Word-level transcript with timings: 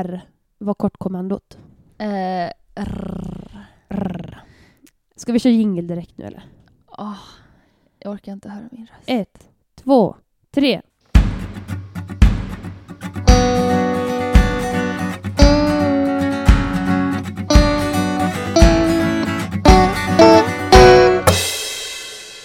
R 0.00 0.20
var 0.58 0.74
kortkommandot. 0.74 1.58
Eh, 1.98 2.50
rrr. 2.84 3.66
R. 3.88 4.42
Ska 5.16 5.32
vi 5.32 5.38
köra 5.38 5.52
jingle 5.52 5.82
direkt 5.82 6.18
nu 6.18 6.24
eller? 6.24 6.42
Åh, 6.98 7.18
jag 7.98 8.12
orkar 8.12 8.32
inte 8.32 8.48
höra 8.48 8.68
min 8.72 8.86
röst. 8.86 9.02
Ett, 9.06 9.48
två, 9.74 10.16
tre. 10.50 10.80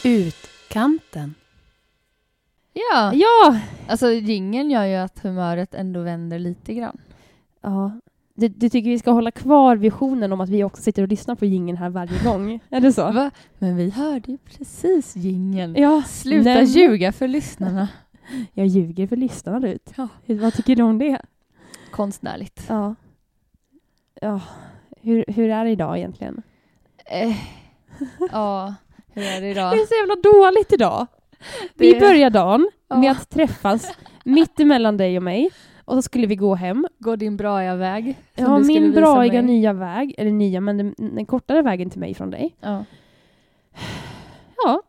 Utkanten. 0.04 1.36
Ja, 2.74 3.12
Ja! 3.14 3.60
alltså 3.88 4.12
gingen 4.12 4.72
gör 4.72 4.86
ju 4.86 4.96
att 4.96 5.20
humöret 5.20 5.74
ändå 5.74 6.02
vänder 6.02 6.40
lite 6.40 6.74
grann. 6.74 6.98
Ja. 7.66 7.92
Du, 8.38 8.48
du 8.48 8.70
tycker 8.70 8.90
vi 8.90 9.00
ska 9.00 9.12
hålla 9.12 9.32
kvar 9.32 9.76
visionen 9.76 10.34
om 10.34 10.42
att 10.42 10.50
vi 10.50 10.64
också 10.64 10.82
sitter 10.84 11.02
och 11.02 11.08
lyssnar 11.08 11.36
på 11.36 11.46
jingeln 11.46 11.78
här 11.78 11.90
varje 11.90 12.24
gång? 12.24 12.60
Är 12.70 12.80
det 12.82 12.94
så? 12.94 13.12
Va? 13.12 13.32
Men 13.60 13.76
vi 13.78 13.90
hörde 13.90 14.32
ju 14.32 14.38
precis 14.38 15.16
gingen. 15.16 15.76
Ja, 15.76 16.04
Sluta 16.08 16.50
nej. 16.50 16.64
ljuga 16.64 17.12
för 17.12 17.28
lyssnarna. 17.28 17.88
Jag 18.54 18.68
ljuger 18.68 19.08
för 19.08 19.16
lyssnarna 19.16 19.68
ut. 19.70 19.92
Ja. 19.98 20.08
Vad 20.26 20.54
tycker 20.54 20.76
du 20.76 20.84
om 20.84 20.98
det? 20.98 21.22
Konstnärligt. 21.92 22.66
Ja. 22.70 22.96
Ja. 24.22 24.42
Hur, 25.02 25.26
hur 25.28 25.50
är 25.50 25.66
det 25.66 25.72
idag 25.72 25.98
egentligen? 25.98 26.42
Eh, 27.06 27.36
ja, 28.32 28.74
hur 29.14 29.24
är 29.24 29.42
det 29.42 29.48
Det 29.48 29.52
idag? 29.52 29.74
är 29.74 29.86
så 29.86 29.94
jävla 29.94 30.16
dåligt 30.34 30.74
idag. 30.74 31.08
Vi 31.76 31.94
Det- 31.94 32.00
börjar 32.00 32.30
dagen 32.30 32.70
med 32.90 33.04
Ja. 33.04 33.12
att 33.12 33.30
träffas 33.30 33.92
mitt 34.24 34.60
emellan 34.60 34.98
dig 34.98 35.18
och 35.18 35.24
mig. 35.24 35.50
Och 35.86 35.96
så 35.96 36.02
skulle 36.02 36.28
vi 36.28 36.36
gå 36.36 36.56
hem. 36.56 36.88
Går 37.00 37.18
din 37.18 37.38
braiga 37.38 37.76
väg? 37.76 38.16
Ja, 38.36 38.60
min 38.60 38.92
braiga 38.92 39.42
nya 39.42 39.74
väg, 39.74 40.16
eller 40.18 40.32
nya, 40.32 40.62
men 40.62 40.78
den, 40.78 40.96
den 40.98 41.26
kortare 41.26 41.62
vägen 41.62 41.90
till 41.90 42.00
mig 42.00 42.14
från 42.14 42.30
dig. 42.30 42.56
Ja. 42.62 42.86
Ja, 44.66 44.82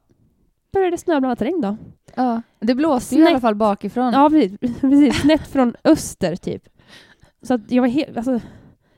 började 0.73 0.99
snöblandat 0.99 1.43
regn 1.43 1.61
då. 1.61 1.77
ja. 2.15 2.43
Det 2.61 2.75
blåste 2.75 3.15
ju 3.15 3.21
i 3.21 3.25
Snett. 3.25 3.31
alla 3.31 3.41
fall 3.41 3.55
bakifrån. 3.55 4.13
Ja, 4.13 4.31
precis. 4.31 4.59
precis. 4.81 5.21
Snett 5.21 5.47
från 5.47 5.75
öster 5.85 6.37
typ. 6.37 6.69
Så 7.43 7.55
att 7.55 7.71
jag 7.71 7.83
var 7.83 7.89
helt, 7.89 8.17
alltså, 8.17 8.41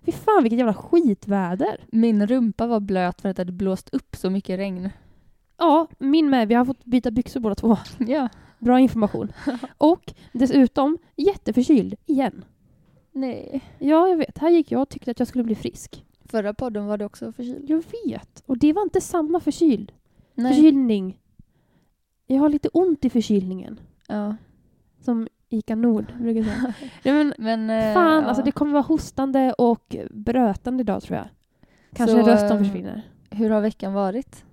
fy 0.04 0.12
fan 0.12 0.42
vilket 0.42 0.58
jävla 0.58 0.74
skitväder. 0.74 1.80
Min 1.92 2.26
rumpa 2.26 2.66
var 2.66 2.80
blöt 2.80 3.20
för 3.20 3.28
att 3.28 3.36
det 3.36 3.40
hade 3.40 3.52
blåst 3.52 3.88
upp 3.94 4.16
så 4.16 4.30
mycket 4.30 4.58
regn. 4.58 4.90
Ja, 5.58 5.86
min 5.98 6.30
med. 6.30 6.48
Vi 6.48 6.54
har 6.54 6.64
fått 6.64 6.84
byta 6.84 7.10
byxor 7.10 7.40
båda 7.40 7.54
två. 7.54 7.76
Ja. 7.98 8.28
Bra 8.58 8.80
information. 8.80 9.32
Och 9.78 10.12
dessutom 10.32 10.98
jätteförkyld 11.16 11.94
igen. 12.06 12.44
Nej. 13.12 13.60
Ja, 13.78 14.08
jag 14.08 14.16
vet. 14.16 14.38
Här 14.38 14.50
gick 14.50 14.72
jag 14.72 14.82
och 14.82 14.88
tyckte 14.88 15.10
att 15.10 15.18
jag 15.18 15.28
skulle 15.28 15.44
bli 15.44 15.54
frisk. 15.54 16.04
Förra 16.24 16.54
podden 16.54 16.86
var 16.86 16.98
du 16.98 17.04
också 17.04 17.32
förkyld. 17.32 17.70
Jag 17.70 17.82
vet. 18.06 18.42
Och 18.46 18.58
det 18.58 18.72
var 18.72 18.82
inte 18.82 19.00
samma 19.00 19.40
förkyld. 19.40 19.92
Nej. 20.34 20.54
Förkylning. 20.54 21.20
Jag 22.26 22.38
har 22.38 22.48
lite 22.48 22.68
ont 22.68 23.04
i 23.04 23.10
förkylningen. 23.10 23.80
Ja. 24.08 24.36
Som 25.00 25.28
Ica 25.48 25.74
Nord 25.74 26.12
brukar 26.20 26.42
säga. 26.42 26.74
Nej, 27.02 27.14
men 27.14 27.34
Men, 27.38 27.70
eh, 27.70 27.94
fan, 27.94 28.22
ja. 28.22 28.28
alltså 28.28 28.42
det 28.42 28.52
kommer 28.52 28.72
vara 28.72 28.82
hostande 28.82 29.52
och 29.52 29.96
brötande 30.10 30.80
idag 30.80 31.02
tror 31.02 31.16
jag. 31.16 31.28
Kanske 31.94 32.22
Så, 32.22 32.30
rösten 32.30 32.56
eh, 32.56 32.64
försvinner. 32.64 33.02
Hur 33.30 33.50
har 33.50 33.60
veckan 33.60 33.92
varit? 33.92 34.44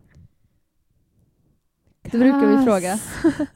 Det 2.01 2.17
brukar 2.17 2.57
vi 2.57 2.65
fråga. 2.65 2.99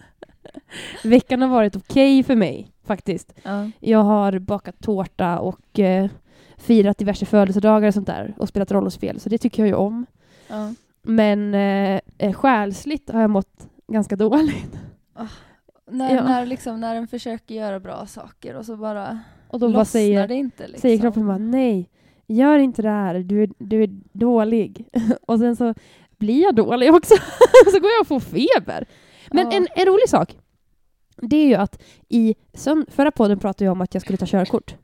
Veckan 1.03 1.41
har 1.41 1.49
varit 1.49 1.75
okej 1.75 2.23
för 2.23 2.35
mig, 2.35 2.71
faktiskt. 2.85 3.33
Ja. 3.43 3.69
Jag 3.79 4.03
har 4.03 4.39
bakat 4.39 4.79
tårta 4.81 5.39
och 5.39 5.79
eh, 5.79 6.09
firat 6.57 6.97
diverse 6.97 7.25
födelsedagar 7.25 7.87
och 7.87 7.93
sånt 7.93 8.07
där. 8.07 8.33
Och 8.37 8.47
spelat 8.47 8.71
rollspel, 8.71 9.19
så 9.19 9.29
det 9.29 9.37
tycker 9.37 9.63
jag 9.63 9.67
ju 9.67 9.75
om. 9.75 10.05
Ja. 10.47 10.73
Men 11.01 11.53
eh, 11.53 11.99
eh, 12.17 12.33
själsligt 12.33 13.09
har 13.09 13.21
jag 13.21 13.29
mått 13.29 13.67
ganska 13.87 14.15
dåligt. 14.15 14.79
När, 15.91 16.15
Ja. 16.15 16.23
när, 16.23 16.45
liksom, 16.45 16.79
när 16.81 16.95
en 16.95 17.07
försöker 17.07 17.55
göra 17.55 17.79
bra 17.79 18.05
saker 18.05 18.55
och 18.55 18.65
så 18.65 18.75
bara 18.75 19.19
Och 19.47 19.59
då 19.59 19.67
bara 19.67 19.79
lossnar 19.79 20.01
säger, 20.01 20.27
det 20.27 20.35
inte. 20.35 20.63
Liksom. 20.67 20.81
säger 20.81 20.97
kroppen 20.97 21.27
bara 21.27 21.37
nej, 21.37 21.89
gör 22.27 22.57
inte 22.57 22.81
det 22.81 22.89
här, 22.89 23.19
du 23.19 23.43
är, 23.43 23.49
du 23.57 23.83
är 23.83 23.89
dålig. 24.13 24.87
och 25.27 25.39
sen 25.39 25.55
så 25.55 25.73
blir 26.17 26.43
jag 26.43 26.55
dålig 26.55 26.93
också. 26.93 27.15
så 27.71 27.79
går 27.79 27.89
jag 27.89 28.01
och 28.01 28.07
får 28.07 28.19
feber. 28.19 28.85
Men 29.31 29.51
Ja. 29.51 29.57
en, 29.57 29.67
en 29.75 29.85
rolig 29.85 30.09
sak, 30.09 30.37
det 31.17 31.35
är 31.37 31.47
ju 31.47 31.55
att 31.55 31.81
i 32.09 32.35
sönd- 32.53 32.91
förra 32.91 33.11
podden 33.11 33.39
pratade 33.39 33.65
jag 33.65 33.71
om 33.71 33.81
att 33.81 33.93
jag 33.93 34.01
skulle 34.03 34.17
ta 34.17 34.25
körkort. 34.25 34.75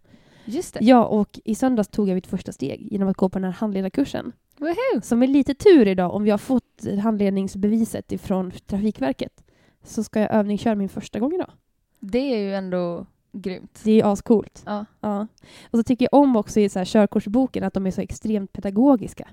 Just 0.46 0.74
det. 0.74 0.80
Ja, 0.86 1.06
och 1.06 1.40
i 1.46 1.56
söndags 1.56 1.90
tog 1.90 2.10
jag 2.10 2.16
mitt 2.16 2.28
första 2.28 2.52
steg 2.52 2.88
genom 2.92 3.10
att 3.10 3.18
gå 3.18 3.30
på 3.30 3.40
den 3.40 3.44
här 3.44 3.52
handledarkursen. 3.60 4.32
Woohoo! 4.58 5.02
Så 5.04 5.16
med 5.16 5.30
lite 5.30 5.54
tur 5.54 5.88
idag, 5.88 6.14
om 6.14 6.24
vi 6.24 6.32
har 6.32 6.38
fått 6.38 6.86
handledningsbeviset 7.04 8.12
ifrån 8.12 8.52
Trafikverket, 8.66 9.44
så 9.84 10.04
ska 10.04 10.20
jag 10.20 10.32
övningsköra 10.34 10.76
min 10.76 10.90
första 10.90 11.20
gång 11.20 11.34
idag. 11.34 11.52
Det 12.00 12.34
är 12.34 12.38
ju 12.38 12.56
ändå 12.56 13.06
grymt. 13.32 13.82
Det 13.84 14.02
är 14.02 14.12
ascoolt. 14.14 14.64
Ja. 14.66 14.86
Ja. 15.02 15.28
Och 15.72 15.80
så 15.80 15.84
tycker 15.84 16.08
jag 16.12 16.22
om 16.22 16.36
också 16.36 16.60
i 16.60 16.70
så 16.70 16.80
här 16.80 16.86
körkortsboken 16.86 17.64
att 17.64 17.74
de 17.74 17.88
är 17.88 17.92
så 17.92 18.02
extremt 18.02 18.54
pedagogiska. 18.54 19.28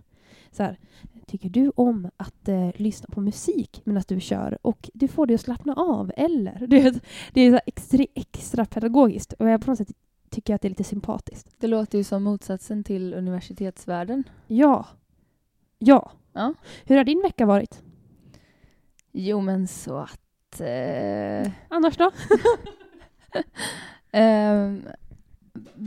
Så 0.53 0.63
här, 0.63 0.79
tycker 1.27 1.49
du 1.49 1.73
om 1.77 2.11
att 2.17 2.49
eh, 2.49 2.71
lyssna 2.77 3.09
på 3.13 3.21
musik 3.21 3.81
medan 3.85 4.03
du 4.09 4.21
kör 4.21 4.59
och 4.63 4.91
du 4.95 5.09
får 5.09 5.27
dig 5.27 5.35
att 5.35 5.41
slappna 5.41 5.75
av? 5.75 6.13
Eller? 6.17 6.67
Du 6.67 6.81
vet, 6.81 7.03
det 7.33 7.41
är 7.41 7.53
så 7.53 7.61
extra, 7.67 8.05
extra 8.15 8.65
pedagogiskt 8.65 9.33
och 9.33 9.49
jag 9.49 9.61
på 9.61 9.71
något 9.71 9.79
sätt 9.79 9.93
tycker 10.31 10.55
att 10.55 10.63
det 10.63 10.69
är 10.69 10.71
lite 10.71 10.85
sympatiskt. 10.85 11.55
Det 11.59 11.67
låter 11.67 11.99
ju 11.99 12.05
som 12.05 12.23
motsatsen 12.23 12.85
till 12.85 13.15
universitetsvärlden. 13.15 14.25
Ja. 14.47 14.87
Ja. 15.79 16.13
Ja. 16.33 16.55
Hur 16.85 16.97
har 16.97 17.05
din 17.05 17.23
vecka 17.23 17.47
varit? 17.47 17.83
Jo, 19.13 19.41
men 19.41 19.69
så 19.69 19.97
att... 19.97 20.61
Eh, 20.61 21.51
Annars 21.69 21.97
då? 21.97 22.11
ehm, 24.13 24.83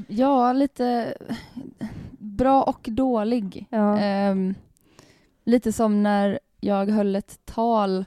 ja, 0.08 0.54
lite 0.54 1.18
bra 2.36 2.64
och 2.64 2.88
dålig. 2.92 3.68
Ja. 3.70 3.98
Ehm, 3.98 4.56
lite 5.44 5.72
som 5.72 6.04
när 6.04 6.40
jag 6.60 6.90
höll 6.90 7.16
ett 7.16 7.40
tal, 7.46 8.06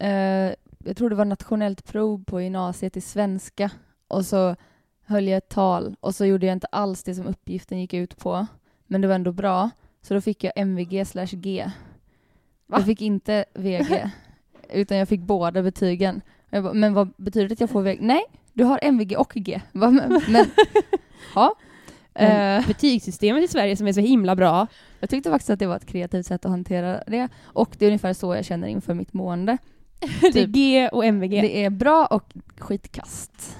eh, 0.00 0.52
jag 0.84 0.96
tror 0.96 1.10
det 1.10 1.16
var 1.16 1.24
nationellt 1.24 1.84
prov 1.84 2.24
på 2.24 2.40
gymnasiet 2.40 2.96
i 2.96 3.00
svenska, 3.00 3.70
och 4.08 4.26
så 4.26 4.56
höll 5.04 5.28
jag 5.28 5.36
ett 5.36 5.48
tal 5.48 5.96
och 6.00 6.14
så 6.14 6.24
gjorde 6.24 6.46
jag 6.46 6.52
inte 6.52 6.66
alls 6.66 7.02
det 7.02 7.14
som 7.14 7.26
uppgiften 7.26 7.80
gick 7.80 7.94
ut 7.94 8.18
på, 8.18 8.46
men 8.86 9.00
det 9.00 9.08
var 9.08 9.14
ändå 9.14 9.32
bra, 9.32 9.70
så 10.02 10.14
då 10.14 10.20
fick 10.20 10.44
jag 10.44 10.52
MVG 10.56 11.06
slash 11.06 11.26
G. 11.26 11.70
Va? 12.66 12.78
Jag 12.78 12.86
fick 12.86 13.00
inte 13.00 13.44
VG, 13.54 14.10
utan 14.70 14.96
jag 14.98 15.08
fick 15.08 15.20
båda 15.20 15.62
betygen. 15.62 16.20
Bara, 16.50 16.72
men 16.72 16.94
vad 16.94 17.12
betyder 17.16 17.48
det 17.48 17.52
att 17.52 17.60
jag 17.60 17.70
får 17.70 17.82
VG? 17.82 17.98
Nej, 18.00 18.24
du 18.52 18.64
har 18.64 18.78
MVG 18.82 19.16
och 19.16 19.32
G. 19.34 19.60
Men, 19.72 19.94
men 20.28 20.46
ja. 21.34 21.54
Men 22.14 22.60
Eh, 22.60 22.66
betygssystemet 22.66 23.42
i 23.44 23.48
Sverige 23.48 23.76
som 23.76 23.86
är 23.86 23.92
så 23.92 24.00
himla 24.00 24.36
bra. 24.36 24.66
jag 25.00 25.10
tyckte 25.10 25.30
faktiskt 25.30 25.50
att 25.50 25.58
det 25.58 25.66
var 25.66 25.76
ett 25.76 25.86
kreativt 25.86 26.26
sätt 26.26 26.44
att 26.44 26.50
hantera 26.50 27.02
det. 27.06 27.28
Och 27.44 27.74
det 27.78 27.84
är 27.84 27.88
ungefär 27.88 28.12
så 28.12 28.34
jag 28.34 28.44
känner 28.44 28.68
inför 28.68 28.94
mitt 28.94 29.12
mående. 29.12 29.58
Det 30.20 30.26
är 30.28 30.32
Typ. 30.32 30.50
G 30.50 30.88
och 30.92 31.04
MVG. 31.04 31.30
Det 31.42 31.64
är 31.64 31.70
bra 31.70 32.06
och 32.06 32.32
skitkast. 32.58 33.58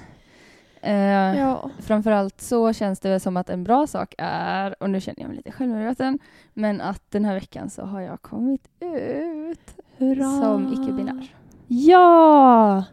Eh, 0.82 0.92
Ja. 1.38 1.70
Framförallt 1.80 2.40
så 2.40 2.72
känns 2.72 3.00
det 3.00 3.20
som 3.20 3.36
att 3.36 3.50
en 3.50 3.64
bra 3.64 3.86
sak 3.86 4.14
är, 4.18 4.74
och 4.82 4.90
nu 4.90 5.00
känner 5.00 5.20
jag 5.20 5.28
mig 5.28 5.36
lite 5.36 5.52
självmedveten, 5.52 6.18
men 6.54 6.80
att 6.80 7.10
den 7.10 7.24
här 7.24 7.34
veckan 7.34 7.70
så 7.70 7.82
har 7.82 8.00
jag 8.00 8.22
kommit 8.22 8.68
ut 8.80 9.74
Hurra. 9.98 10.24
som 10.40 10.72
icke-binär. 10.72 11.34
Ja! 11.66 12.84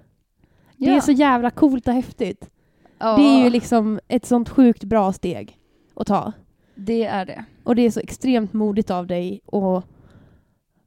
Det 0.77 0.85
Ja. 0.85 0.93
är 0.95 0.99
så 0.99 1.11
jävla 1.11 1.49
coolt 1.51 1.87
och 1.87 1.93
häftigt. 1.93 2.49
Ja, 2.99 3.15
Det 3.17 3.23
är 3.23 3.43
ju 3.43 3.49
liksom 3.49 3.99
ett 4.07 4.25
sånt 4.25 4.49
sjukt 4.49 4.83
bra 4.83 5.13
steg 5.13 5.57
att 5.95 6.07
ta. 6.07 6.33
det 6.75 7.06
är 7.06 7.25
det. 7.25 7.45
Och 7.63 7.75
det 7.75 7.81
är 7.81 7.91
så 7.91 8.00
extremt 8.00 8.53
modigt 8.53 8.91
av 8.91 9.07
dig 9.07 9.41
och 9.45 9.83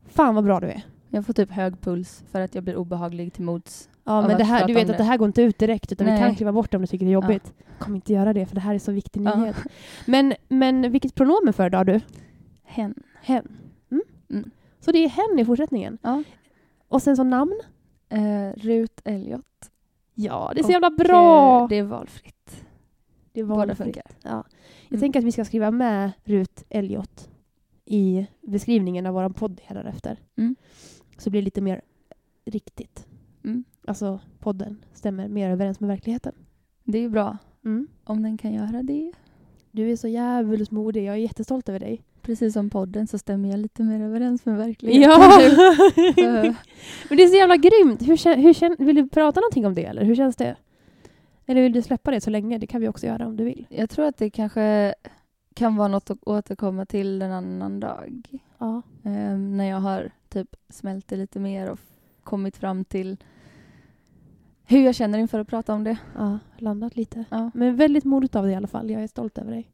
fan 0.08 0.34
vad 0.34 0.44
bra 0.44 0.60
du 0.60 0.66
är. 0.66 0.82
Jag 1.08 1.26
får 1.26 1.32
typ 1.32 1.50
hög 1.50 1.80
puls 1.80 2.24
för 2.30 2.40
att 2.40 2.54
jag 2.54 2.64
blir 2.64 2.76
obehaglig 2.76 3.32
till 3.32 3.42
mods. 3.44 3.88
Ja, 4.04 4.26
men 4.26 4.38
det 4.38 4.44
här, 4.44 4.66
du 4.66 4.74
vet 4.74 4.90
att 4.90 4.98
det 4.98 5.04
här 5.04 5.16
går 5.16 5.26
inte 5.26 5.42
ut 5.42 5.58
direkt 5.58 5.92
utan 5.92 6.04
vi 6.06 6.12
Nej. 6.12 6.20
kan 6.20 6.34
kliva 6.34 6.52
bort 6.52 6.74
om 6.74 6.80
du 6.80 6.86
tycker 6.86 7.06
det 7.06 7.10
är 7.10 7.14
jobbigt. 7.14 7.52
Kom 7.78 7.94
inte 7.94 8.12
göra 8.12 8.32
det 8.32 8.46
för 8.46 8.54
det 8.54 8.60
här 8.60 8.74
är 8.74 8.78
så 8.78 8.92
viktig 8.92 9.20
Ja. 9.22 9.34
nyhet. 9.36 9.56
Men, 10.06 10.34
men 10.48 10.92
vilket 10.92 11.14
pronomen 11.14 11.52
föredrar 11.52 11.84
du? 11.84 12.00
Hen. 12.64 12.94
Hen. 13.22 13.56
Mm. 13.90 14.02
Mm. 14.30 14.50
Så 14.80 14.92
det 14.92 14.98
är 14.98 15.08
hen 15.08 15.38
i 15.38 15.44
fortsättningen. 15.44 15.98
Ja. 16.02 16.22
Och 16.88 17.02
sen 17.02 17.16
så 17.16 17.22
namn? 17.24 17.60
Eh, 18.08 18.60
Rut 18.60 19.00
Elliot. 19.04 19.70
Ja, 20.14 20.52
det 20.54 20.60
är 20.60 20.62
så 20.62 20.68
Och, 20.68 20.72
jävla 20.72 20.90
bra! 20.90 21.62
Eh, 21.62 21.68
det 21.68 21.78
är 21.78 21.82
valfritt. 21.82 22.64
Det 23.32 23.44
Båda 23.44 23.56
valfritt. 23.56 23.76
funkar. 23.78 24.04
Ja. 24.22 24.30
Jag 24.30 24.44
Mm. 24.90 25.00
tänker 25.00 25.18
att 25.18 25.24
vi 25.26 25.32
ska 25.32 25.44
skriva 25.44 25.70
med 25.70 26.12
Rut 26.24 26.64
Elliot 26.68 27.28
i 27.84 28.26
beskrivningen 28.40 29.06
av 29.06 29.14
vår 29.14 29.28
podd 29.28 29.60
efter. 29.68 30.18
Mm. 30.36 30.56
Så 31.18 31.30
blir 31.30 31.40
det 31.40 31.44
lite 31.44 31.60
mer 31.60 31.80
riktigt. 32.44 33.06
Mm. 33.44 33.64
Alltså 33.86 34.20
podden 34.38 34.84
stämmer 34.92 35.28
mer 35.28 35.50
överens 35.50 35.80
med 35.80 35.88
verkligheten. 35.88 36.34
Det 36.84 36.98
är 36.98 37.02
ju 37.02 37.08
bra 37.08 37.36
Mm. 37.64 37.88
om 38.04 38.22
den 38.22 38.38
kan 38.38 38.52
göra 38.52 38.82
det. 38.82 39.12
Du 39.70 39.90
är 39.90 39.96
så 39.96 40.08
jävligt 40.08 40.70
modig. 40.70 41.04
Jag 41.04 41.14
är 41.14 41.18
jättestolt 41.18 41.68
över 41.68 41.80
dig. 41.80 42.02
Precis 42.22 42.52
som 42.52 42.70
podden 42.70 43.06
så 43.06 43.18
stämmer 43.18 43.50
jag 43.50 43.60
lite 43.60 43.82
mer 43.82 44.00
överens 44.00 44.46
med 44.46 44.56
verkligheten. 44.56 45.10
Ja! 45.10 45.38
Men 47.08 47.16
det 47.16 47.22
är 47.22 47.28
så 47.28 47.36
jävla 47.36 47.56
grymt. 47.56 48.02
Hur, 48.02 48.36
hur 48.36 48.84
vill 48.84 48.96
du 48.96 49.08
prata 49.08 49.40
någonting 49.40 49.66
om 49.66 49.74
det 49.74 49.84
eller 49.84 50.04
hur 50.04 50.14
känns 50.14 50.36
det? 50.36 50.56
Eller 51.46 51.62
vill 51.62 51.72
du 51.72 51.82
släppa 51.82 52.10
det 52.10 52.20
så 52.20 52.30
länge? 52.30 52.58
Det 52.58 52.66
kan 52.66 52.80
vi 52.80 52.88
också 52.88 53.06
göra 53.06 53.26
om 53.26 53.36
du 53.36 53.44
vill. 53.44 53.66
jag 53.70 53.90
tror 53.90 54.06
att 54.06 54.16
det 54.16 54.30
kanske 54.30 54.94
kan 55.54 55.76
vara 55.76 55.88
något 55.88 56.10
att 56.10 56.18
återkomma 56.24 56.86
till 56.86 57.22
en 57.22 57.32
annan 57.32 57.80
dag. 57.80 58.22
Ja. 58.58 58.82
Eh, 59.04 59.36
när 59.38 59.64
jag 59.64 59.80
har 59.80 60.10
typ 60.28 60.56
smält 60.68 61.08
det 61.08 61.16
lite 61.16 61.38
mer 61.40 61.70
och 61.70 61.78
kommit 62.22 62.56
fram 62.56 62.84
till 62.84 63.16
hur 64.64 64.84
jag 64.84 64.94
känner 64.94 65.18
inför 65.18 65.40
att 65.40 65.48
prata 65.48 65.74
om 65.74 65.84
det. 65.84 65.96
Ja, 66.16 66.38
landat 66.56 66.96
lite. 66.96 67.24
Ja, 67.30 67.50
Men 67.54 67.76
väldigt 67.76 68.04
modigt 68.04 68.36
av 68.36 68.44
dig 68.44 68.52
i 68.52 68.56
alla 68.56 68.66
fall. 68.66 68.90
Jag 68.90 69.02
är 69.02 69.06
stolt 69.06 69.38
över 69.38 69.50
dig. 69.50 69.68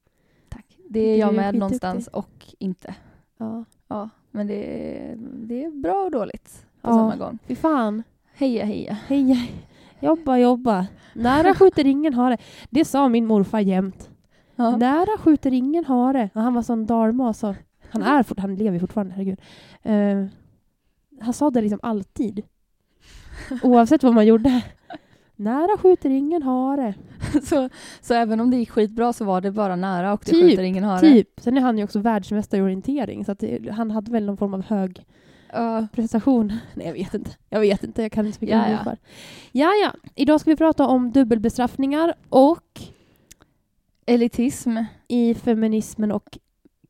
Det 0.88 1.00
är 1.00 1.16
jag 1.18 1.34
med 1.34 1.54
någonstans 1.54 2.06
och 2.08 2.44
inte. 2.58 2.94
Ja. 3.38 3.64
Ja, 3.88 4.08
men 4.30 4.46
det 4.46 4.54
är, 4.54 5.16
det 5.20 5.64
är 5.64 5.70
bra 5.70 6.04
och 6.04 6.10
dåligt 6.10 6.66
på 6.82 6.88
Ja. 6.90 6.94
samma 6.94 7.16
gång. 7.16 7.38
Fy 7.46 7.54
fan. 7.56 8.02
Heja 8.34 8.64
heja. 8.64 8.96
Hej. 9.06 9.52
Jobba, 10.00 10.36
jobba. 10.38 10.86
Nära 11.14 11.54
skjuter 11.54 11.86
ingen 11.86 12.14
hare. 12.14 12.38
Det 12.70 12.84
sa 12.84 13.08
min 13.08 13.26
morfar 13.26 13.60
jämt. 13.60 14.10
Ja. 14.56 14.76
Nära 14.76 15.18
skjuter 15.18 15.52
ingen 15.52 15.84
hare. 15.84 16.30
Han 16.34 16.54
var 16.54 16.62
sån 16.62 16.86
dalmas. 16.86 17.44
och- 17.44 17.54
Han 17.90 18.02
är 18.02 18.22
fort, 18.22 18.38
han 18.38 18.54
lever 18.56 18.78
fortfarande, 18.78 19.14
herregud. 19.14 19.40
Eh, 19.82 20.24
han 21.20 21.32
sa 21.32 21.50
det 21.50 21.60
liksom 21.60 21.80
alltid. 21.82 22.42
Oavsett 23.62 24.02
vad 24.02 24.14
man 24.14 24.26
gjorde. 24.26 24.62
Nära 25.38 25.78
skjuter 25.78 26.10
ingen 26.10 26.42
hare. 26.42 26.94
Så, 27.44 27.68
så 28.00 28.14
även 28.14 28.40
om 28.40 28.50
det 28.50 28.56
gick 28.56 28.70
skitbra 28.70 29.12
så 29.12 29.24
var 29.24 29.40
det 29.40 29.50
bara 29.52 29.76
nära 29.76 30.12
och 30.12 30.22
det 30.24 30.30
Typ, 30.30 30.42
skjuter 30.50 30.62
ingen 30.62 30.84
hare? 30.84 31.00
Typ. 31.00 31.28
Sen 31.40 31.56
är 31.56 31.60
han 31.60 31.78
ju 31.78 31.84
också 31.84 31.98
världsmästare 31.98 32.60
i 32.60 32.64
orientering. 32.64 33.24
Så 33.24 33.34
det, 33.34 33.70
han 33.72 33.90
hade 33.90 34.10
väl 34.10 34.24
någon 34.26 34.36
form 34.36 34.54
av 34.54 34.62
hög 34.64 35.04
Ja. 35.52 35.86
prestation. 35.92 36.46
Nej, 36.74 36.86
jag 36.86 36.92
vet 36.92 37.14
inte. 37.14 37.30
Jag 37.48 37.60
vet 37.60 37.84
inte. 37.84 38.02
Jag 38.02 38.12
kan 38.12 38.26
inte 38.26 38.38
så 38.38 38.44
mycket 38.44 38.58
Ja, 38.58 38.78
ja. 38.84 38.96
Ja, 39.52 39.70
ja. 39.84 39.92
Idag 40.14 40.40
ska 40.40 40.50
vi 40.50 40.56
prata 40.56 40.86
om 40.86 41.12
dubbelbestraffningar 41.12 42.14
och 42.28 42.80
Elitism, 44.06 44.76
i 45.08 45.34
feminismen 45.34 46.12
och 46.12 46.38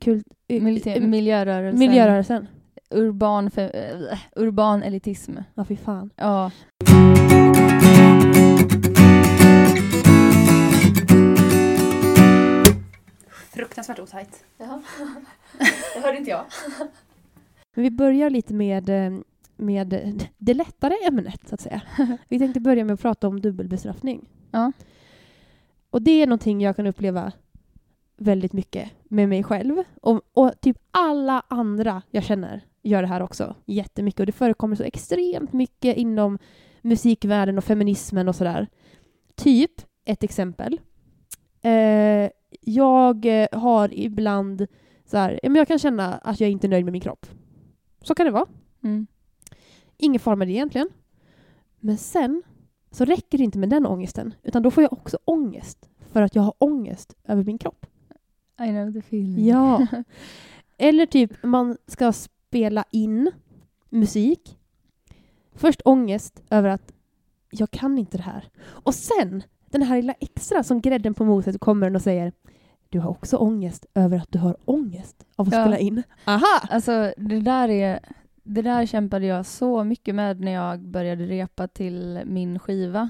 kult... 0.00 0.26
eh, 0.48 0.62
militä- 0.62 0.96
eh, 0.96 1.02
miljörörelsen, 1.02 1.78
miljörörelsen. 1.78 2.46
urban, 2.90 3.50
fe- 3.50 4.10
äh, 4.12 4.18
urban 4.36 4.82
elitism. 4.82 5.32
Ja, 5.54 5.64
fy 5.64 5.76
fan. 5.76 6.10
Ja. 6.16 6.50
Fruktansvärt 13.78 14.08
otajt. 14.08 14.44
Det 15.94 16.00
hörde 16.00 16.18
inte 16.18 16.30
jag. 16.30 16.44
Men 17.74 17.82
vi 17.82 17.90
börjar 17.90 18.30
lite 18.30 18.54
med, 18.54 18.88
eh, 18.88 19.20
med 19.56 20.18
det 20.38 20.54
lättare 20.54 20.94
ämnet, 21.08 21.48
så 21.48 21.54
att 21.54 21.60
säga. 21.60 21.82
Vi 22.28 22.38
tänkte 22.38 22.60
börja 22.60 22.84
med 22.84 22.94
att 22.94 23.00
prata 23.00 23.28
om 23.28 23.40
dubbelbestraffning. 23.40 24.28
Ja. 24.50 24.72
Och 25.90 26.02
det 26.02 26.10
är 26.10 26.26
någonting 26.26 26.60
jag 26.60 26.76
kan 26.76 26.86
uppleva 26.86 27.32
väldigt 28.16 28.52
mycket 28.52 28.90
med 29.04 29.28
mig 29.28 29.42
själv. 29.42 29.82
Och, 30.00 30.20
och 30.32 30.60
typ 30.60 30.78
alla 30.90 31.42
andra 31.48 32.02
jag 32.10 32.24
känner 32.24 32.60
gör 32.82 33.02
det 33.02 33.08
här 33.08 33.22
också 33.22 33.54
jättemycket. 33.66 34.20
Och 34.20 34.26
det 34.26 34.32
förekommer 34.32 34.76
så 34.76 34.82
extremt 34.82 35.52
mycket 35.52 35.96
inom 35.96 36.38
musikvärlden 36.82 37.58
och 37.58 37.64
feminismen 37.64 38.28
och 38.28 38.36
sådär. 38.36 38.66
Typ, 39.34 39.72
ett 40.04 40.22
exempel. 40.22 40.80
Eh, 41.68 42.30
jag 42.60 43.42
eh, 43.42 43.48
har 43.52 43.94
ibland 43.94 44.66
så 45.04 45.16
här, 45.16 45.40
men 45.42 45.54
jag 45.54 45.68
kan 45.68 45.78
känna 45.78 46.14
att 46.14 46.40
jag 46.40 46.50
inte 46.50 46.66
är 46.66 46.68
nöjd 46.68 46.84
med 46.84 46.92
min 46.92 47.00
kropp. 47.00 47.26
Så 48.02 48.14
kan 48.14 48.26
det 48.26 48.32
vara. 48.32 48.46
Mm. 48.84 49.06
Ingen 49.96 50.20
fara 50.20 50.36
med 50.36 50.48
det 50.48 50.52
egentligen. 50.52 50.88
Men 51.80 51.98
sen 51.98 52.42
så 52.90 53.04
räcker 53.04 53.38
det 53.38 53.44
inte 53.44 53.58
med 53.58 53.68
den 53.70 53.86
ångesten, 53.86 54.34
utan 54.42 54.62
då 54.62 54.70
får 54.70 54.82
jag 54.82 54.92
också 54.92 55.18
ångest 55.24 55.90
för 56.12 56.22
att 56.22 56.34
jag 56.34 56.42
har 56.42 56.54
ångest 56.58 57.14
över 57.24 57.44
min 57.44 57.58
kropp. 57.58 57.86
I 58.60 58.68
know 58.68 58.92
the 58.92 58.98
feeling. 58.98 59.46
Ja. 59.46 59.86
Eller 60.78 61.06
typ 61.06 61.42
man 61.42 61.76
ska 61.86 62.12
spela 62.12 62.84
in 62.90 63.30
musik. 63.88 64.58
Först 65.52 65.80
ångest 65.84 66.42
över 66.50 66.68
att 66.68 66.92
jag 67.50 67.70
kan 67.70 67.98
inte 67.98 68.16
det 68.16 68.22
här. 68.22 68.50
Och 68.60 68.94
sen 68.94 69.42
den 69.70 69.82
här 69.82 69.96
lilla 69.96 70.12
extra 70.12 70.62
som 70.62 70.80
grädden 70.80 71.14
på 71.14 71.24
moset 71.24 71.60
kommer 71.60 71.94
och 71.94 72.02
säger 72.02 72.32
du 72.88 73.00
har 73.00 73.10
också 73.10 73.36
ångest 73.36 73.86
över 73.94 74.16
att 74.18 74.32
du 74.32 74.38
har 74.38 74.56
ångest 74.64 75.24
av 75.36 75.48
att 75.48 75.54
Ja. 75.54 75.62
spela 75.62 75.78
in. 75.78 76.02
Aha! 76.24 76.60
Alltså 76.70 77.12
det 77.16 77.40
där 77.40 77.68
är 77.68 78.00
det 78.42 78.62
där 78.62 78.86
kämpade 78.86 79.26
jag 79.26 79.46
så 79.46 79.84
mycket 79.84 80.14
med 80.14 80.40
när 80.40 80.52
jag 80.52 80.80
började 80.80 81.26
repa 81.26 81.68
till 81.68 82.20
min 82.26 82.58
skiva 82.58 83.08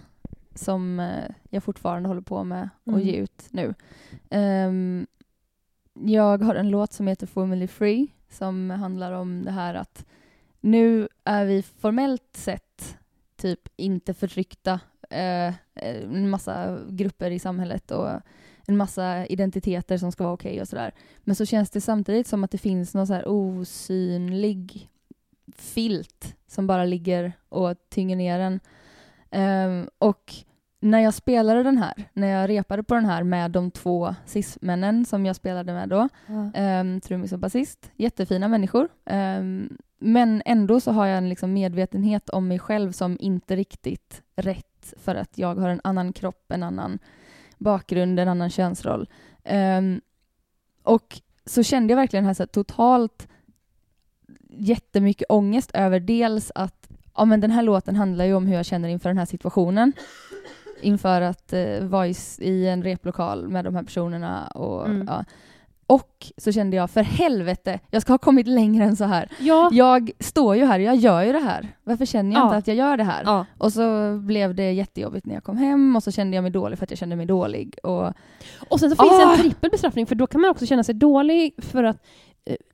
som 0.54 1.00
eh, 1.00 1.24
jag 1.50 1.62
fortfarande 1.64 2.08
håller 2.08 2.20
på 2.20 2.44
med 2.44 2.62
att 2.84 2.88
Mm. 2.94 3.00
ge 3.00 3.12
ut 3.16 3.46
nu. 3.50 3.74
Ehm, 4.30 5.06
jag 5.94 6.42
har 6.42 6.54
en 6.54 6.70
låt 6.70 6.92
som 6.92 7.06
heter 7.06 7.26
Formally 7.26 7.66
Free 7.68 8.08
som 8.30 8.70
handlar 8.70 9.12
om 9.12 9.42
det 9.44 9.50
här 9.50 9.74
att 9.74 10.06
nu 10.60 11.08
är 11.24 11.44
vi 11.44 11.62
formellt 11.62 12.28
sett 12.32 12.96
typ 13.36 13.60
inte 13.76 14.14
förtryckta 14.14 14.80
eh, 15.10 15.54
en 15.74 16.30
massa 16.30 16.78
grupper 16.88 17.30
i 17.30 17.38
samhället 17.38 17.90
och 17.90 18.08
en 18.66 18.76
massa 18.76 19.26
identiteter 19.26 19.96
som 19.98 20.12
ska 20.12 20.24
vara 20.24 20.34
okej 20.34 20.60
och 20.60 20.68
sådär. 20.68 20.92
Men 21.18 21.36
så 21.36 21.46
känns 21.46 21.70
det 21.70 21.80
samtidigt 21.80 22.26
som 22.26 22.44
att 22.44 22.50
det 22.50 22.58
finns 22.58 22.94
någon 22.94 23.06
så 23.06 23.22
osynlig 23.22 24.90
filt 25.56 26.36
som 26.46 26.66
bara 26.66 26.84
ligger 26.84 27.32
och 27.48 27.74
tynger 27.88 28.16
ner 28.16 28.40
en. 28.40 28.60
Ehm, 29.30 29.88
och 29.98 30.34
när 30.80 31.00
jag 31.00 31.14
spelade 31.14 31.62
den 31.62 31.78
här, 31.78 32.04
när 32.12 32.28
jag 32.28 32.50
repade 32.50 32.82
på 32.82 32.94
den 32.94 33.04
här 33.04 33.22
med 33.22 33.50
de 33.50 33.70
två 33.70 34.14
cis-männen 34.26 35.04
som 35.04 35.26
jag 35.26 35.36
spelade 35.36 35.72
med 35.72 35.88
då, 35.88 36.08
um, 36.60 37.00
trummis 37.00 37.32
och 37.32 37.38
basist, 37.38 37.90
jättefina 37.96 38.48
människor. 38.48 38.88
Ehm, 39.04 39.76
men 39.98 40.42
ändå 40.44 40.80
så 40.80 40.92
har 40.92 41.06
jag 41.06 41.18
en 41.18 41.28
liksom 41.28 41.52
medvetenhet 41.52 42.28
om 42.30 42.48
mig 42.48 42.58
själv 42.58 42.92
som 42.92 43.16
inte 43.20 43.56
riktigt 43.56 44.22
rätt 44.36 44.77
för 44.96 45.14
att 45.14 45.38
jag 45.38 45.54
har 45.54 45.68
en 45.68 45.80
annan 45.84 46.12
kropp, 46.12 46.52
en 46.52 46.62
annan 46.62 46.98
bakgrund, 47.58 48.20
en 48.20 48.28
annan 48.28 48.50
könsroll. 48.50 49.08
Ehm, 49.44 50.00
och 50.82 51.20
så 51.46 51.62
kände 51.62 51.92
jag 51.92 51.96
verkligen 51.96 52.24
här 52.24 52.34
så 52.34 52.42
här, 52.42 52.46
totalt 52.48 53.28
jättemycket 54.50 55.26
ångest 55.30 55.70
över 55.74 56.00
dels 56.00 56.52
att 56.54 56.88
ja, 57.16 57.24
men 57.24 57.40
den 57.40 57.50
här 57.50 57.62
låten 57.62 57.96
handlar 57.96 58.24
ju 58.24 58.34
om 58.34 58.46
hur 58.46 58.54
jag 58.54 58.66
känner 58.66 58.88
inför 58.88 59.08
den 59.10 59.18
här 59.18 59.24
situationen. 59.26 59.92
Inför 60.82 61.20
att 61.20 61.52
eh, 61.52 61.80
vara 61.80 62.06
i, 62.08 62.14
i 62.38 62.68
en 62.68 62.82
replokal 62.82 63.48
med 63.48 63.64
de 63.64 63.74
här 63.74 63.82
personerna. 63.82 64.46
Och, 64.46 64.86
Mm. 64.88 65.06
ja. 65.06 65.24
Och 65.88 66.26
så 66.36 66.52
kände 66.52 66.76
jag, 66.76 66.90
för 66.90 67.02
helvete, 67.02 67.80
jag 67.90 68.02
ska 68.02 68.12
ha 68.12 68.18
kommit 68.18 68.46
längre 68.46 68.84
än 68.84 68.96
så 68.96 69.04
här. 69.04 69.28
Ja. 69.40 69.68
Jag 69.72 70.10
står 70.20 70.56
ju 70.56 70.64
här, 70.64 70.78
jag 70.78 70.96
gör 70.96 71.22
ju 71.22 71.32
det 71.32 71.38
här. 71.38 71.68
Varför 71.84 72.04
känner 72.06 72.32
jag 72.32 72.40
Ja. 72.40 72.44
inte 72.46 72.56
att 72.56 72.66
jag 72.66 72.76
gör 72.76 72.96
det 72.96 73.04
här? 73.04 73.22
ja. 73.24 73.46
Och 73.58 73.72
så 73.72 74.16
blev 74.18 74.54
det 74.54 74.72
jättejobbigt 74.72 75.26
när 75.26 75.34
jag 75.34 75.44
kom 75.44 75.56
hem 75.56 75.96
och 75.96 76.02
så 76.02 76.10
kände 76.10 76.34
jag 76.36 76.42
mig 76.42 76.50
dålig 76.50 76.78
för 76.78 76.84
att 76.86 76.90
jag 76.90 76.98
kände 76.98 77.16
mig 77.16 77.26
dålig. 77.26 77.78
Och, 77.82 78.12
Och 78.70 78.80
sen 78.80 78.90
så 78.90 78.96
finns 79.02 79.18
det 79.18 79.26
Ah! 79.26 79.32
en 79.32 79.38
trippel 79.38 79.70
bestraffning 79.70 80.06
för 80.06 80.14
då 80.14 80.26
kan 80.26 80.40
man 80.40 80.50
också 80.50 80.66
känna 80.66 80.84
sig 80.84 80.94
dålig 80.94 81.54
för 81.58 81.84
att, 81.84 82.06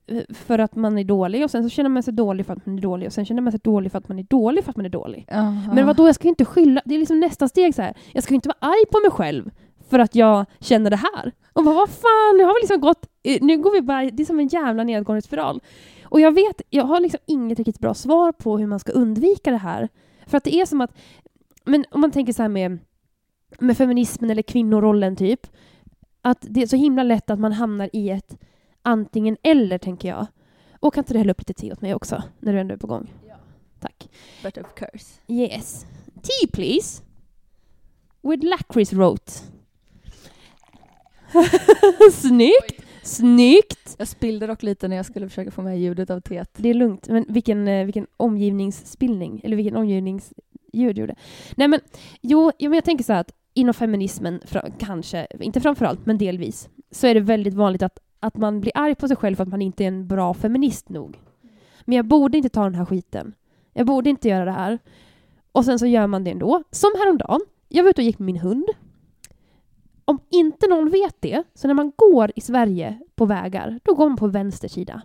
eh, 0.07 0.23
för 0.35 0.59
att 0.59 0.77
man 0.77 0.99
är 0.99 1.05
dålig 1.05 1.45
och 1.45 1.51
sen 1.51 1.63
så 1.63 1.69
känner 1.69 1.91
man 1.91 2.03
sig 2.03 2.13
dålig 2.15 2.47
för 2.47 2.53
att 2.53 2.67
man 2.67 2.79
är 2.79 2.83
dålig 2.83 3.07
och 3.07 3.13
sen 3.13 3.25
känner 3.27 3.43
man 3.43 3.53
sig 3.53 3.61
dålig 3.65 3.93
för 3.93 3.99
att 3.99 4.09
man 4.09 4.19
är 4.19 4.23
dålig 4.23 4.65
för 4.65 4.71
att 4.71 4.77
man 4.77 4.87
är 4.87 4.91
dålig. 4.91 5.27
Men 5.75 5.87
vad 5.87 5.97
då 5.97 6.07
jag 6.09 6.15
ska 6.15 6.25
ju 6.25 6.29
inte 6.29 6.45
skylla, 6.45 6.83
det 6.85 6.95
är 6.95 6.99
liksom 6.99 7.21
nästa 7.21 7.49
steg 7.49 7.75
så 7.75 7.83
här. 7.83 7.95
jag 8.13 8.23
ska 8.25 8.33
ju 8.33 8.37
inte 8.37 8.49
vara 8.49 8.59
arg 8.73 8.87
på 8.93 8.99
mig 9.01 9.11
själv 9.11 9.51
för 9.89 9.99
att 9.99 10.15
jag 10.15 10.47
känner 10.61 10.91
det 10.91 10.97
här. 10.97 11.33
Och 11.53 11.65
bara, 11.65 11.75
vad 11.75 11.91
fan, 11.91 12.37
nu 12.39 12.45
har 12.45 12.55
vi 12.55 12.61
liksom 12.61 12.81
gått, 12.81 13.07
nu 13.41 13.59
går 13.59 13.73
vi 13.73 13.83
bara, 13.83 14.11
det 14.11 14.23
är 14.23 14.27
som 14.27 14.41
en 14.41 14.49
jävla 14.49 14.85
nedgående 14.85 15.23
spiral. 15.23 15.61
Och 16.05 16.21
jag 16.21 16.33
vet, 16.33 16.63
jag 16.71 16.85
har 16.85 17.01
liksom 17.01 17.21
inget 17.27 17.59
riktigt 17.59 17.79
bra 17.79 17.95
svar 17.95 18.33
på 18.33 18.59
hur 18.59 18.67
man 18.67 18.79
ska 18.81 18.93
undvika 18.93 19.51
det 19.51 19.57
här. 19.57 19.89
För 20.27 20.37
att 20.37 20.45
det 20.45 20.55
är 20.55 20.67
som 20.67 20.81
att, 20.81 20.97
men 21.65 21.85
om 21.91 22.01
man 22.01 22.11
tänker 22.11 22.33
så 22.33 22.43
här 22.43 22.49
med, 22.49 22.79
med 23.59 23.77
feminismen 23.77 24.31
eller 24.31 24.43
kvinnorollen 24.43 25.17
typ, 25.17 25.47
att 26.23 26.39
det 26.41 26.63
är 26.63 26.67
så 26.67 26.77
himla 26.77 27.03
lätt 27.03 27.31
att 27.31 27.39
man 27.39 27.53
hamnar 27.53 27.91
i 27.93 28.11
ett 28.11 28.39
antingen 28.83 29.37
eller, 29.43 29.79
tänker 29.79 30.09
jag. 30.09 30.27
Och 30.81 30.95
kan 30.95 31.01
inte 31.01 31.13
du 31.13 31.19
hälla 31.19 31.31
upp 31.31 31.41
lite 31.41 31.55
te 31.55 31.73
åt 31.73 31.81
mig 31.81 31.95
också, 31.95 32.23
när 32.41 32.53
du 32.53 32.61
ändå 32.61 32.75
är 32.75 32.79
på 32.79 32.87
gång? 32.87 33.13
Ja. 33.29 33.35
Tack. 33.81 34.09
But 34.43 34.59
of 34.59 34.75
course. 34.75 35.21
Yes. 35.29 35.87
Tea 36.15 36.49
please. 36.53 37.03
With 38.23 38.45
lakrits 38.45 38.93
root. 38.93 39.43
Snyggt! 42.13 42.85
Snyggt! 43.03 43.95
Jag 43.99 44.09
spillde 44.09 44.47
dock 44.47 44.63
lite 44.63 44.89
när 44.89 44.97
jag 44.97 45.07
skulle 45.07 45.29
försöka 45.29 45.51
få 45.51 45.63
med 45.63 45.81
ljudet 45.81 46.11
av 46.11 46.21
teet. 46.21 46.51
Det 46.57 46.69
är 46.69 46.75
lugnt, 46.75 47.09
men 47.09 47.27
vilken, 47.29 47.69
eh, 47.69 47.85
vilken 47.85 48.07
omgivningsspillning, 48.17 49.41
eller 49.45 49.57
vilken 49.57 49.77
omgivningsljud 49.77 50.99
gjorde. 50.99 51.15
Nej 51.57 51.69
men, 51.69 51.81
jo, 52.21 52.51
men 52.59 52.73
jag 52.73 52.85
tänker 52.85 53.05
så 53.05 53.13
här 53.13 53.21
att 53.21 53.33
inom 53.55 53.75
feminismen, 53.75 54.41
kanske, 54.79 55.27
inte 55.41 55.61
framförallt, 55.61 56.07
men 56.07 56.19
delvis, 56.19 56.69
så 56.91 57.07
är 57.07 57.15
det 57.15 57.21
väldigt 57.21 57.55
vanligt 57.55 57.83
att, 57.83 57.99
att 58.21 58.37
man 58.37 58.61
blir 58.61 58.73
arg 58.75 58.95
på 58.95 59.09
sig 59.09 59.17
själv 59.17 59.37
för 59.37 59.43
att 59.43 59.49
man 59.49 59.63
inte 59.63 59.85
är 59.85 59.89
en 59.89 60.07
bra 60.09 60.35
feminist 60.35 60.89
nog. 60.89 61.19
Men 61.85 61.97
jag 61.97 62.07
borde 62.07 62.37
inte 62.37 62.49
ta 62.49 62.65
den 62.65 62.75
här 62.75 62.85
skiten. 62.85 63.35
Jag 63.73 63.87
borde 63.87 64.11
inte 64.11 64.29
göra 64.29 64.45
det 64.45 64.51
här. 64.51 64.79
Och 65.53 65.65
sen 65.65 65.79
så 65.79 65.87
gör 65.87 66.07
man 66.07 66.25
det 66.25 66.31
ändå. 66.31 66.63
Som 66.71 66.91
häromdagen. 66.99 67.41
Jag 67.69 67.83
var 67.83 67.91
ute 67.91 68.01
och 68.01 68.05
gick 68.05 68.19
med 68.19 68.27
min 68.27 68.37
hund. 68.37 68.67
Om 70.05 70.19
inte 70.31 70.67
någon 70.67 70.91
vet 70.91 71.17
det, 71.21 71.43
så 71.55 71.67
när 71.67 71.75
man 71.75 71.93
går 71.97 72.33
i 72.37 72.41
Sverige 72.41 72.99
på 73.15 73.27
vägar, 73.27 73.81
då 73.85 73.95
går 73.95 74.09
man 74.09 74.17
på 74.17 74.27
vänster 74.27 74.69
sida. 74.69 75.03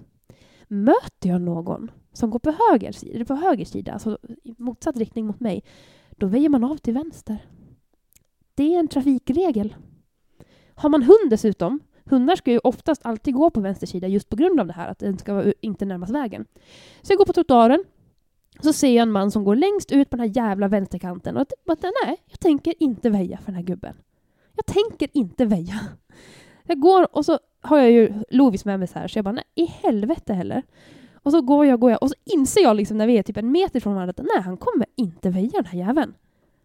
Möter 0.67 1.29
jag 1.29 1.41
någon 1.41 1.91
som 2.13 2.29
går 2.29 2.39
på 2.39 2.53
höger 2.69 2.91
sida, 2.91 3.25
på 3.25 3.35
höger 3.35 3.65
sida, 3.65 3.91
alltså 3.91 4.17
i 4.43 4.55
motsatt 4.57 4.97
riktning 4.97 5.25
mot 5.25 5.39
mig, 5.39 5.63
då 6.09 6.27
väjer 6.27 6.49
man 6.49 6.63
av 6.63 6.77
till 6.77 6.93
vänster. 6.93 7.37
Det 8.55 8.75
är 8.75 8.79
en 8.79 8.87
trafikregel. 8.87 9.75
Har 10.75 10.89
man 10.89 11.03
hund 11.03 11.29
dessutom, 11.29 11.79
hundar 12.03 12.35
ska 12.35 12.51
ju 12.51 12.59
oftast 12.59 13.05
alltid 13.05 13.33
gå 13.33 13.49
på 13.49 13.61
vänster 13.61 13.87
sida 13.87 14.07
just 14.07 14.29
på 14.29 14.35
grund 14.35 14.59
av 14.59 14.67
det 14.67 14.73
här, 14.73 14.87
att 14.87 14.99
den 14.99 15.17
ska 15.17 15.53
inte 15.61 15.85
närmast 15.85 16.13
vägen. 16.13 16.45
Så 17.01 17.11
jag 17.11 17.17
går 17.17 17.25
på 17.25 17.33
trottoaren, 17.33 17.83
så 18.61 18.73
ser 18.73 18.95
jag 18.95 19.01
en 19.01 19.11
man 19.11 19.31
som 19.31 19.43
går 19.43 19.55
längst 19.55 19.91
ut 19.91 20.09
på 20.09 20.17
den 20.17 20.27
här 20.27 20.35
jävla 20.35 20.67
vänsterkanten 20.67 21.35
och 21.35 21.41
att, 21.41 21.53
nej, 22.05 22.17
jag 22.25 22.39
tänker 22.39 22.73
inte 22.79 23.09
väja 23.09 23.37
för 23.37 23.45
den 23.45 23.55
här 23.55 23.63
gubben. 23.63 23.95
Jag 24.59 24.75
tänker 24.75 25.09
inte 25.13 25.45
väja. 25.45 25.79
Jag 26.63 26.79
går 26.79 27.15
och 27.15 27.25
så 27.25 27.39
har 27.61 27.77
jag 27.77 27.91
ju 27.91 28.13
Lovis 28.29 28.65
med 28.65 28.79
mig 28.79 28.87
så 28.87 28.99
här, 28.99 29.07
så 29.07 29.17
jag 29.17 29.25
bara, 29.25 29.31
nej, 29.31 29.43
i 29.55 29.65
helvete 29.65 30.33
heller. 30.33 30.63
Och 31.13 31.31
så 31.31 31.41
går 31.41 31.65
jag, 31.65 31.79
går 31.79 31.91
jag, 31.91 32.03
och 32.03 32.09
så 32.09 32.15
inser 32.25 32.61
jag 32.61 32.75
liksom 32.75 32.97
när 32.97 33.07
vi 33.07 33.17
är 33.17 33.23
typ 33.23 33.37
en 33.37 33.51
meter 33.51 33.79
från 33.79 33.93
varandra 33.93 34.13
att 34.17 34.25
nej, 34.35 34.43
han 34.43 34.57
kommer 34.57 34.85
inte 34.95 35.29
väja 35.29 35.51
den 35.53 35.65
här 35.65 35.79
jäveln. 35.79 36.13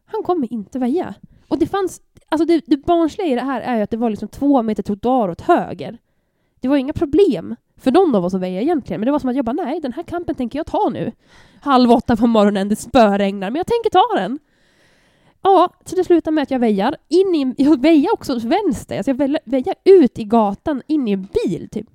Han 0.05 0.23
kommer 0.23 0.53
inte 0.53 0.79
väja. 0.79 1.15
Och 1.49 1.59
det 1.59 1.67
fanns, 1.67 2.01
alltså 2.29 2.47
det, 2.47 2.63
det 2.67 2.77
barnsliga 2.77 3.29
i 3.29 3.35
det 3.35 3.45
här 3.45 3.61
är 3.61 3.77
ju 3.77 3.83
att 3.83 3.91
det 3.91 3.97
var 3.97 4.11
liksom 4.11 4.29
två 4.29 4.63
meter 4.63 4.83
trottoar 4.83 5.29
åt 5.29 5.41
höger. 5.41 5.99
Det 6.61 6.69
var 6.69 6.77
inga 6.77 6.93
problem 6.93 7.57
för 7.77 7.93
någon 7.93 8.15
av 8.15 8.25
oss 8.25 8.35
att 8.35 8.41
väja 8.41 8.61
egentligen, 8.61 9.01
men 9.01 9.07
det 9.07 9.13
var 9.13 9.19
som 9.19 9.31
att 9.31 9.37
jag 9.37 9.45
bara, 9.45 9.53
nej, 9.53 9.81
den 9.81 9.93
här 9.93 10.03
kampen 10.03 10.35
tänker 10.35 10.59
jag 10.59 10.67
ta 10.67 10.91
nu. 10.93 11.13
Halv 11.61 11.91
åtta 11.91 12.17
på 12.17 12.27
morgonen, 12.27 12.69
det 12.69 12.77
spöregnar, 12.77 13.51
men 13.51 13.57
jag 13.57 13.67
tänker 13.67 13.91
ta 13.91 14.21
den. 14.21 14.39
Ja, 15.45 15.71
så 15.85 15.97
det 15.97 16.05
slutar 16.05 16.31
med 16.31 16.43
att 16.43 16.51
jag 16.51 16.59
väjar. 16.59 16.97
In 17.09 17.35
i, 17.35 17.63
jag 17.63 17.83
väjar 17.83 18.13
också 18.13 18.37
åt 18.37 18.45
vänster, 18.45 18.97
alltså 18.97 19.11
jag 19.11 19.39
väjar 19.45 19.75
ut 19.85 20.19
i 20.19 20.25
gatan, 20.25 20.83
in 20.87 21.09
i 21.09 21.13
en 21.13 21.29
bil 21.45 21.69
typ. 21.69 21.87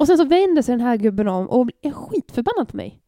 Och 0.00 0.06
sen 0.06 0.16
så 0.16 0.24
vänder 0.24 0.62
sig 0.62 0.72
den 0.72 0.86
här 0.86 0.96
gubben 0.96 1.28
om 1.28 1.46
och 1.46 1.70
är 1.82 1.90
skitförbannad 1.90 2.68
på 2.68 2.76
mig. 2.76 3.00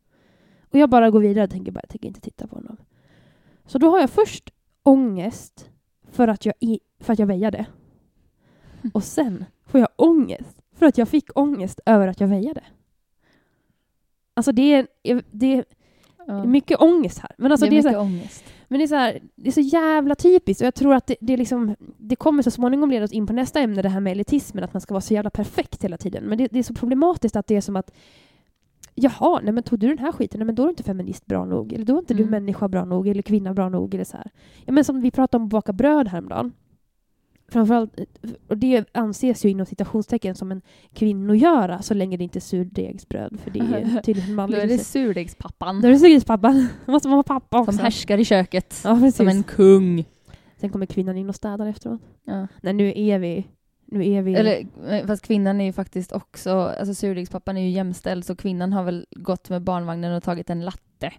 Och 0.70 0.78
jag 0.78 0.90
bara 0.90 1.10
går 1.10 1.20
vidare 1.20 1.44
och 1.44 1.50
tänker 1.50 1.72
bara, 1.72 1.80
jag 1.82 1.88
tänker 1.88 2.08
inte 2.08 2.20
titta 2.20 2.46
på 2.46 2.56
honom. 2.56 2.76
Så 3.66 3.78
då 3.78 3.90
har 3.90 4.00
jag 4.00 4.10
först 4.10 4.50
ångest 4.82 5.70
för 6.10 6.28
att 6.28 6.46
jag, 6.46 6.54
i, 6.60 6.80
för 7.00 7.12
att 7.12 7.18
jag 7.18 7.26
väjade. 7.26 7.66
Och 8.94 9.04
sen 9.04 9.44
får 9.66 9.80
jag 9.80 9.88
ångest 9.96 10.62
för 10.72 10.86
att 10.86 10.98
jag 10.98 11.08
fick 11.08 11.38
ångest 11.38 11.80
över 11.86 12.08
att 12.08 12.20
jag 12.20 12.28
väjade. 12.28 12.64
Alltså 14.34 14.52
det 14.52 14.72
är, 14.72 14.86
det 15.30 15.54
är 15.54 15.64
mycket 16.44 16.80
ångest 16.80 17.18
här. 17.18 17.32
Men 17.38 17.52
alltså 17.52 17.66
det 17.66 17.78
är, 17.78 17.82
det 17.82 17.88
är 17.88 17.92
mycket 17.92 17.92
så 17.92 17.98
här, 17.98 18.06
ångest. 18.06 18.44
Men 18.68 18.78
det 18.78 18.84
är, 18.84 18.88
så 18.88 18.94
här, 18.94 19.20
det 19.34 19.48
är 19.48 19.52
så 19.52 19.60
jävla 19.60 20.14
typiskt 20.14 20.60
och 20.60 20.66
jag 20.66 20.74
tror 20.74 20.94
att 20.94 21.06
det, 21.06 21.16
det, 21.20 21.36
liksom, 21.36 21.76
det 21.98 22.16
kommer 22.16 22.42
så 22.42 22.50
småningom 22.50 22.90
leda 22.90 23.04
oss 23.04 23.12
in 23.12 23.26
på 23.26 23.32
nästa 23.32 23.60
ämne, 23.60 23.82
det 23.82 23.88
här 23.88 24.00
med 24.00 24.12
elitismen, 24.12 24.64
att 24.64 24.72
man 24.72 24.80
ska 24.80 24.94
vara 24.94 25.00
så 25.00 25.14
jävla 25.14 25.30
perfekt 25.30 25.84
hela 25.84 25.96
tiden. 25.96 26.24
Men 26.24 26.38
det, 26.38 26.48
det 26.50 26.58
är 26.58 26.62
så 26.62 26.74
problematiskt 26.74 27.36
att 27.36 27.46
det 27.46 27.56
är 27.56 27.60
som 27.60 27.76
att 27.76 27.90
Jaha, 28.96 29.40
nej 29.42 29.52
men 29.52 29.62
tog 29.62 29.78
du 29.78 29.88
den 29.88 29.98
här 29.98 30.12
skiten, 30.12 30.38
nej 30.38 30.46
men 30.46 30.54
då 30.54 30.62
är 30.62 30.66
du 30.66 30.70
inte 30.70 30.82
feminist 30.82 31.26
bra 31.26 31.44
nog, 31.44 31.72
eller 31.72 31.84
då 31.84 31.94
är 31.94 31.98
inte 31.98 32.14
mm. 32.14 32.24
du 32.24 32.30
människa 32.30 32.68
bra 32.68 32.84
nog, 32.84 33.08
eller 33.08 33.22
kvinna 33.22 33.54
bra 33.54 33.68
nog, 33.68 33.94
eller 33.94 34.04
så 34.04 34.16
här. 34.16 34.30
Ja 34.64 34.72
men 34.72 34.84
som 34.84 35.00
vi 35.00 35.10
pratade 35.10 35.40
om 35.40 35.44
att 35.44 35.50
baka 35.50 35.72
bröd 35.72 36.08
häromdagen. 36.08 36.52
Framförallt, 37.54 37.98
och 38.48 38.58
det 38.58 38.84
anses 38.92 39.44
ju 39.44 39.48
inom 39.48 39.66
citationstecken 39.66 40.34
som 40.34 40.52
en 40.52 40.62
kvinnogöra 40.94 41.82
så 41.82 41.94
länge 41.94 42.16
det 42.16 42.24
inte 42.24 42.38
är 42.38 42.40
surdegsbröd, 42.40 43.40
för 43.44 43.50
det 43.50 43.58
är 43.58 44.00
tydligen 44.04 44.34
manligt. 44.34 44.58
Då 44.58 44.64
är 44.64 44.68
det 44.68 44.78
surdegspappan. 44.78 45.80
Då 45.80 45.88
är 45.88 45.92
det 45.92 45.98
surdegspappan. 45.98 46.68
måste 46.86 47.08
vara 47.08 47.22
pappa 47.22 47.58
också. 47.58 47.72
Som 47.72 47.84
härskar 47.84 48.18
i 48.18 48.24
köket. 48.24 48.80
Ja, 48.84 49.10
som 49.10 49.28
en 49.28 49.42
kung. 49.42 50.04
Sen 50.56 50.70
kommer 50.70 50.86
kvinnan 50.86 51.16
in 51.16 51.28
och 51.28 51.34
städar 51.34 51.66
efteråt. 51.66 52.00
Ja. 52.24 52.46
Nej, 52.62 52.72
nu 52.72 52.92
är 52.96 53.18
vi 53.18 53.46
nu 53.86 54.06
är 54.06 54.22
vi... 54.22 54.34
Eller, 54.34 54.66
eh, 54.88 55.06
fast 55.06 55.26
kvinnan 55.26 55.60
är 55.60 55.64
ju 55.64 55.72
faktiskt 55.72 56.12
också, 56.12 56.50
alltså 56.50 56.94
surdegspappan 56.94 57.56
är 57.56 57.62
ju 57.62 57.70
jämställd 57.70 58.24
så 58.24 58.36
kvinnan 58.36 58.72
har 58.72 58.84
väl 58.84 59.06
gått 59.10 59.50
med 59.50 59.62
barnvagnen 59.62 60.14
och 60.14 60.22
tagit 60.22 60.50
en 60.50 60.64
latte. 60.64 61.12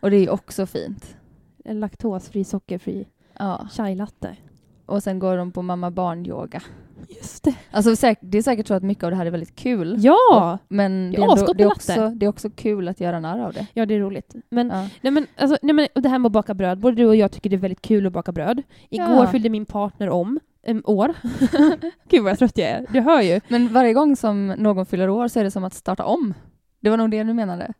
Och 0.00 0.10
det 0.10 0.16
är 0.16 0.20
ju 0.20 0.28
också 0.28 0.66
fint. 0.66 1.16
En 1.64 1.80
laktosfri, 1.80 2.44
sockerfri 2.44 3.06
ja. 3.38 3.68
chai-latte. 3.72 4.36
Och 4.86 5.02
sen 5.02 5.18
går 5.18 5.36
de 5.36 5.52
på 5.52 5.62
mamma 5.62 5.90
barn-yoga. 5.90 6.62
Just 7.08 7.44
det. 7.44 7.54
Alltså, 7.70 8.14
det 8.20 8.38
är 8.38 8.42
säkert 8.42 8.66
så 8.66 8.74
att 8.74 8.82
mycket 8.82 9.04
av 9.04 9.10
det 9.10 9.16
här 9.16 9.26
är 9.26 9.30
väldigt 9.30 9.56
kul. 9.56 9.96
Ja! 9.98 10.52
Och, 10.52 10.66
men 10.68 11.10
det 11.10 11.16
är, 11.18 11.22
ändå, 11.22 11.52
det, 11.52 11.62
är 11.62 11.66
också, 11.66 12.12
det 12.14 12.26
är 12.26 12.30
också 12.30 12.50
kul 12.50 12.88
att 12.88 13.00
göra 13.00 13.20
narr 13.20 13.38
av 13.38 13.52
det. 13.52 13.66
Ja, 13.72 13.86
det 13.86 13.94
är 13.94 14.00
roligt. 14.00 14.34
Men, 14.50 14.68
ja. 14.68 14.88
nej, 15.00 15.12
men, 15.12 15.26
alltså, 15.36 15.58
nej, 15.62 15.74
men 15.74 15.88
det 15.94 16.08
här 16.08 16.18
med 16.18 16.28
att 16.28 16.32
baka 16.32 16.54
bröd, 16.54 16.78
både 16.78 16.96
du 16.96 17.06
och 17.06 17.16
jag 17.16 17.32
tycker 17.32 17.50
det 17.50 17.56
är 17.56 17.58
väldigt 17.58 17.82
kul 17.82 18.06
att 18.06 18.12
baka 18.12 18.32
bröd. 18.32 18.62
Igår 18.88 19.08
ja. 19.08 19.26
fyllde 19.26 19.48
min 19.48 19.66
partner 19.66 20.10
om 20.10 20.40
um, 20.66 20.82
år. 20.84 21.14
Gud 22.08 22.24
vad 22.24 22.38
trött 22.38 22.58
jag 22.58 22.68
är. 22.68 22.86
Du 22.92 23.00
hör 23.00 23.20
ju. 23.20 23.40
Men 23.48 23.72
varje 23.72 23.92
gång 23.92 24.16
som 24.16 24.46
någon 24.46 24.86
fyller 24.86 25.08
år 25.08 25.28
så 25.28 25.40
är 25.40 25.44
det 25.44 25.50
som 25.50 25.64
att 25.64 25.74
starta 25.74 26.04
om. 26.04 26.34
Det 26.80 26.90
var 26.90 26.96
nog 26.96 27.10
det 27.10 27.22
du 27.22 27.32
menade? 27.32 27.72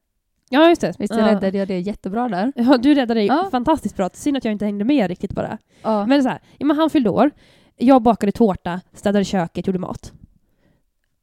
Ja, 0.53 0.69
just 0.69 0.81
det. 0.81 0.95
Visst 0.99 1.15
ja. 1.15 1.27
räddade 1.27 1.59
jag 1.59 1.69
det 1.69 1.79
jättebra 1.79 2.29
där? 2.29 2.53
Ja, 2.57 2.79
du 2.79 2.95
räddade 2.95 3.21
det 3.21 3.27
ja. 3.27 3.49
fantastiskt 3.51 3.97
bra. 3.97 4.11
Synd 4.13 4.37
att 4.37 4.45
jag 4.45 4.53
inte 4.53 4.65
hängde 4.65 4.85
med 4.85 5.09
riktigt 5.09 5.33
bara. 5.33 5.59
Ja. 5.83 6.07
Men 6.07 6.23
så 6.23 6.29
här, 6.29 6.41
ja, 6.59 6.67
men 6.67 6.77
han 6.77 6.91
fyllde 6.91 7.11
år. 7.11 7.31
Jag 7.77 8.03
bakade 8.03 8.33
tårta, 8.33 8.81
städade 8.93 9.25
köket, 9.25 9.67
gjorde 9.67 9.79
mat. 9.79 10.13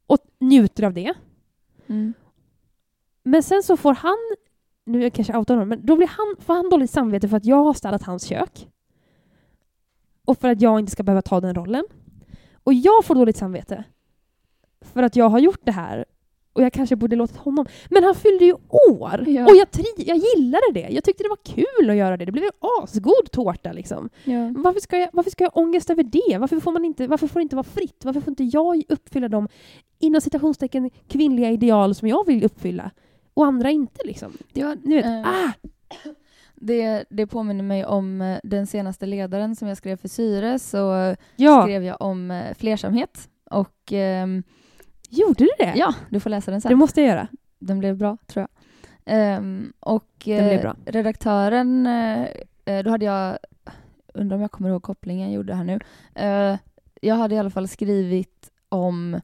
Och 0.06 0.18
njuter 0.38 0.82
av 0.82 0.94
det. 0.94 1.14
Mm. 1.86 2.14
Men 3.22 3.42
sen 3.42 3.62
så 3.62 3.76
får 3.76 3.94
han, 3.94 4.16
nu 4.86 4.98
är 4.98 5.02
jag 5.02 5.12
kanske 5.12 5.36
outar 5.36 5.54
honom, 5.54 5.68
men 5.68 5.86
då 5.86 5.96
blir 5.96 6.06
han, 6.06 6.44
får 6.44 6.54
han 6.54 6.70
dåligt 6.70 6.90
samvete 6.90 7.28
för 7.28 7.36
att 7.36 7.44
jag 7.44 7.64
har 7.64 7.74
städat 7.74 8.02
hans 8.02 8.24
kök. 8.24 8.68
Och 10.24 10.38
för 10.38 10.48
att 10.48 10.62
jag 10.62 10.80
inte 10.80 10.92
ska 10.92 11.02
behöva 11.02 11.22
ta 11.22 11.40
den 11.40 11.54
rollen. 11.54 11.84
Och 12.64 12.74
jag 12.74 13.04
får 13.04 13.14
dåligt 13.14 13.36
samvete. 13.36 13.84
För 14.80 15.02
att 15.02 15.16
jag 15.16 15.28
har 15.28 15.38
gjort 15.38 15.60
det 15.64 15.72
här. 15.72 16.04
Och 16.52 16.62
jag 16.62 16.72
kanske 16.72 16.96
borde 16.96 17.16
låtit 17.16 17.36
honom. 17.36 17.66
Men 17.90 18.04
han 18.04 18.14
fyllde 18.14 18.44
ju 18.44 18.52
år! 18.68 19.24
Ja. 19.26 19.44
Och 19.44 19.56
jag, 19.56 19.70
tri 19.70 19.84
jag 19.96 20.16
gillade 20.16 20.72
det. 20.74 20.88
Jag 20.90 21.04
tyckte 21.04 21.22
det 21.22 21.28
var 21.28 21.54
kul 21.54 21.90
att 21.90 21.96
göra 21.96 22.16
det. 22.16 22.24
Det 22.24 22.32
blev 22.32 22.44
en 22.44 22.82
asgod 22.82 23.30
tårta 23.32 23.72
liksom. 23.72 24.10
Ja. 24.24 24.52
Varför, 24.56 24.80
ska 24.80 24.98
jag, 24.98 25.08
varför 25.12 25.30
ska 25.30 25.44
jag 25.44 25.56
ångest 25.56 25.90
över 25.90 26.02
det? 26.02 26.38
Varför 26.38 26.60
får, 26.60 26.72
man 26.72 26.84
inte, 26.84 27.06
varför 27.06 27.26
får 27.26 27.40
det 27.40 27.42
inte 27.42 27.56
vara 27.56 27.64
fritt? 27.64 28.04
Varför 28.04 28.20
får 28.20 28.30
inte 28.30 28.44
jag 28.44 28.82
uppfylla 28.88 29.28
de 29.28 29.48
inom 29.98 30.20
citationstecken 30.20 30.90
kvinnliga 31.08 31.50
ideal 31.50 31.94
som 31.94 32.08
jag 32.08 32.26
vill 32.26 32.44
uppfylla? 32.44 32.90
Och 33.34 33.46
andra 33.46 33.70
inte 33.70 34.00
liksom. 34.04 34.32
Det 34.52 34.64
var, 34.64 34.76
ni 34.82 34.96
vet, 34.96 35.04
äh. 35.04 35.28
ah! 35.28 35.52
Det, 36.54 37.04
det 37.10 37.26
påminner 37.26 37.64
mig 37.64 37.84
om 37.84 38.20
eh, 38.20 38.38
den 38.42 38.66
senaste 38.66 39.06
ledaren 39.06 39.56
som 39.56 39.68
jag 39.68 39.76
skrev 39.76 39.96
för 39.96 40.08
Syre, 40.08 40.58
så 40.58 41.14
ja. 41.36 41.62
skrev 41.62 41.84
jag 41.84 41.96
om 42.00 42.30
eh, 42.30 42.54
flersamhet. 42.54 43.28
Och, 43.50 43.92
um, 43.92 44.42
Gjorde 45.10 45.44
du 45.44 45.50
det? 45.58 45.72
Ja, 45.76 45.94
du 46.10 46.20
får 46.20 46.30
läsa 46.30 46.50
den 46.50 46.60
sen. 46.60 46.68
Det 46.68 46.76
måste 46.76 47.00
jag 47.00 47.08
göra. 47.08 47.28
Den 47.58 47.78
blev 47.78 47.96
bra, 47.96 48.16
tror 48.26 48.46
jag. 48.46 48.50
Um, 49.38 49.72
och 49.80 50.22
den 50.24 50.48
blev 50.48 50.60
bra. 50.60 50.76
redaktören, 50.86 51.86
uh, 51.86 52.82
då 52.84 52.90
hade 52.90 53.04
jag, 53.04 53.38
undrar 54.14 54.36
om 54.36 54.42
jag 54.42 54.50
kommer 54.50 54.70
ihåg 54.70 54.82
kopplingen 54.82 55.28
jag 55.28 55.34
gjorde 55.34 55.54
här 55.54 55.64
nu. 55.64 55.78
Uh, 56.20 56.58
jag 57.00 57.14
hade 57.14 57.34
i 57.34 57.38
alla 57.38 57.50
fall 57.50 57.68
skrivit 57.68 58.50
om 58.68 59.20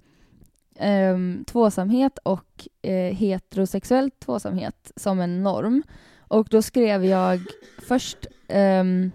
um, 0.81 1.45
tvåsamhet 1.47 2.19
och 2.19 2.69
uh, 2.87 2.93
heterosexuell 2.93 4.11
tvåsamhet 4.11 4.93
som 4.97 5.21
en 5.21 5.43
norm. 5.43 5.83
Och 6.29 6.49
då 6.51 6.63
skrev 6.63 7.05
jag 7.05 7.41
först 7.89 8.27
um, 8.49 9.13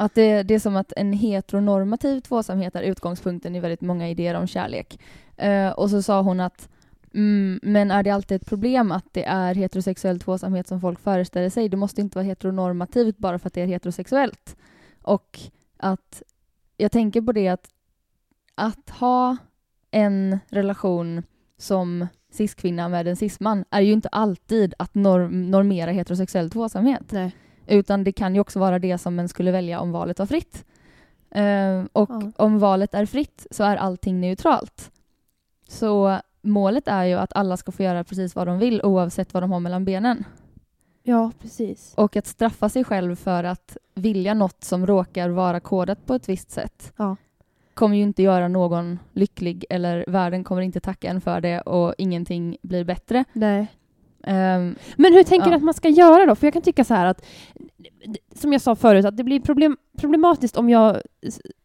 att 0.00 0.14
det, 0.14 0.42
det, 0.42 0.54
är 0.54 0.58
som 0.58 0.76
att 0.76 0.92
en 0.96 1.12
heteronormativ 1.12 2.20
tvåsamhet 2.20 2.76
är 2.76 2.82
utgångspunkten 2.82 3.56
i 3.56 3.60
väldigt 3.60 3.80
många 3.80 4.08
idéer 4.08 4.34
om 4.34 4.46
kärlek. 4.46 5.00
Uh, 5.44 5.68
och 5.68 5.90
så 5.90 6.02
sa 6.02 6.22
hon 6.22 6.40
att 6.40 6.68
mm, 7.14 7.60
men 7.62 7.90
är 7.90 8.02
det 8.02 8.10
alltid 8.10 8.36
ett 8.36 8.48
problem 8.48 8.92
att 8.92 9.04
det 9.12 9.24
är 9.24 9.54
heterosexuell 9.54 10.20
tvåsamhet 10.20 10.68
som 10.68 10.80
folk 10.80 11.00
föreställer 11.00 11.50
sig? 11.50 11.68
Det 11.68 11.76
måste 11.76 12.00
inte 12.00 12.18
vara 12.18 12.26
heteronormativt 12.26 13.18
bara 13.18 13.38
för 13.38 13.46
att 13.46 13.54
det 13.54 13.60
är 13.60 13.66
heterosexuellt. 13.66 14.56
Och 15.02 15.40
att 15.76 16.22
jag 16.76 16.92
tänker 16.92 17.22
på 17.22 17.32
det 17.32 17.48
att 17.48 17.68
att 18.54 18.90
ha 18.90 19.36
en 19.90 20.38
relation 20.48 21.22
som 21.58 22.06
cis-kvinna 22.30 22.88
med 22.88 23.08
en 23.08 23.16
cis-man 23.16 23.64
är 23.70 23.80
ju 23.80 23.92
inte 23.92 24.08
alltid 24.08 24.74
att 24.78 24.94
norm 24.94 25.50
normera 25.50 25.90
heterosexuell 25.90 26.50
tvåsamhet. 26.50 27.12
Nej. 27.12 27.32
Utan 27.70 28.04
det 28.04 28.12
kan 28.12 28.34
ju 28.34 28.40
också 28.40 28.58
vara 28.58 28.78
det 28.78 28.98
som 28.98 29.16
man 29.16 29.28
skulle 29.28 29.50
välja 29.50 29.80
om 29.80 29.92
valet 29.92 30.18
var 30.18 30.26
fritt. 30.26 30.64
Uh, 31.36 31.86
och 31.92 32.10
ja. 32.10 32.32
om 32.36 32.58
valet 32.58 32.94
är 32.94 33.06
fritt 33.06 33.46
så 33.50 33.64
är 33.64 33.76
allting 33.76 34.20
neutralt. 34.20 34.90
Så 35.68 36.20
målet 36.42 36.88
är 36.88 37.04
ju 37.04 37.14
att 37.14 37.32
alla 37.32 37.56
ska 37.56 37.72
få 37.72 37.82
göra 37.82 38.04
precis 38.04 38.36
vad 38.36 38.46
de 38.46 38.58
vill 38.58 38.82
oavsett 38.82 39.34
vad 39.34 39.42
de 39.42 39.52
har 39.52 39.60
mellan 39.60 39.84
benen. 39.84 40.24
Ja, 41.02 41.30
precis. 41.40 41.94
Och 41.96 42.16
att 42.16 42.26
straffa 42.26 42.68
sig 42.68 42.84
själv 42.84 43.16
för 43.16 43.44
att 43.44 43.76
vilja 43.94 44.34
något 44.34 44.64
som 44.64 44.86
råkar 44.86 45.28
vara 45.28 45.60
kodat 45.60 46.06
på 46.06 46.14
ett 46.14 46.28
visst 46.28 46.50
sätt 46.50 46.92
Ja. 46.96 47.16
kommer 47.74 47.96
ju 47.96 48.02
inte 48.02 48.22
göra 48.22 48.48
någon 48.48 48.98
lycklig 49.12 49.64
eller 49.70 50.04
världen 50.08 50.44
kommer 50.44 50.62
inte 50.62 50.80
tacka 50.80 51.08
en 51.08 51.20
för 51.20 51.40
det 51.40 51.60
och 51.60 51.94
ingenting 51.98 52.56
blir 52.62 52.84
bättre. 52.84 53.24
Nej. 53.32 53.66
Ehm, 54.24 54.74
Men 54.96 55.12
hur 55.14 55.22
tänker 55.22 55.46
Ja. 55.46 55.50
du 55.50 55.56
att 55.56 55.62
man 55.62 55.74
ska 55.74 55.88
göra 55.88 56.26
då? 56.26 56.34
För 56.34 56.46
jag 56.46 56.52
kan 56.52 56.62
tycka 56.62 56.84
så 56.84 56.94
här 56.94 57.06
att, 57.06 57.26
som 58.34 58.52
jag 58.52 58.62
sa 58.62 58.76
förut, 58.76 59.04
att 59.04 59.16
det 59.16 59.24
blir 59.24 59.40
problem, 59.40 59.76
problematiskt 59.98 60.56
om 60.56 60.68
jag 60.70 60.96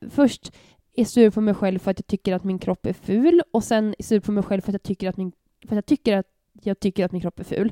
först 0.10 0.52
är 0.96 1.06
sur 1.06 1.30
på 1.30 1.42
mig 1.42 1.54
själv 1.54 1.80
för 1.80 1.92
att 1.92 2.00
jag 2.00 2.08
tycker 2.08 2.34
att 2.34 2.44
min 2.44 2.60
kropp 2.60 2.86
är 2.86 2.94
ful 2.94 3.42
och 3.52 3.64
sen 3.64 3.96
är 4.00 4.04
sur 4.04 4.20
på 4.20 4.32
mig 4.32 4.44
själv 4.44 4.62
för 4.62 4.70
att 4.70 4.74
jag 4.74 4.84
tycker 4.84 5.10
att 5.10 5.18
min, 5.18 5.32
för 5.62 5.68
att 5.68 5.76
jag 5.76 5.86
tycker 5.86 6.18
att 6.18 6.26
jag 6.64 6.80
tycker 6.80 7.06
att 7.06 7.12
min 7.12 7.22
kropp 7.22 7.40
är 7.40 7.44
ful. 7.44 7.72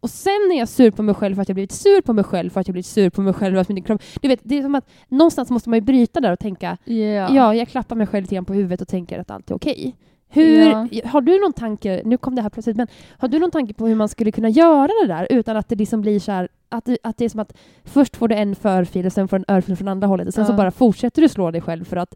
Och 0.00 0.10
sen 0.10 0.50
är 0.54 0.58
jag 0.58 0.68
sur 0.68 0.90
på 0.90 1.02
mig 1.02 1.14
själv 1.14 1.34
för 1.34 1.42
att 1.42 1.48
jag 1.48 1.54
blivit 1.54 1.72
sur 1.72 2.00
på 2.00 2.12
mig 2.12 2.24
själv 2.24 2.50
för 2.50 2.60
att 2.60 2.68
jag 2.68 2.72
blivit 2.72 2.86
sur 2.86 3.10
på 3.10 3.22
mig 3.22 3.32
själv 3.34 3.54
för 3.54 3.60
att 3.60 3.68
min 3.68 3.82
kropp... 3.82 4.02
Du 4.22 4.28
vet, 4.28 4.40
det 4.42 4.58
är 4.58 4.62
som 4.62 4.74
att 4.74 4.88
någonstans 5.08 5.50
måste 5.50 5.68
man 5.70 5.76
ju 5.76 5.80
bryta 5.80 6.20
där 6.20 6.32
och 6.32 6.38
tänka 6.38 6.76
ja. 6.84 6.94
Ja, 7.34 7.54
jag 7.54 7.68
klappar 7.68 7.96
mig 7.96 8.06
själv 8.06 8.22
lite 8.22 8.34
grann 8.34 8.44
på 8.44 8.54
huvudet 8.54 8.80
och 8.80 8.88
tänker 8.88 9.18
att 9.18 9.30
allt 9.30 9.50
är 9.50 9.54
okej. 9.54 9.96
Hur, 10.28 10.66
Ja. 10.90 11.08
Har 11.08 11.20
du 11.20 11.40
någon 11.40 11.52
tanke, 11.52 12.02
nu 12.04 12.16
kom 12.18 12.34
det 12.34 12.42
här 12.42 12.50
plötsligt, 12.50 12.76
men 12.76 12.86
har 13.18 13.28
du 13.28 13.38
någon 13.38 13.50
tanke 13.50 13.74
på 13.74 13.86
hur 13.86 13.94
man 13.94 14.08
skulle 14.08 14.32
kunna 14.32 14.48
göra 14.48 14.90
det 15.02 15.06
där 15.06 15.26
utan 15.30 15.56
att 15.56 15.68
det 15.68 15.76
liksom 15.76 16.00
blir 16.00 16.20
så 16.20 16.32
här, 16.32 16.48
att 16.68 16.88
att 17.02 17.16
det 17.18 17.24
är 17.24 17.28
som 17.28 17.40
att 17.40 17.52
först 17.84 18.16
får 18.16 18.28
du 18.28 18.34
en 18.34 18.54
förfil 18.56 19.06
och 19.06 19.12
sen 19.12 19.28
får 19.28 19.38
du 19.38 19.44
en 19.48 19.54
örfil 19.56 19.76
från 19.76 19.88
andra 19.88 20.06
hållet 20.06 20.28
och 20.28 20.34
sen 20.34 20.46
så 20.46 20.52
Ja. 20.52 20.56
bara 20.56 20.70
fortsätter 20.70 21.22
du 21.22 21.28
slå 21.28 21.50
dig 21.50 21.60
själv 21.60 21.84
för 21.84 21.96
att 21.96 22.14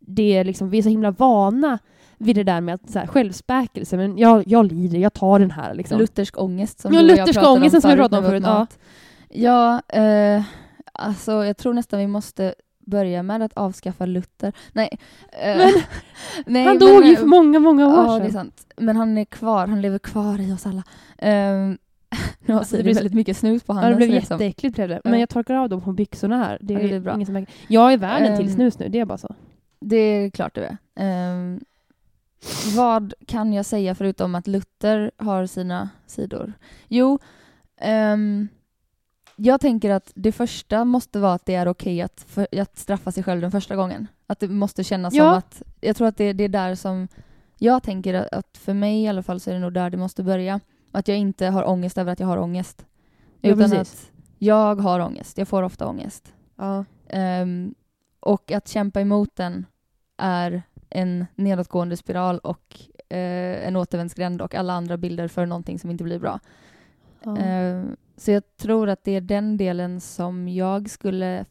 det 0.00 0.36
är 0.36 0.44
liksom, 0.44 0.70
vi 0.70 0.78
är 0.78 0.82
så 0.82 0.88
himla 0.88 1.10
vana 1.10 1.78
vid 2.18 2.36
det 2.36 2.42
där 2.44 2.60
med 2.60 2.74
att 2.74 2.90
så 2.90 2.98
här, 2.98 3.06
självspäkelse, 3.06 3.96
men 3.96 4.18
jag, 4.18 4.42
jag 4.46 4.72
lider, 4.72 4.98
jag 4.98 5.12
tar 5.12 5.38
den 5.38 5.50
här 5.50 5.74
liksom. 5.74 5.98
Luthersk 5.98 6.38
ångest 6.40 6.80
som 6.80 6.94
Ja, 6.94 7.00
du 7.00 7.04
och 7.12 7.18
jag 7.18 7.26
pratade 7.34 7.70
som 7.80 7.90
om 8.18 8.24
förut, 8.24 8.42
mat. 8.42 8.78
Ja, 9.28 9.82
eh, 9.88 10.42
alltså 10.92 11.44
jag 11.44 11.56
tror 11.56 11.72
nästan 11.74 12.00
vi 12.00 12.06
måste 12.06 12.54
börja 12.88 13.22
med 13.22 13.42
att 13.42 13.52
avskaffa 13.54 14.06
Luther. 14.06 14.52
Nej. 14.72 14.98
eh, 15.32 15.56
Men, 15.58 15.72
nej, 16.46 16.64
han 16.64 16.78
dog 16.78 17.04
ju 17.04 17.12
eh, 17.12 17.18
för 17.18 17.26
många, 17.26 17.58
många 17.58 17.86
år 17.86 17.92
Ja, 17.96 18.06
sedan. 18.16 18.20
det 18.20 18.26
är 18.28 18.32
sant. 18.32 18.66
Men 18.76 18.96
han 18.96 19.18
är 19.18 19.24
kvar, 19.24 19.66
han 19.66 19.80
lever 19.82 19.98
kvar 19.98 20.40
i 20.40 20.52
oss 20.52 20.66
alla. 20.66 20.82
Um, 21.22 21.78
nu 22.40 22.54
har 22.54 22.58
Alltså, 22.60 22.76
det 22.76 22.82
blir 22.82 22.94
så- 22.94 22.98
väldigt 22.98 23.14
mycket 23.14 23.36
snus 23.36 23.62
på 23.62 23.72
Ja, 23.72 23.74
handen. 23.74 23.90
det 23.92 23.96
blev 23.96 24.08
ser 24.08 24.18
ut 24.18 24.26
som. 24.26 24.34
jätteäckligt 24.34 24.74
blev 24.76 24.88
det. 24.88 25.00
Ja. 25.04 25.10
Men 25.10 25.20
jag 25.20 25.28
torkar 25.28 25.54
av 25.54 25.68
dem 25.68 25.80
på 25.80 25.92
byxorna 25.92 26.36
här. 26.44 26.58
Det 26.60 26.74
är, 26.74 26.80
Ja, 26.80 26.88
det 26.88 27.00
bra. 27.00 27.14
ingen 27.14 27.26
som 27.26 27.32
märker. 27.32 27.54
Jag 27.68 27.92
är 27.92 27.96
värd 27.96 28.22
en 28.22 28.36
till 28.36 28.46
Ehm, 28.46 28.52
snus 28.54 28.78
nu, 28.78 28.88
det 28.88 29.00
är 29.00 29.04
bara 29.04 29.18
så. 29.18 29.34
Det 29.80 29.96
är 29.96 30.30
klart 30.30 30.54
du 30.54 30.60
är. 30.60 30.76
Ehm, 30.96 31.60
vad 32.76 33.12
kan 33.26 33.52
jag 33.52 33.66
säga 33.66 33.94
förutom 33.94 34.34
att 34.34 34.46
Luther 34.46 35.10
har 35.16 35.46
sina 35.46 35.88
sidor? 36.06 36.52
Jo, 36.88 37.18
ehm, 37.80 38.48
jag 39.40 39.60
tänker 39.60 39.90
att 39.90 40.12
det 40.14 40.32
första 40.32 40.84
måste 40.84 41.18
vara 41.18 41.32
att 41.32 41.46
det 41.46 41.54
är 41.54 41.68
okej 41.68 42.02
att, 42.02 42.24
för, 42.28 42.60
att 42.60 42.78
straffa 42.78 43.12
sig 43.12 43.22
själv 43.22 43.40
den 43.40 43.50
första 43.50 43.76
gången. 43.76 44.06
Att 44.26 44.40
det 44.40 44.48
måste 44.48 44.84
kännas 44.84 45.14
Ja. 45.14 45.24
som 45.24 45.38
att, 45.38 45.62
jag 45.80 45.96
tror 45.96 46.08
att 46.08 46.16
det, 46.16 46.32
det 46.32 46.44
är 46.44 46.48
där 46.48 46.74
som, 46.74 47.08
jag 47.58 47.82
tänker 47.82 48.14
att, 48.14 48.32
att 48.32 48.58
för 48.58 48.74
mig 48.74 49.02
i 49.02 49.08
alla 49.08 49.22
fall 49.22 49.40
så 49.40 49.50
är 49.50 49.54
det 49.54 49.60
nog 49.60 49.72
där 49.72 49.90
det 49.90 49.96
måste 49.96 50.22
börja. 50.22 50.60
Att 50.92 51.08
jag 51.08 51.16
inte 51.18 51.46
har 51.46 51.68
ångest 51.68 51.98
över 51.98 52.12
att 52.12 52.20
jag 52.20 52.26
har 52.26 52.36
ångest. 52.36 52.86
Ja, 53.40 53.50
utan 53.50 53.70
precis. 53.70 54.04
att 54.04 54.10
jag 54.38 54.80
har 54.80 55.00
ångest, 55.00 55.38
jag 55.38 55.48
får 55.48 55.62
ofta 55.62 55.86
ångest. 55.86 56.32
Ja. 56.56 56.84
Ehm, 57.08 57.74
och 58.20 58.52
att 58.52 58.68
kämpa 58.68 59.00
emot 59.00 59.36
den 59.36 59.66
är 60.16 60.62
en 60.90 61.26
nedåtgående 61.34 61.96
spiral 61.96 62.38
och 62.38 62.80
eh, 63.08 63.66
en 63.68 63.76
återvändsgränd 63.76 64.42
och 64.42 64.54
alla 64.54 64.72
andra 64.72 64.96
bilder 64.96 65.28
för 65.28 65.46
någonting 65.46 65.78
som 65.78 65.90
inte 65.90 66.04
blir 66.04 66.18
bra. 66.18 66.40
Ja. 67.24 67.36
Ehm, 67.36 67.96
så 68.16 68.30
jag 68.30 68.56
tror 68.56 68.88
att 68.88 69.04
det 69.04 69.12
är 69.12 69.20
den 69.20 69.56
delen 69.56 70.00
som 70.00 70.48
jag 70.48 70.90
skulle, 70.90 71.44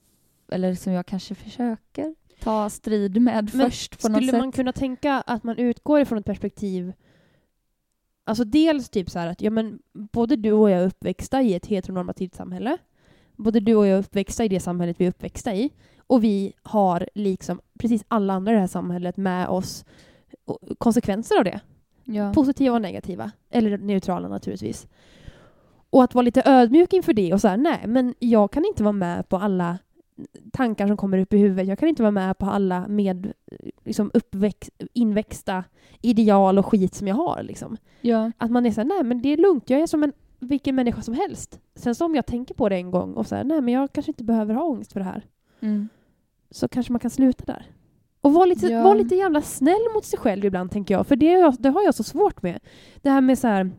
eller 0.51 0.75
som 0.75 0.93
jag 0.93 1.05
kanske 1.05 1.35
försöker 1.35 2.15
ta 2.39 2.69
strid 2.69 3.21
med 3.21 3.49
Men 3.53 3.69
först 3.69 4.01
på 4.01 4.09
något 4.09 4.17
Skulle 4.17 4.31
sätt. 4.31 4.39
man 4.39 4.51
kunna 4.51 4.73
tänka 4.73 5.13
att 5.13 5.43
man 5.43 5.57
utgår 5.57 5.99
ifrån 5.99 6.17
ett 6.17 6.25
perspektiv 6.25 6.93
Alltså 8.27 8.43
dels 8.43 8.89
typ 8.89 9.09
så 9.09 9.19
att 9.19 9.41
ja, 9.41 9.49
men 9.49 9.79
både 9.93 10.35
du 10.35 10.51
och 10.51 10.69
jag 10.69 10.81
är 10.81 10.85
uppväxta 10.87 11.41
i 11.41 11.53
ett 11.53 11.65
heteronormativt 11.65 12.35
samhälle. 12.35 12.77
Både 13.35 13.59
du 13.59 13.75
och 13.75 13.87
jag 13.87 13.95
är 13.95 13.99
uppväxta 13.99 14.45
i 14.45 14.47
det 14.47 14.59
samhället 14.59 14.95
vi 14.99 15.05
är 15.05 15.09
uppväxta 15.09 15.55
i. 15.55 15.69
Och 16.07 16.23
vi 16.23 16.53
har 16.63 17.09
liksom 17.15 17.61
precis 17.79 18.05
alla 18.07 18.33
andra 18.33 18.51
i 18.51 18.55
det 18.55 18.59
här 18.59 18.67
samhället 18.67 19.17
med 19.17 19.47
oss 19.47 19.85
konsekvenser 20.77 21.37
av 21.37 21.43
det. 21.43 21.59
ja. 22.03 22.33
Positiva 22.33 22.75
och 22.75 22.81
negativa. 22.81 23.31
Eller 23.49 23.77
neutrala 23.77 24.27
naturligtvis. 24.27 24.87
Och 25.89 26.03
att 26.03 26.15
vara 26.15 26.23
lite 26.23 26.41
ödmjuk 26.45 26.93
inför 26.93 27.13
det 27.13 27.33
och 27.33 27.41
säga 27.41 27.55
nej, 27.57 27.83
men 27.87 28.15
jag 28.19 28.51
kan 28.51 28.65
inte 28.65 28.83
vara 28.83 28.91
med 28.91 29.29
på 29.29 29.37
alla 29.37 29.77
tankar 30.53 30.87
som 30.87 30.97
kommer 30.97 31.17
upp 31.17 31.33
i 31.33 31.37
huvudet. 31.37 31.67
Jag 31.67 31.79
kan 31.79 31.89
inte 31.89 32.01
vara 32.03 32.11
med 32.11 32.37
på 32.37 32.45
alla 32.45 32.87
med 32.87 33.33
liksom 33.85 34.11
uppväxt, 34.13 34.69
inväxta 34.93 35.63
ideal 36.01 36.59
och 36.59 36.65
skit 36.65 36.95
som 36.95 37.07
jag 37.07 37.15
har. 37.15 37.43
Liksom. 37.43 37.77
ja. 38.01 38.31
Att 38.37 38.51
man 38.51 38.65
är 38.65 38.71
såhär, 38.71 38.87
nej 38.87 39.03
men 39.03 39.21
det 39.21 39.29
är 39.29 39.37
lugnt, 39.37 39.69
jag 39.69 39.79
är 39.81 39.87
som 39.87 40.03
en 40.03 40.13
vilken 40.39 40.75
människa 40.75 41.01
som 41.01 41.13
helst. 41.13 41.59
Sen 41.75 41.95
så 41.95 42.05
om 42.05 42.15
jag 42.15 42.25
tänker 42.25 42.53
på 42.53 42.69
det 42.69 42.75
en 42.75 42.91
gång 42.91 43.13
och 43.13 43.27
säger 43.27 43.43
nej 43.43 43.61
men 43.61 43.73
jag 43.73 43.91
kanske 43.91 44.09
inte 44.09 44.23
behöver 44.23 44.53
ha 44.53 44.63
ångest 44.63 44.93
för 44.93 44.99
det 44.99 45.05
här. 45.05 45.25
Mm. 45.59 45.89
Så 46.51 46.67
kanske 46.67 46.91
man 46.93 46.99
kan 46.99 47.11
sluta 47.11 47.45
där. 47.45 47.65
Och 48.21 48.33
vara 48.33 48.45
lite, 48.45 48.67
Ja. 48.67 48.83
var 48.83 48.95
lite 48.95 49.15
jävla 49.15 49.41
snäll 49.41 49.81
mot 49.95 50.05
sig 50.05 50.19
själv 50.19 50.45
ibland, 50.45 50.71
tänker 50.71 50.93
jag. 50.93 51.07
För 51.07 51.15
det, 51.15 51.55
det 51.59 51.69
har 51.69 51.83
jag 51.83 51.95
så 51.95 52.03
svårt 52.03 52.41
med. 52.41 52.59
Det 53.01 53.09
här 53.09 53.21
med 53.21 53.39
så 53.39 53.47
här... 53.47 53.71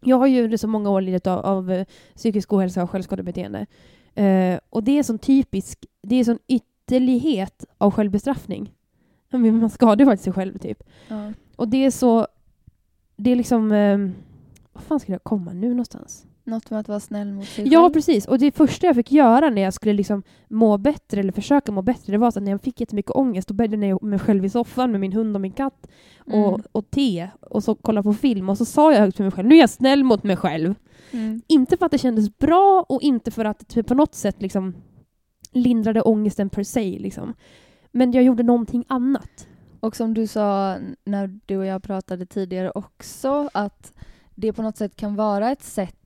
Jag 0.00 0.18
har 0.18 0.26
ju 0.26 0.44
under 0.44 0.56
så 0.56 0.68
många 0.68 0.90
år 0.90 1.00
lidit 1.00 1.26
av, 1.26 1.38
av 1.38 1.70
eh, 1.72 1.86
psykisk 2.16 2.52
ohälsa 2.52 2.82
och 2.82 2.90
självskadebeteende. 2.90 3.66
Eh, 4.14 4.58
och 4.70 4.84
det 4.84 4.98
är 4.98 5.02
sån 5.02 5.18
typisk... 5.18 5.86
Det 6.02 6.16
är 6.16 6.24
sån 6.24 6.38
ytterlighet 6.48 7.64
av 7.78 7.90
självbestraffning. 7.90 8.74
Man 9.30 9.70
skadar 9.70 9.98
ju 9.98 10.04
faktiskt 10.04 10.24
sig 10.24 10.32
själv, 10.32 10.58
typ. 10.58 10.82
Ja. 11.08 11.32
Och 11.56 11.68
det 11.68 11.84
är 11.84 11.90
så... 11.90 12.26
Det 13.16 13.30
är 13.30 13.36
liksom... 13.36 13.72
Eh, 13.72 13.98
vad 14.72 14.82
fan 14.82 15.00
ska 15.00 15.12
jag 15.12 15.24
komma 15.24 15.52
nu 15.52 15.68
någonstans? 15.68 16.26
Något 16.48 16.70
med 16.70 16.80
att 16.80 16.88
vara 16.88 17.00
snäll 17.00 17.32
mot 17.32 17.46
sig 17.46 17.68
Ja, 17.68 17.82
själv. 17.82 17.92
precis. 17.92 18.26
Och 18.28 18.38
det 18.38 18.52
första 18.56 18.86
jag 18.86 18.96
fick 18.96 19.12
göra 19.12 19.50
när 19.50 19.62
jag 19.62 19.74
skulle 19.74 19.92
liksom 19.92 20.22
må 20.48 20.78
bättre, 20.78 21.20
eller 21.20 21.32
försöka 21.32 21.72
må 21.72 21.82
bättre, 21.82 22.12
det 22.12 22.18
var 22.18 22.28
att 22.28 22.42
när 22.42 22.50
jag 22.50 22.60
fick 22.62 22.80
jättemycket 22.80 23.10
ångest, 23.16 23.48
då 23.48 23.54
bäddade 23.54 23.86
jag 23.86 24.02
mig 24.02 24.18
själv 24.18 24.44
i 24.44 24.48
soffan 24.50 24.90
med 24.90 25.00
min 25.00 25.12
hund 25.12 25.36
och 25.36 25.40
min 25.40 25.52
katt 25.52 25.86
och, 26.26 26.48
Mm. 26.48 26.60
och 26.72 26.90
te 26.90 27.28
och 27.40 27.64
så 27.64 27.74
kolla 27.74 28.02
på 28.02 28.12
film 28.14 28.48
och 28.48 28.58
så 28.58 28.64
sa 28.64 28.92
jag 28.92 29.00
högt 29.00 29.16
för 29.16 29.24
mig 29.24 29.32
själv, 29.32 29.48
nu 29.48 29.54
är 29.54 29.60
jag 29.60 29.70
snäll 29.70 30.04
mot 30.04 30.22
mig 30.24 30.36
själv. 30.36 30.74
Mm. 31.10 31.42
Inte 31.46 31.76
för 31.76 31.86
att 31.86 31.92
det 31.92 31.98
kändes 31.98 32.38
bra 32.38 32.84
och 32.88 33.02
inte 33.02 33.30
för 33.30 33.44
att 33.44 33.68
det 33.68 33.82
på 33.82 33.94
något 33.94 34.14
sätt 34.14 34.42
liksom 34.42 34.74
lindrade 35.52 36.02
ångesten 36.02 36.50
per 36.50 36.62
se. 36.62 36.98
Liksom. 36.98 37.34
Men 37.92 38.12
jag 38.12 38.24
gjorde 38.24 38.42
någonting 38.42 38.84
annat. 38.88 39.46
Och 39.80 39.96
som 39.96 40.14
du 40.14 40.26
sa 40.26 40.76
när 41.04 41.40
du 41.46 41.56
och 41.56 41.66
jag 41.66 41.82
pratade 41.82 42.26
tidigare 42.26 42.70
också, 42.70 43.48
att 43.54 43.92
det 44.34 44.52
på 44.52 44.62
något 44.62 44.76
sätt 44.76 44.96
kan 44.96 45.14
vara 45.16 45.50
ett 45.50 45.62
sätt, 45.62 45.96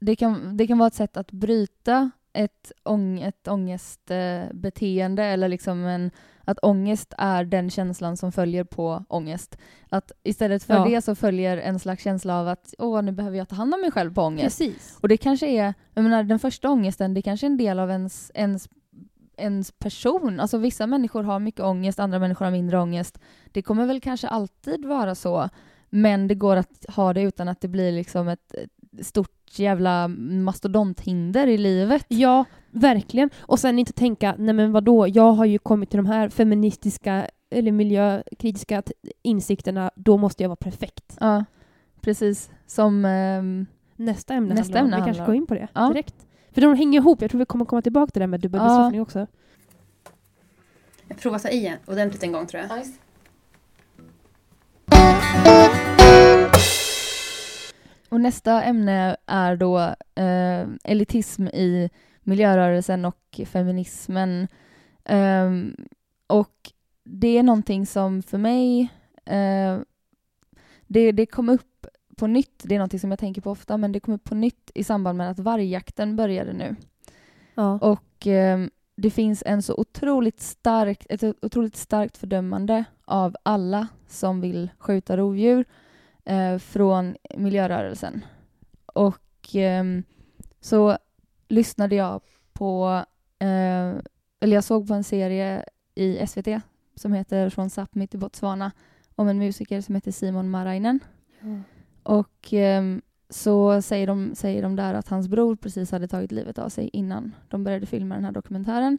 det 0.00 0.16
kan, 0.16 0.56
det 0.56 0.66
kan 0.66 0.78
vara 0.78 0.86
ett 0.86 0.94
sätt 0.94 1.16
att 1.16 1.32
bryta 1.32 2.10
ett, 2.32 2.72
ång, 2.84 3.20
ett 3.20 3.48
ångestbeteende 3.48 5.24
eller 5.24 5.48
liksom 5.48 5.84
en, 5.84 6.10
att 6.44 6.58
ångest 6.62 7.14
är 7.18 7.44
den 7.44 7.70
känslan 7.70 8.16
som 8.16 8.32
följer 8.32 8.64
på 8.64 9.04
ångest. 9.08 9.56
Att 9.88 10.12
istället 10.22 10.64
för 10.64 10.74
Ja. 10.74 10.84
det 10.84 11.02
så 11.02 11.14
följer 11.14 11.56
en 11.56 11.78
slags 11.78 12.02
känsla 12.04 12.40
av 12.40 12.48
att 12.48 12.74
åh, 12.78 13.02
nu 13.02 13.12
behöver 13.12 13.38
jag 13.38 13.48
ta 13.48 13.54
hand 13.56 13.74
om 13.74 13.80
mig 13.80 13.90
själv 13.90 14.14
på 14.14 14.22
ångest. 14.22 14.58
Precis. 14.58 14.98
Och 15.00 15.08
det 15.08 15.16
kanske 15.16 15.46
är, 15.46 15.74
jag 15.94 16.02
menar 16.02 16.22
den 16.24 16.38
första 16.38 16.70
ångesten, 16.70 17.14
det 17.14 17.22
kanske 17.22 17.46
är 17.46 17.50
en 17.50 17.56
del 17.56 17.78
av 17.78 17.90
ens, 17.90 18.30
ens, 18.34 18.68
ens 19.36 19.72
person. 19.72 20.40
Alltså 20.40 20.58
vissa 20.58 20.86
människor 20.86 21.22
har 21.22 21.38
mycket 21.38 21.60
ångest, 21.60 21.98
andra 22.00 22.18
människor 22.18 22.44
har 22.44 22.52
mindre 22.52 22.78
ångest. 22.80 23.18
Det 23.52 23.62
kommer 23.62 23.86
väl 23.86 24.00
kanske 24.00 24.28
alltid 24.28 24.84
vara 24.84 25.14
så. 25.14 25.48
Men 25.90 26.28
det 26.28 26.34
går 26.34 26.56
att 26.56 26.84
ha 26.88 27.12
det 27.12 27.22
utan 27.22 27.48
att 27.48 27.60
det 27.60 27.68
blir 27.68 27.92
liksom 27.92 28.28
ett 28.28 28.54
ett 28.54 28.70
stort 29.00 29.30
jävla 29.58 30.08
mastodonthinder 30.08 31.46
i 31.46 31.58
livet. 31.58 32.04
Ja, 32.08 32.44
verkligen. 32.70 33.30
Och 33.38 33.58
sen 33.58 33.78
inte 33.78 33.92
tänka, 33.92 34.34
nej 34.38 34.54
men 34.54 34.72
vadå, 34.72 35.08
jag 35.08 35.32
har 35.32 35.44
ju 35.44 35.58
kommit 35.58 35.90
till 35.90 35.96
de 35.96 36.06
här 36.06 36.28
feministiska 36.28 37.26
eller 37.50 37.72
miljökritiska 37.72 38.82
insikterna, 39.22 39.90
då 39.94 40.16
måste 40.16 40.42
jag 40.42 40.48
vara 40.48 40.56
perfekt. 40.56 41.16
Ja, 41.20 41.44
precis. 42.00 42.50
Som... 42.66 43.04
ehm, 43.04 43.66
Nästa 43.96 44.34
ämne 44.34 44.54
Nästa 44.54 44.78
handlar 44.78 44.80
om. 44.80 44.86
ämne 44.86 44.96
Vi 44.96 45.04
kanske 45.14 45.24
går 45.26 45.34
in 45.34 45.46
på 45.46 45.54
det 45.54 45.68
Ja. 45.74 45.88
direkt. 45.88 46.26
För 46.52 46.60
de 46.60 46.74
hänger 46.76 47.00
ihop. 47.00 47.22
Jag 47.22 47.30
tror 47.30 47.38
vi 47.38 47.44
kommer 47.44 47.64
komma 47.64 47.82
tillbaka 47.82 48.10
till 48.10 48.20
det 48.20 48.24
här 48.24 48.28
med 48.28 48.40
dubbelbestraffning 48.40 49.00
också. 49.00 49.26
Jag 51.08 51.18
provar 51.18 51.38
ta 51.38 51.48
i 51.48 51.76
ordentligt 51.86 52.22
en 52.22 52.32
gång 52.32 52.46
tror 52.46 52.62
jag. 52.62 52.84
Och 58.10 58.20
nästa 58.20 58.62
ämne 58.62 59.16
är 59.26 59.56
då 59.56 59.78
eh, 60.14 60.68
elitism 60.84 61.46
i 61.46 61.90
miljörörelsen 62.20 63.04
och 63.04 63.40
feminismen. 63.46 64.48
Ehm, 65.04 65.76
och 66.26 66.72
det 67.04 67.38
är 67.38 67.42
någonting 67.42 67.86
som 67.86 68.22
för 68.22 68.38
mig, 68.38 68.80
eh, 69.24 69.78
det, 70.86 71.12
det 71.12 71.26
kom 71.26 71.48
upp 71.48 71.86
på 72.16 72.26
nytt, 72.26 72.62
det 72.64 72.74
är 72.74 72.78
något 72.78 73.00
som 73.00 73.10
jag 73.10 73.18
tänker 73.18 73.42
på 73.42 73.50
ofta, 73.50 73.76
men 73.76 73.92
det 73.92 74.00
kom 74.00 74.14
upp 74.14 74.24
på 74.24 74.34
nytt 74.34 74.70
i 74.74 74.84
samband 74.84 75.18
med 75.18 75.30
att 75.30 75.38
vargjakten 75.38 76.16
började 76.16 76.52
nu. 76.52 76.76
Ja. 77.54 77.78
Och 77.78 78.26
eh, 78.26 78.66
det 78.96 79.10
finns 79.10 79.42
en 79.46 79.62
så 79.62 79.74
otroligt 79.74 80.40
starkt, 80.40 81.06
ett 81.08 81.44
otroligt 81.44 81.76
starkt 81.76 82.16
fördömande 82.16 82.84
av 83.04 83.36
alla 83.42 83.88
som 84.08 84.40
vill 84.40 84.70
skjuta 84.78 85.16
rovdjur 85.16 85.64
eh, 86.24 86.58
från 86.58 87.16
miljörörelsen. 87.36 88.24
Och 88.86 89.56
eh, 89.56 89.84
så 90.60 90.98
lyssnade 91.48 91.94
jag 91.94 92.20
på, 92.52 93.04
eh, 93.38 93.94
eller 94.40 94.54
jag 94.54 94.64
såg 94.64 94.88
på 94.88 94.94
en 94.94 95.04
serie 95.04 95.64
i 95.94 96.26
SVT 96.26 96.48
som 96.94 97.12
heter 97.12 97.50
Från 97.50 97.68
Sápmi 97.68 98.06
till 98.06 98.18
Botswana 98.18 98.72
om 99.14 99.28
en 99.28 99.38
musiker 99.38 99.80
som 99.80 99.94
heter 99.94 100.12
Simon 100.12 100.50
Marainen. 100.50 101.00
Och 102.02 102.52
ehm, 102.52 103.02
så 103.28 103.82
säger 103.82 104.06
de, 104.06 104.34
säger 104.34 104.62
de 104.62 104.76
där 104.76 104.94
att 104.94 105.08
hans 105.08 105.28
bror 105.28 105.56
precis 105.56 105.90
hade 105.90 106.08
tagit 106.08 106.32
livet 106.32 106.58
av 106.58 106.68
sig 106.68 106.90
innan 106.92 107.34
de 107.48 107.64
började 107.64 107.86
filma 107.86 108.14
den 108.14 108.24
här 108.24 108.32
dokumentären 108.32 108.98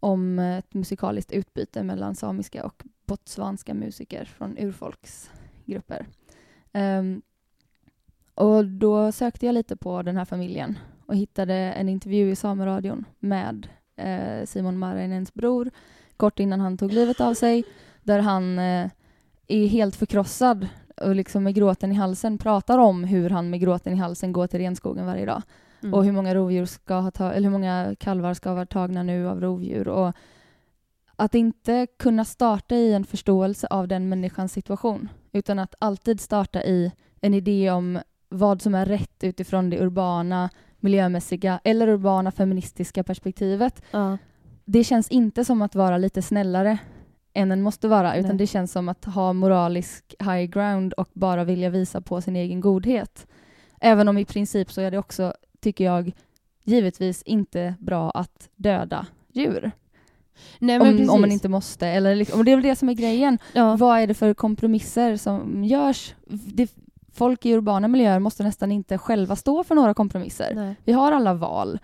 om 0.00 0.38
ett 0.38 0.74
musikaliskt 0.74 1.32
utbyte 1.32 1.82
mellan 1.82 2.14
samiska 2.14 2.64
och 2.64 2.84
botswanska 3.06 3.74
musiker 3.74 4.24
från 4.24 4.58
urfolksgrupper. 4.58 6.06
Ehm, 6.72 7.22
och 8.34 8.64
då 8.64 9.12
sökte 9.12 9.46
jag 9.46 9.52
lite 9.52 9.76
på 9.76 10.02
den 10.02 10.16
här 10.16 10.24
familjen 10.24 10.78
och 11.06 11.16
hittade 11.16 11.54
en 11.54 11.88
intervju 11.88 12.30
i 12.30 12.36
Sameradion 12.36 13.04
med 13.18 13.68
eh, 13.96 14.46
Simon 14.46 14.78
Marainens 14.78 15.34
bror 15.34 15.70
kort 16.16 16.40
innan 16.40 16.60
han 16.60 16.78
tog 16.78 16.92
livet 16.92 17.20
av 17.20 17.34
sig 17.34 17.64
där 18.02 18.18
han 18.18 18.58
eh, 18.58 18.90
är 19.46 19.66
helt 19.66 19.96
förkrossad 19.96 20.68
och 20.96 21.14
liksom 21.14 21.42
med 21.44 21.54
gråten 21.54 21.92
i 21.92 21.94
halsen 21.94 22.38
pratar 22.38 22.78
om 22.78 23.04
hur 23.04 23.30
han 23.30 23.50
med 23.50 23.60
gråten 23.60 23.92
i 23.92 23.96
halsen 23.96 24.32
går 24.32 24.46
till 24.46 24.60
renskogen 24.60 25.06
varje 25.06 25.26
dag 25.26 25.42
Mm. 25.82 25.94
och 25.94 26.04
hur 26.04 26.12
många 26.12 26.34
rovdjur 26.34 26.64
ska 26.64 26.94
ha 26.94 27.10
ta- 27.10 27.32
eller 27.32 27.44
hur 27.44 27.50
många 27.58 27.94
kalvar 27.98 28.34
ska 28.34 28.48
ha 28.48 28.56
varit 28.56 28.70
tagna 28.72 29.02
nu 29.02 29.28
av 29.28 29.40
rovdjur 29.40 29.88
och 29.88 30.14
att 31.16 31.34
inte 31.34 31.86
kunna 31.98 32.24
starta 32.24 32.74
i 32.74 32.92
en 32.92 33.04
förståelse 33.04 33.66
av 33.70 33.88
den 33.88 34.08
människans 34.08 34.52
situation 34.52 35.08
utan 35.32 35.58
att 35.58 35.74
alltid 35.78 36.20
starta 36.20 36.62
i 36.62 36.92
en 37.20 37.34
idé 37.34 37.70
om 37.70 37.98
vad 38.28 38.62
som 38.62 38.74
är 38.74 38.86
rätt 38.86 39.24
utifrån 39.24 39.70
det 39.70 39.80
urbana, 39.80 40.50
miljömässiga 40.80 41.60
eller 41.64 41.88
urbana 41.88 42.30
feministiska 42.30 43.04
perspektivet. 43.04 43.82
Ja. 43.90 44.18
Det 44.64 44.84
känns 44.84 45.08
inte 45.08 45.44
som 45.44 45.62
att 45.62 45.74
vara 45.74 45.98
lite 45.98 46.22
snällare 46.22 46.78
än 47.32 47.52
en 47.52 47.62
måste 47.62 47.88
vara 47.88 48.16
utan 48.16 48.28
Nej. 48.28 48.38
det 48.38 48.46
känns 48.46 48.72
som 48.72 48.88
att 48.88 49.04
ha 49.04 49.32
moralisk 49.32 50.14
high 50.18 50.44
ground 50.44 50.92
och 50.92 51.08
bara 51.12 51.44
vilja 51.44 51.70
visa 51.70 52.00
på 52.00 52.20
sin 52.20 52.36
egen 52.36 52.60
godhet. 52.60 53.26
Även 53.80 54.08
om 54.08 54.18
i 54.18 54.24
princip 54.24 54.72
så 54.72 54.80
är 54.80 54.90
det 54.90 54.98
också, 54.98 55.34
tycker 55.60 55.84
jag, 55.84 56.12
givetvis 56.64 57.22
inte 57.22 57.74
bra 57.78 58.10
att 58.10 58.48
döda 58.56 59.06
djur. 59.32 59.72
Nej, 60.58 60.80
Om, 60.80 61.10
om 61.10 61.20
man 61.20 61.32
inte 61.32 61.48
måste. 61.48 61.86
Eller, 61.86 62.16
liksom- 62.16 62.38
och 62.38 62.44
det 62.44 62.52
är 62.52 62.56
väl 62.56 62.62
det 62.62 62.76
som 62.76 62.88
är 62.88 62.94
grejen. 62.94 63.38
Ja. 63.52 63.76
Vad 63.76 63.98
är 63.98 64.06
det 64.06 64.14
för 64.14 64.34
kompromisser 64.34 65.16
som 65.16 65.64
görs? 65.64 66.14
Det, 66.28 66.70
folk 67.12 67.46
i 67.46 67.54
urbana 67.54 67.88
miljöer 67.88 68.18
måste 68.18 68.42
nästan 68.42 68.72
inte 68.72 68.98
själva 68.98 69.36
stå 69.36 69.64
för 69.64 69.74
några 69.74 69.94
kompromisser. 69.94 70.52
Nej. 70.54 70.76
Vi 70.84 70.92
har 70.92 71.12
alla 71.12 71.34
val. 71.34 71.78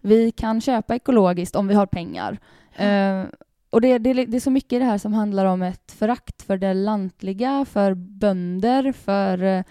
Vi 0.00 0.30
kan 0.30 0.60
köpa 0.60 0.94
ekologiskt 0.94 1.56
om 1.56 1.68
vi 1.68 1.74
har 1.74 1.86
pengar. 1.86 2.38
Eh, 2.76 3.24
och 3.70 3.80
det, 3.80 3.98
det, 3.98 4.12
det 4.12 4.36
är 4.36 4.40
så 4.40 4.50
mycket 4.50 4.72
i 4.72 4.78
det 4.78 4.84
här 4.84 4.98
som 4.98 5.12
handlar 5.12 5.46
om 5.46 5.62
ett 5.62 5.92
förakt 5.92 6.42
för 6.42 6.56
det 6.56 6.74
lantliga, 6.74 7.64
för 7.64 7.94
bönder, 7.94 8.92
för 8.92 9.42
eh, 9.42 9.62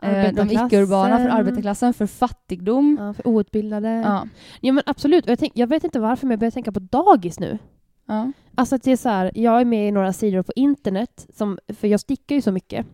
de 0.00 0.06
Arbetarklassen. 0.06 0.66
icke-urbana, 0.66 1.18
för 1.18 1.28
arbetarklassen, 1.28 1.94
för 1.94 2.06
fattigdom. 2.06 2.98
Ja, 3.00 3.14
för 3.14 3.28
outbildade. 3.28 3.88
Ja. 3.88 4.26
Ja. 4.60 4.72
men 4.72 4.82
absolut. 4.86 5.26
Jag, 5.26 5.38
tänk, 5.38 5.52
jag 5.54 5.66
vet 5.66 5.84
inte 5.84 6.00
varför, 6.00 6.26
men 6.26 6.30
jag 6.30 6.38
börjar 6.40 6.50
tänka 6.50 6.72
på 6.72 6.80
dagis 6.80 7.40
nu. 7.40 7.58
Ja. 8.06 8.32
Alltså 8.54 8.74
att 8.74 8.82
det 8.82 8.92
är 8.92 8.96
så 8.96 9.08
här, 9.08 9.30
jag 9.34 9.60
är 9.60 9.64
med 9.64 9.88
i 9.88 9.90
några 9.90 10.12
sidor 10.12 10.42
på 10.42 10.52
internet, 10.56 11.26
som, 11.34 11.58
för 11.68 11.88
jag 11.88 12.00
stickar 12.00 12.34
ju 12.36 12.42
så 12.42 12.52
mycket. 12.52 12.86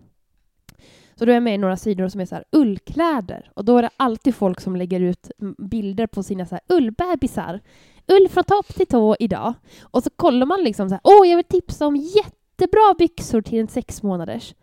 Så 1.14 1.24
då 1.24 1.30
är 1.30 1.34
jag 1.34 1.42
med 1.42 1.54
i 1.54 1.58
några 1.58 1.76
sidor 1.76 2.08
som 2.08 2.20
är 2.20 2.26
så 2.26 2.34
här 2.34 2.44
ullkläder. 2.52 3.50
Och 3.54 3.64
då 3.64 3.78
är 3.78 3.82
det 3.82 3.90
alltid 3.96 4.34
folk 4.34 4.60
som 4.60 4.76
lägger 4.76 5.00
ut 5.00 5.30
bilder 5.58 6.06
på 6.06 6.22
sina 6.22 6.46
så 6.46 6.54
här 6.54 6.76
ullbebisar. 6.76 7.60
Ull 8.06 8.28
från 8.28 8.44
topp 8.44 8.66
till 8.74 8.86
tå 8.86 9.16
idag. 9.20 9.54
Och 9.82 10.02
så 10.02 10.10
kollar 10.10 10.46
man 10.46 10.62
liksom 10.64 10.88
så 10.88 10.94
här, 10.94 11.00
åh 11.04 11.28
jag 11.28 11.36
vill 11.36 11.44
tipsa 11.44 11.86
om 11.86 11.96
jättebra 11.96 12.94
byxor 12.98 13.42
till 13.42 13.58
en 13.60 13.68
sex 13.68 14.02
månaders. 14.02 14.54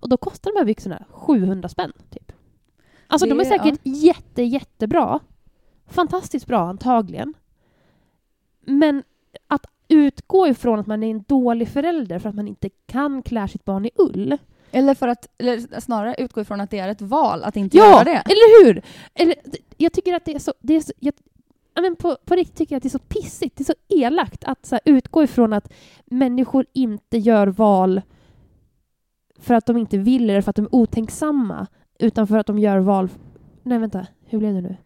Och 0.00 0.08
då 0.08 0.16
kostar 0.16 0.52
de 0.52 0.58
här 0.58 0.64
byxorna 0.64 1.04
700 1.10 1.68
spänn, 1.68 1.92
typ. 2.10 2.32
Alltså 3.06 3.26
de 3.28 3.40
är 3.40 3.44
Det- 3.44 3.50
säkert 3.50 3.80
jätte, 3.84 4.42
jättebra. 4.42 5.20
Fantastiskt 5.86 6.46
bra 6.46 6.60
antagligen. 6.60 7.34
Men 8.60 9.02
att 9.46 9.66
utgå 9.92 10.48
ifrån 10.48 10.78
att 10.78 10.86
man 10.86 11.02
är 11.02 11.10
en 11.10 11.24
dålig 11.28 11.68
förälder 11.68 12.18
för 12.18 12.28
att 12.28 12.34
man 12.34 12.48
inte 12.48 12.70
kan 12.86 13.22
klä 13.22 13.48
sitt 13.48 13.64
barn 13.64 13.86
i 13.86 13.90
ull. 13.96 14.36
Eller 14.70 14.94
för 14.94 15.08
att, 15.08 15.26
eller 15.38 15.80
snarare 15.80 16.14
utgå 16.18 16.40
ifrån 16.40 16.60
att 16.60 16.70
det 16.70 16.78
är 16.78 16.88
ett 16.88 17.02
val 17.02 17.44
att 17.44 17.56
inte 17.56 17.76
Ja, 17.76 17.90
göra 17.90 18.04
det. 18.04 18.10
eller 18.10 18.64
hur? 18.64 18.82
Eller, 19.14 19.34
jag 19.76 19.92
tycker 19.92 20.14
att 20.14 20.24
det 20.24 20.34
är 20.34 20.38
så... 20.38 20.52
Det 20.60 20.74
är 20.74 20.80
så 20.80 20.92
jag, 21.00 21.14
ja, 21.74 21.82
men 21.82 21.96
på, 21.96 22.16
på 22.24 22.34
riktigt 22.34 22.56
tycker 22.56 22.74
jag 22.74 22.76
att 22.76 22.82
det 22.82 22.88
är 22.88 22.90
så 22.90 22.98
pissigt, 22.98 23.56
det 23.56 23.62
är 23.62 23.64
så 23.64 23.74
elakt 23.88 24.44
att 24.44 24.66
så 24.66 24.74
här, 24.74 24.80
utgå 24.84 25.22
ifrån 25.22 25.52
att 25.52 25.72
människor 26.04 26.66
inte 26.72 27.18
gör 27.18 27.46
val 27.46 28.02
för 29.38 29.54
att 29.54 29.66
de 29.66 29.76
inte 29.76 29.98
vill 29.98 30.30
eller 30.30 30.40
för 30.40 30.50
att 30.50 30.56
de 30.56 30.64
är 30.64 30.74
otänksamma, 30.74 31.66
utan 31.98 32.26
för 32.26 32.38
att 32.38 32.46
de 32.46 32.58
gör 32.58 32.78
val... 32.78 33.08
Nej, 33.62 33.78
vänta. 33.78 34.06
Hur 34.26 34.38
blev 34.38 34.54
det 34.54 34.60
nu? 34.60 34.76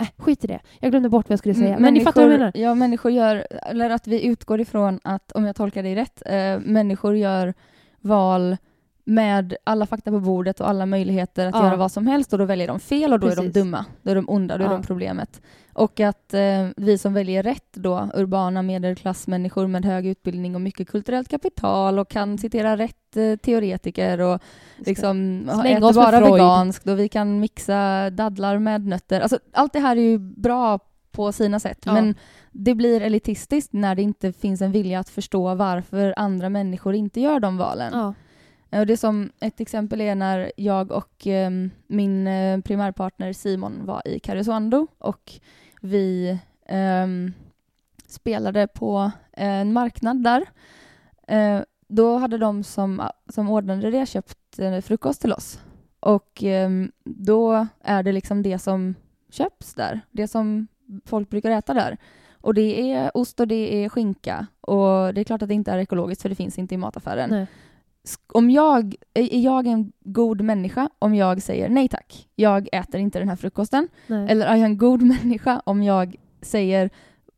Äh, 0.00 0.06
skit 0.18 0.44
i 0.44 0.46
det. 0.46 0.60
Jag 0.80 0.90
glömde 0.90 1.08
bort 1.08 1.28
vad 1.28 1.32
jag 1.32 1.38
skulle 1.38 1.54
säga. 1.54 1.68
Mm, 1.68 1.82
Men 1.82 1.94
ni 1.94 2.00
fattar 2.00 2.22
vad 2.22 2.32
jag 2.32 2.38
menar. 2.38 2.52
Ja, 2.54 2.74
människor 2.74 3.12
gör, 3.12 3.46
eller 3.66 3.90
att 3.90 4.06
vi 4.06 4.24
utgår 4.26 4.60
ifrån 4.60 5.00
att, 5.04 5.32
om 5.32 5.44
jag 5.44 5.56
tolkar 5.56 5.82
dig 5.82 5.94
rätt, 5.94 6.22
eh, 6.26 6.58
människor 6.60 7.16
gör 7.16 7.54
val 8.00 8.56
med 9.04 9.54
alla 9.64 9.86
fakta 9.86 10.10
på 10.10 10.20
bordet 10.20 10.60
och 10.60 10.68
alla 10.68 10.86
möjligheter 10.86 11.46
att 11.46 11.54
Ja. 11.54 11.64
göra 11.64 11.76
vad 11.76 11.92
som 11.92 12.06
helst 12.06 12.32
och 12.32 12.38
då 12.38 12.44
väljer 12.44 12.66
de 12.68 12.80
fel 12.80 13.12
och 13.12 13.20
då 13.20 13.26
är 13.26 13.30
Precis. 13.30 13.52
de 13.54 13.60
dumma. 13.60 13.84
Då 14.02 14.10
är 14.10 14.14
de 14.14 14.28
onda, 14.28 14.58
då 14.58 14.64
är 14.64 14.68
Ja. 14.68 14.72
de 14.72 14.82
problemet. 14.82 15.40
Och 15.78 16.00
att 16.00 16.34
eh, 16.34 16.66
vi 16.76 16.98
som 16.98 17.14
väljer 17.14 17.42
rätt 17.42 17.72
då, 17.72 18.08
urbana 18.14 18.62
medelklassmänniskor 18.62 19.66
med 19.66 19.84
hög 19.84 20.06
utbildning 20.06 20.54
och 20.54 20.60
mycket 20.60 20.88
kulturellt 20.88 21.28
kapital 21.28 21.98
och 21.98 22.10
kan 22.10 22.38
citera 22.38 22.76
rätt 22.76 23.16
eh, 23.16 23.36
teoretiker 23.36 24.20
och 24.20 24.40
liksom 24.76 25.48
äter 25.48 25.94
bara 25.94 26.20
veganskt 26.20 26.88
och 26.88 26.98
vi 26.98 27.08
kan 27.08 27.40
mixa 27.40 28.10
dadlar 28.10 28.58
med 28.58 28.86
nötter. 28.86 29.20
Alltså, 29.20 29.38
allt 29.52 29.72
det 29.72 29.80
här 29.80 29.96
är 29.96 30.00
ju 30.00 30.18
bra 30.18 30.78
på 31.10 31.32
sina 31.32 31.60
sätt 31.60 31.78
Ja. 31.84 31.92
men 31.92 32.14
det 32.52 32.74
blir 32.74 33.00
elitistiskt 33.00 33.72
när 33.72 33.94
det 33.94 34.02
inte 34.02 34.32
finns 34.32 34.62
en 34.62 34.72
vilja 34.72 35.00
att 35.00 35.08
förstå 35.08 35.54
varför 35.54 36.14
andra 36.16 36.48
människor 36.48 36.94
inte 36.94 37.20
gör 37.20 37.40
de 37.40 37.56
valen. 37.56 37.92
Ja. 37.92 38.14
Och 38.80 38.86
det 38.86 38.96
som 38.96 39.30
ett 39.40 39.60
exempel 39.60 40.00
är 40.00 40.14
när 40.14 40.52
jag 40.56 40.92
och 40.92 41.26
eh, 41.26 41.50
min 41.86 42.28
primärpartner 42.64 43.32
Simon 43.32 43.86
var 43.86 44.08
i 44.08 44.18
Karesuando 44.18 44.86
och 44.98 45.40
vi 45.80 46.38
um, 47.04 47.32
spelade 48.06 48.66
på 48.66 49.10
eh, 49.32 49.60
en 49.60 49.72
marknad 49.72 50.24
där. 50.24 50.40
Uh, 51.32 51.62
då 51.88 52.16
hade 52.16 52.38
de 52.38 52.64
som, 52.64 53.08
som 53.28 53.50
ordnade 53.50 53.90
det 53.90 54.06
köpt 54.06 54.58
eh, 54.58 54.80
frukost 54.80 55.20
till 55.20 55.32
oss. 55.32 55.60
Och 56.00 56.42
um, 56.42 56.92
då 57.04 57.66
är 57.80 58.02
det 58.02 58.12
liksom 58.12 58.42
det 58.42 58.58
som 58.58 58.94
köps 59.30 59.74
där, 59.74 60.00
det 60.10 60.28
som 60.28 60.66
folk 61.04 61.30
brukar 61.30 61.50
äta 61.50 61.74
där. 61.74 61.96
Och 62.40 62.54
det 62.54 62.92
är 62.92 63.16
ost 63.16 63.40
och 63.40 63.48
det 63.48 63.84
är 63.84 63.88
skinka. 63.88 64.46
Och 64.60 65.14
det 65.14 65.20
är 65.20 65.24
klart 65.24 65.42
att 65.42 65.48
det 65.48 65.54
inte 65.54 65.72
är 65.72 65.78
ekologiskt 65.78 66.22
för 66.22 66.28
det 66.28 66.34
finns 66.34 66.58
inte 66.58 66.74
i 66.74 66.78
mataffären 66.78 67.30
Nej 67.30 67.46
om 68.32 68.50
jag, 68.50 68.94
är 69.14 69.38
jag 69.44 69.66
en 69.66 69.92
god 70.00 70.40
människa 70.40 70.88
om 70.98 71.14
jag 71.14 71.42
säger 71.42 71.68
nej 71.68 71.88
tack, 71.88 72.28
jag 72.36 72.68
äter 72.72 73.00
inte 73.00 73.18
den 73.18 73.28
här 73.28 73.36
frukosten? 73.36 73.88
Nej. 74.06 74.26
Eller 74.30 74.46
är 74.46 74.56
jag 74.56 74.64
en 74.64 74.78
god 74.78 75.02
människa 75.22 75.62
om 75.66 75.82
jag 75.82 76.16
säger 76.42 76.90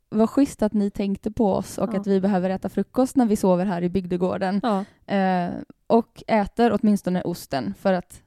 vad 0.08 0.30
schysst 0.30 0.62
att 0.62 0.72
ni 0.72 0.90
tänkte 0.90 1.30
på 1.30 1.52
oss 1.54 1.78
och 1.78 1.94
Ja. 1.94 2.00
att 2.00 2.06
vi 2.06 2.20
behöver 2.20 2.50
äta 2.50 2.68
frukost 2.68 3.16
när 3.16 3.26
vi 3.26 3.36
sover 3.36 3.64
här 3.66 3.82
i 3.82 3.88
bygdegården. 3.88 4.60
Ja. 4.62 4.84
Eh, 5.14 5.50
och 5.86 6.22
äter 6.26 6.78
åtminstone 6.80 7.22
osten 7.22 7.74
för 7.78 7.92
att 7.92 8.22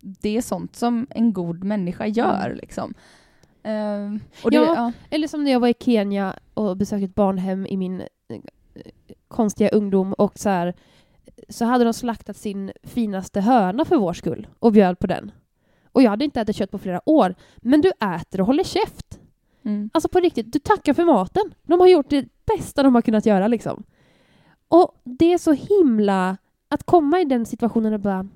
det 0.00 0.36
är 0.36 0.42
sånt 0.42 0.76
som 0.76 1.06
en 1.10 1.32
god 1.32 1.64
människa 1.64 2.06
gör. 2.06 2.46
Mm. 2.46 2.58
Liksom. 2.58 2.94
Eh, 3.62 4.44
och 4.44 4.50
det, 4.50 4.56
Ja. 4.56 4.74
ja. 4.76 4.92
Eller 5.10 5.28
som 5.28 5.44
när 5.44 5.52
jag 5.52 5.60
var 5.60 5.68
i 5.68 5.74
Kenya 5.80 6.34
och 6.54 6.76
besökte 6.76 7.04
ett 7.04 7.14
barnhem 7.14 7.66
i 7.66 7.76
min 7.76 8.00
eh, 8.00 8.40
konstiga 9.28 9.68
ungdom 9.70 10.12
och 10.12 10.38
så 10.38 10.48
här 10.48 10.74
så 11.48 11.64
hade 11.64 11.84
de 11.84 11.92
slaktat 11.92 12.36
sin 12.36 12.72
finaste 12.82 13.40
höna 13.40 13.84
för 13.84 13.96
vår 13.96 14.12
skull 14.12 14.46
och 14.58 14.72
bjöd 14.72 14.98
på 14.98 15.06
den. 15.06 15.32
Och 15.92 16.02
jag 16.02 16.10
hade 16.10 16.24
inte 16.24 16.40
ätit 16.40 16.56
kött 16.56 16.70
på 16.70 16.78
flera 16.78 17.08
år. 17.08 17.34
Men 17.56 17.80
du 17.80 17.88
äter 17.88 18.40
och 18.40 18.46
håller 18.46 18.64
käft. 18.64 19.20
Mm. 19.62 19.90
Alltså 19.94 20.08
på 20.08 20.20
riktigt, 20.20 20.52
du 20.52 20.58
tackar 20.58 20.94
för 20.94 21.04
maten. 21.04 21.54
De 21.62 21.80
har 21.80 21.88
gjort 21.88 22.10
det 22.10 22.28
bästa 22.46 22.82
de 22.82 22.94
har 22.94 23.02
kunnat 23.02 23.26
göra 23.26 23.48
liksom. 23.48 23.82
Och 24.68 25.00
det 25.04 25.32
är 25.32 25.38
så 25.38 25.52
himla 25.52 26.36
att 26.68 26.84
komma 26.84 27.20
i 27.20 27.24
den 27.24 27.46
situationen 27.46 27.92
och 27.92 28.00
bara 28.00 28.28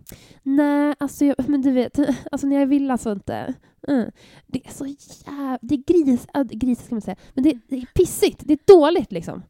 nej, 0.42 0.94
alltså, 0.98 1.24
jag, 1.24 1.48
men 1.48 1.62
du 1.62 1.70
vet, 1.70 1.98
alltså 2.32 2.46
nej, 2.46 2.58
jag 2.58 2.66
vill 2.66 2.90
alltså 2.90 3.12
inte. 3.12 3.54
Mm. 3.88 4.10
Det 4.46 4.66
är 4.66 4.72
så 4.72 4.86
jävla... 4.86 5.58
Det 5.62 5.74
är 5.74 5.82
gris, 5.86 6.26
äh, 6.34 6.42
gris 6.42 6.84
ska 6.84 6.94
man 6.94 7.02
säga, 7.02 7.16
men 7.34 7.44
det, 7.44 7.58
det 7.68 7.76
är 7.76 7.86
pissigt. 7.94 8.42
Det 8.44 8.52
är 8.52 8.76
dåligt 8.76 9.12
liksom. 9.12 9.42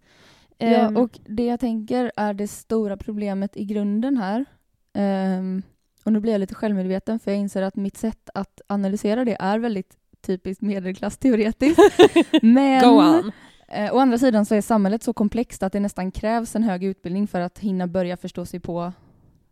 Ja, 0.61 0.67
Ehm, 0.67 0.97
och 0.97 1.19
det 1.25 1.45
jag 1.45 1.61
tänker 1.61 2.13
är 2.17 2.35
det 2.35 2.49
stora 2.49 2.97
problemet 2.97 3.57
i 3.57 3.65
grunden 3.65 4.17
här. 4.17 4.45
Ehm, 4.95 5.63
och 6.05 6.13
nu 6.13 6.21
blir 6.21 6.33
jag 6.33 6.39
lite 6.41 6.55
självmedveten 6.55 7.19
för 7.19 7.31
jag 7.31 7.41
inser 7.41 7.63
att 7.63 7.77
mitt 7.77 7.97
sätt 7.97 8.31
att 8.35 8.61
analysera 8.67 9.25
det 9.25 9.37
är 9.41 9.59
väldigt 9.59 9.97
typiskt 10.21 10.63
medelklassteoretiskt. 10.63 11.81
Men 12.43 12.83
Go 12.83 12.89
on. 12.89 13.33
Eh, 13.69 13.95
å 13.95 13.99
andra 13.99 14.19
sidan 14.19 14.47
så 14.47 14.55
är 14.55 14.61
samhället 14.61 15.03
så 15.03 15.13
komplext 15.13 15.63
att 15.63 15.73
det 15.73 15.81
nästan 15.81 16.11
krävs 16.11 16.57
en 16.57 16.63
hög 16.63 16.85
utbildning 16.85 17.27
för 17.27 17.41
att 17.41 17.59
hinna 17.59 17.87
börja 17.87 18.17
förstå 18.17 18.47
sig 18.47 18.61
på 18.61 18.93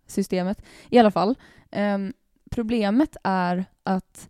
systemet. 0.07 0.63
I 0.91 0.99
alla 0.99 1.11
fall, 1.11 1.35
ehm, 1.71 2.13
problemet 2.51 3.17
är 3.25 3.65
att 3.83 4.29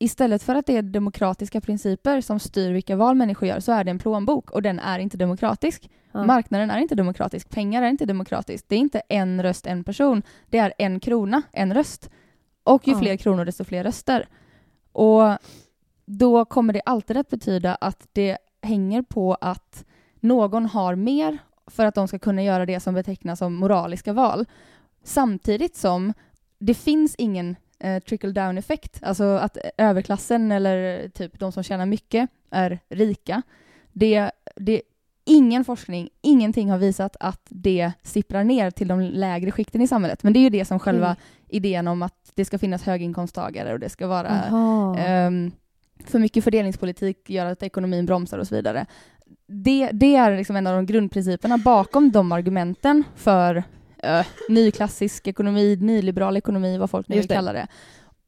istället 0.00 0.42
för 0.42 0.54
att 0.54 0.66
det 0.66 0.76
är 0.76 0.82
demokratiska 0.82 1.60
principer 1.60 2.20
som 2.20 2.38
styr 2.38 2.72
vilka 2.72 2.96
val 2.96 3.16
människor 3.16 3.48
gör 3.48 3.60
så 3.60 3.72
är 3.72 3.84
det 3.84 3.90
en 3.90 3.98
plånbok 3.98 4.50
och 4.50 4.62
den 4.62 4.78
är 4.78 4.98
inte 4.98 5.16
demokratisk. 5.16 5.90
Ja. 6.12 6.24
Marknaden 6.24 6.70
är 6.70 6.78
inte 6.78 6.94
demokratisk, 6.94 7.50
pengar 7.50 7.82
är 7.82 7.88
inte 7.88 8.06
demokratiskt. 8.06 8.68
Det 8.68 8.74
är 8.74 8.78
inte 8.78 9.02
en 9.08 9.42
röst, 9.42 9.66
en 9.66 9.84
person. 9.84 10.22
Det 10.48 10.58
är 10.58 10.72
en 10.78 11.00
krona, 11.00 11.42
en 11.52 11.74
röst. 11.74 12.10
Och 12.64 12.88
ju 12.88 12.92
Ja. 12.92 12.98
fler 12.98 13.16
kronor 13.16 13.44
desto 13.44 13.64
fler 13.64 13.84
röster. 13.84 14.28
Och 14.92 15.38
då 16.06 16.44
kommer 16.44 16.72
det 16.72 16.82
alltid 16.84 17.16
att 17.16 17.28
betyda 17.28 17.74
att 17.74 18.08
det 18.12 18.38
hänger 18.62 19.02
på 19.02 19.34
att 19.34 19.84
någon 20.20 20.66
har 20.66 20.94
mer 20.94 21.38
för 21.66 21.86
att 21.86 21.94
de 21.94 22.08
ska 22.08 22.18
kunna 22.18 22.42
göra 22.42 22.66
det 22.66 22.80
som 22.80 22.94
betecknas 22.94 23.38
som 23.38 23.54
moraliska 23.54 24.12
val. 24.12 24.46
Samtidigt 25.04 25.76
som 25.76 26.12
det 26.58 26.74
finns 26.74 27.14
ingen 27.18 27.56
eh, 27.80 28.02
trickle 28.02 28.32
down 28.32 28.58
effekt, 28.58 28.98
alltså 29.02 29.24
att 29.24 29.56
överklassen 29.78 30.52
eller 30.52 31.08
typ 31.08 31.38
de 31.38 31.52
som 31.52 31.62
tjänar 31.62 31.86
mycket 31.86 32.30
är 32.50 32.78
rika. 32.88 33.42
Det, 33.92 34.30
det, 34.56 34.82
ingen 35.24 35.64
forskning, 35.64 36.08
ingenting 36.20 36.70
har 36.70 36.78
visat 36.78 37.16
att 37.20 37.46
det 37.48 37.92
sipprar 38.02 38.44
ner 38.44 38.70
till 38.70 38.88
de 38.88 39.00
lägre 39.00 39.50
skikten 39.50 39.80
i 39.80 39.86
samhället. 39.88 40.22
Men 40.22 40.32
det 40.32 40.38
är 40.38 40.42
ju 40.42 40.50
det 40.50 40.64
som 40.64 40.78
själva 40.78 41.06
Mm. 41.06 41.16
idén 41.48 41.88
om 41.88 42.02
att 42.02 42.32
det 42.34 42.44
ska 42.44 42.58
finnas 42.58 42.82
höginkomsttagare 42.82 43.72
och 43.72 43.80
det 43.80 43.88
ska 43.88 44.06
vara. 44.06 44.28
Ehm, 44.98 45.52
för 46.06 46.18
mycket 46.18 46.44
fördelningspolitik 46.44 47.30
gör 47.30 47.46
att 47.46 47.62
ekonomin 47.62 48.06
bromsar 48.06 48.38
och 48.38 48.46
så 48.46 48.54
vidare. 48.54 48.86
Det, 49.46 49.90
det 49.92 50.16
är 50.16 50.36
liksom 50.36 50.56
en 50.56 50.66
av 50.66 50.74
de 50.74 50.86
grundprinciperna 50.86 51.58
bakom 51.58 52.10
de 52.10 52.32
argumenten 52.32 53.04
för 53.16 53.64
uh, 54.04 54.26
nyklassisk 54.48 55.26
ekonomi, 55.26 55.76
nyliberal 55.76 56.36
ekonomi, 56.36 56.78
vad 56.78 56.90
folk 56.90 57.08
nu 57.08 57.16
vill 57.16 57.28
kalla 57.28 57.52
det. 57.52 57.66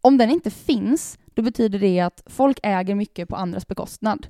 Om 0.00 0.18
den 0.18 0.30
inte 0.30 0.50
finns, 0.50 1.18
då 1.34 1.42
betyder 1.42 1.78
det 1.78 2.00
att 2.00 2.22
folk 2.26 2.58
äger 2.62 2.94
mycket 2.94 3.28
på 3.28 3.36
andras 3.36 3.66
bekostnad. 3.66 4.26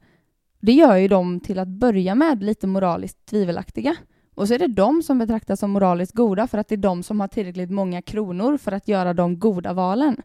Det 0.60 0.72
gör 0.72 0.96
ju 0.96 1.08
dem 1.08 1.40
till 1.40 1.58
att 1.58 1.68
börja 1.68 2.14
med 2.14 2.42
lite 2.42 2.66
moraliskt 2.66 3.26
tvivelaktiga. 3.26 3.96
Och 4.34 4.48
så 4.48 4.54
är 4.54 4.58
det 4.58 4.66
de 4.66 5.02
som 5.02 5.18
betraktas 5.18 5.60
som 5.60 5.70
moraliskt 5.70 6.14
goda 6.14 6.46
för 6.46 6.58
att 6.58 6.68
det 6.68 6.74
är 6.74 6.76
de 6.76 7.02
som 7.02 7.20
har 7.20 7.28
tillräckligt 7.28 7.70
många 7.70 8.02
kronor 8.02 8.56
för 8.56 8.72
att 8.72 8.88
göra 8.88 9.14
de 9.14 9.38
goda 9.38 9.72
valen. 9.72 10.16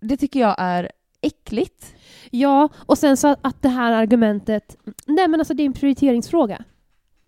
Det 0.00 0.16
tycker 0.16 0.40
jag 0.40 0.54
är 0.58 0.90
äckligt. 1.20 1.94
Ja, 2.30 2.68
och 2.76 2.98
sen 2.98 3.16
så 3.16 3.36
att 3.42 3.62
det 3.62 3.68
här 3.68 3.92
argumentet... 3.92 4.76
Nej, 5.06 5.28
men 5.28 5.40
alltså 5.40 5.54
det 5.54 5.62
är 5.62 5.66
en 5.66 5.72
prioriteringsfråga. 5.72 6.64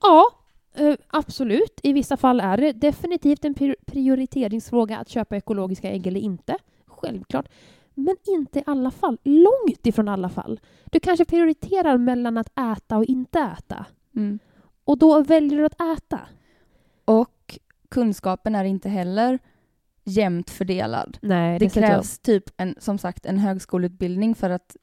Ja, 0.03 0.31
eh, 0.75 0.95
absolut. 1.09 1.81
I 1.83 1.93
vissa 1.93 2.17
fall 2.17 2.41
är 2.41 2.57
det 2.57 2.73
definitivt 2.73 3.45
en 3.45 3.55
pri- 3.55 3.75
prioriteringsfråga 3.87 4.99
att 4.99 5.09
köpa 5.09 5.37
ekologiska 5.37 5.91
ägg 5.91 6.07
eller 6.07 6.21
inte. 6.21 6.57
Självklart. 6.87 7.49
Men 7.95 8.17
inte 8.27 8.59
i 8.59 8.63
alla 8.67 8.91
fall. 8.91 9.19
Långt 9.25 9.87
ifrån 9.87 10.09
alla 10.09 10.29
fall. 10.29 10.61
Du 10.85 11.01
kanske 11.01 11.25
prioriterar 11.25 11.97
mellan 11.99 12.39
att 12.39 12.59
äta 12.59 12.97
och 12.97 13.05
inte 13.05 13.39
äta. 13.59 13.87
Och 14.85 14.99
då 14.99 15.23
väljer 15.23 15.59
du 15.59 15.67
att 15.67 15.81
äta. 15.99 16.21
Och 17.05 17.59
kunskapen 17.89 18.55
är 18.55 18.65
inte 18.65 18.89
heller 18.89 19.39
jämnt 20.05 20.51
fördelad. 20.51 21.19
Nej, 21.23 21.59
Det 21.59 21.65
jag. 21.65 21.73
krävs 21.73 22.19
typ 22.19 22.45
en, 22.57 22.75
som 22.79 22.99
sagt 22.99 23.27
en 23.27 23.39
högskoleutbildning 23.39 24.35
för 24.35 24.51
att 24.51 24.77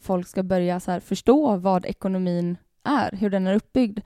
folk 0.00 0.26
ska 0.28 0.42
börja 0.42 0.80
så 0.80 1.00
förstå 1.00 1.56
vad 1.56 1.86
ekonomin 1.86 2.56
är, 2.84 3.12
hur 3.16 3.30
den 3.30 3.46
är 3.46 3.54
uppbyggd. 3.54 4.00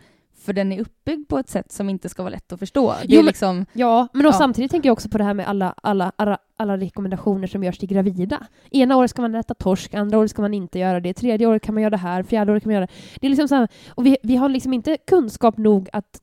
För 0.44 0.52
den 0.52 0.72
är 0.72 0.80
uppbyggd 0.80 1.28
på 1.28 1.38
ett 1.38 1.48
sätt 1.48 1.72
som 1.72 1.88
inte 1.90 2.08
ska 2.08 2.22
vara 2.22 2.30
lätt 2.30 2.52
att 2.52 2.58
förstå. 2.58 2.94
Jo, 3.04 3.18
men- 3.18 3.26
liksom, 3.26 3.66
Ja, 3.72 4.08
men 4.12 4.26
och 4.26 4.32
Ja. 4.32 4.38
samtidigt 4.38 4.70
tänker 4.70 4.88
jag 4.88 4.92
också 4.92 5.08
på 5.08 5.18
det 5.18 5.24
här 5.24 5.34
med 5.34 5.48
alla, 5.48 5.74
alla, 5.82 6.12
alla, 6.16 6.38
alla 6.56 6.76
rekommendationer 6.76 7.46
som 7.46 7.64
görs 7.64 7.78
till 7.78 7.88
gravida. 7.88 8.46
Ena 8.70 8.96
året 8.96 9.10
ska 9.10 9.22
man 9.22 9.34
äta 9.34 9.54
torsk, 9.54 9.94
andra 9.94 10.18
året 10.18 10.30
ska 10.30 10.42
man 10.42 10.54
inte 10.54 10.78
göra 10.78 11.00
det, 11.00 11.14
tredje 11.14 11.46
året 11.46 11.62
kan 11.62 11.74
man 11.74 11.82
göra 11.82 11.90
det 11.90 11.96
här, 11.96 12.22
fjärde 12.22 12.52
året 12.52 12.62
kan 12.62 12.68
man 12.70 12.74
göra 12.74 12.86
det. 12.86 12.92
Det 13.20 13.26
är 13.26 13.28
liksom 13.30 13.48
så 13.48 13.54
här, 13.54 13.68
och 13.90 14.06
vi, 14.06 14.16
vi 14.22 14.36
har 14.36 14.48
liksom 14.48 14.72
inte 14.72 14.96
kunskap 15.06 15.56
nog 15.58 15.88
att 15.92 16.20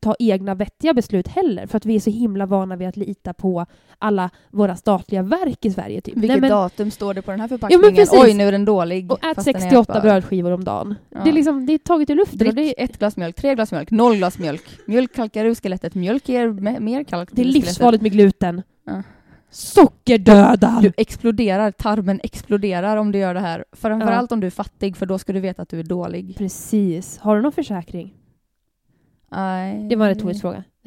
ta 0.00 0.14
egna 0.18 0.54
vettiga 0.54 0.94
beslut 0.94 1.28
heller, 1.28 1.66
för 1.66 1.76
att 1.76 1.86
vi 1.86 1.96
är 1.96 2.00
så 2.00 2.10
himla 2.10 2.46
vana 2.46 2.76
vid 2.76 2.88
att 2.88 2.96
lita 2.96 3.34
på 3.34 3.66
alla 3.98 4.30
våra 4.50 4.76
statliga 4.76 5.22
verk 5.22 5.64
i 5.64 5.70
Sverige. 5.70 6.00
Typ. 6.00 6.14
vilket 6.14 6.28
Nej, 6.28 6.40
men, 6.40 6.50
datum 6.50 6.90
står 6.90 7.14
det 7.14 7.22
på 7.22 7.30
den 7.30 7.40
här 7.40 7.48
förpackningen? 7.48 7.94
precis. 7.94 8.20
Oj, 8.22 8.34
nu 8.34 8.44
är 8.48 8.52
den 8.52 8.64
dålig. 8.64 9.12
och 9.12 9.24
ät 9.24 9.34
fast 9.34 9.44
den 9.46 9.56
är 9.56 9.60
68 9.60 9.92
ätbar. 9.92 10.02
brödskivor 10.02 10.50
om 10.50 10.64
dagen. 10.64 10.94
Ja. 11.10 11.20
Det, 11.24 11.30
är 11.30 11.32
liksom, 11.32 11.66
det 11.66 11.72
är 11.72 11.78
taget 11.78 12.10
ur 12.10 12.14
luften. 12.14 12.38
Drick 12.38 12.54
det, 12.54 12.82
ett 12.82 12.98
glas 12.98 13.16
mjölk, 13.16 13.36
tre 13.36 13.54
glas 13.54 13.72
mjölk, 13.72 13.90
noll 13.90 14.16
glas 14.16 14.38
mjölk. 14.38 14.62
Mjölk 14.86 15.14
kalkar 15.14 15.44
ur 15.44 15.54
skelettet, 15.54 15.94
mjölk 15.94 16.28
ger 16.28 16.48
me- 16.48 16.80
mer 16.80 17.04
kalk 17.04 17.28
det 17.32 17.42
är 17.42 17.46
livsfarligt 17.46 18.02
med 18.02 18.12
gluten. 18.12 18.62
Ja. 18.86 19.02
Sockerdödar! 19.50 20.80
Du 20.82 20.92
exploderar, 20.96 21.70
tarmen 21.70 22.20
exploderar 22.22 22.96
om 22.96 23.12
du 23.12 23.18
gör 23.18 23.34
det 23.34 23.40
här. 23.40 23.64
Framförallt 23.72 24.32
om 24.32 24.40
du 24.40 24.46
är 24.46 24.50
fattig, 24.50 24.96
för 24.96 25.06
då 25.06 25.18
ska 25.18 25.32
du 25.32 25.40
veta 25.40 25.62
att 25.62 25.68
du 25.68 25.80
är 25.80 25.84
dålig. 25.84 26.36
Precis. 26.38 27.18
Har 27.18 27.36
du 27.36 27.42
någon 27.42 27.52
försäkring? 27.52 28.14
Nej. 29.36 29.88
Det 29.88 29.96
var 29.96 30.06
en 30.06 30.14
retorisk 30.14 30.40
fråga. 30.40 30.64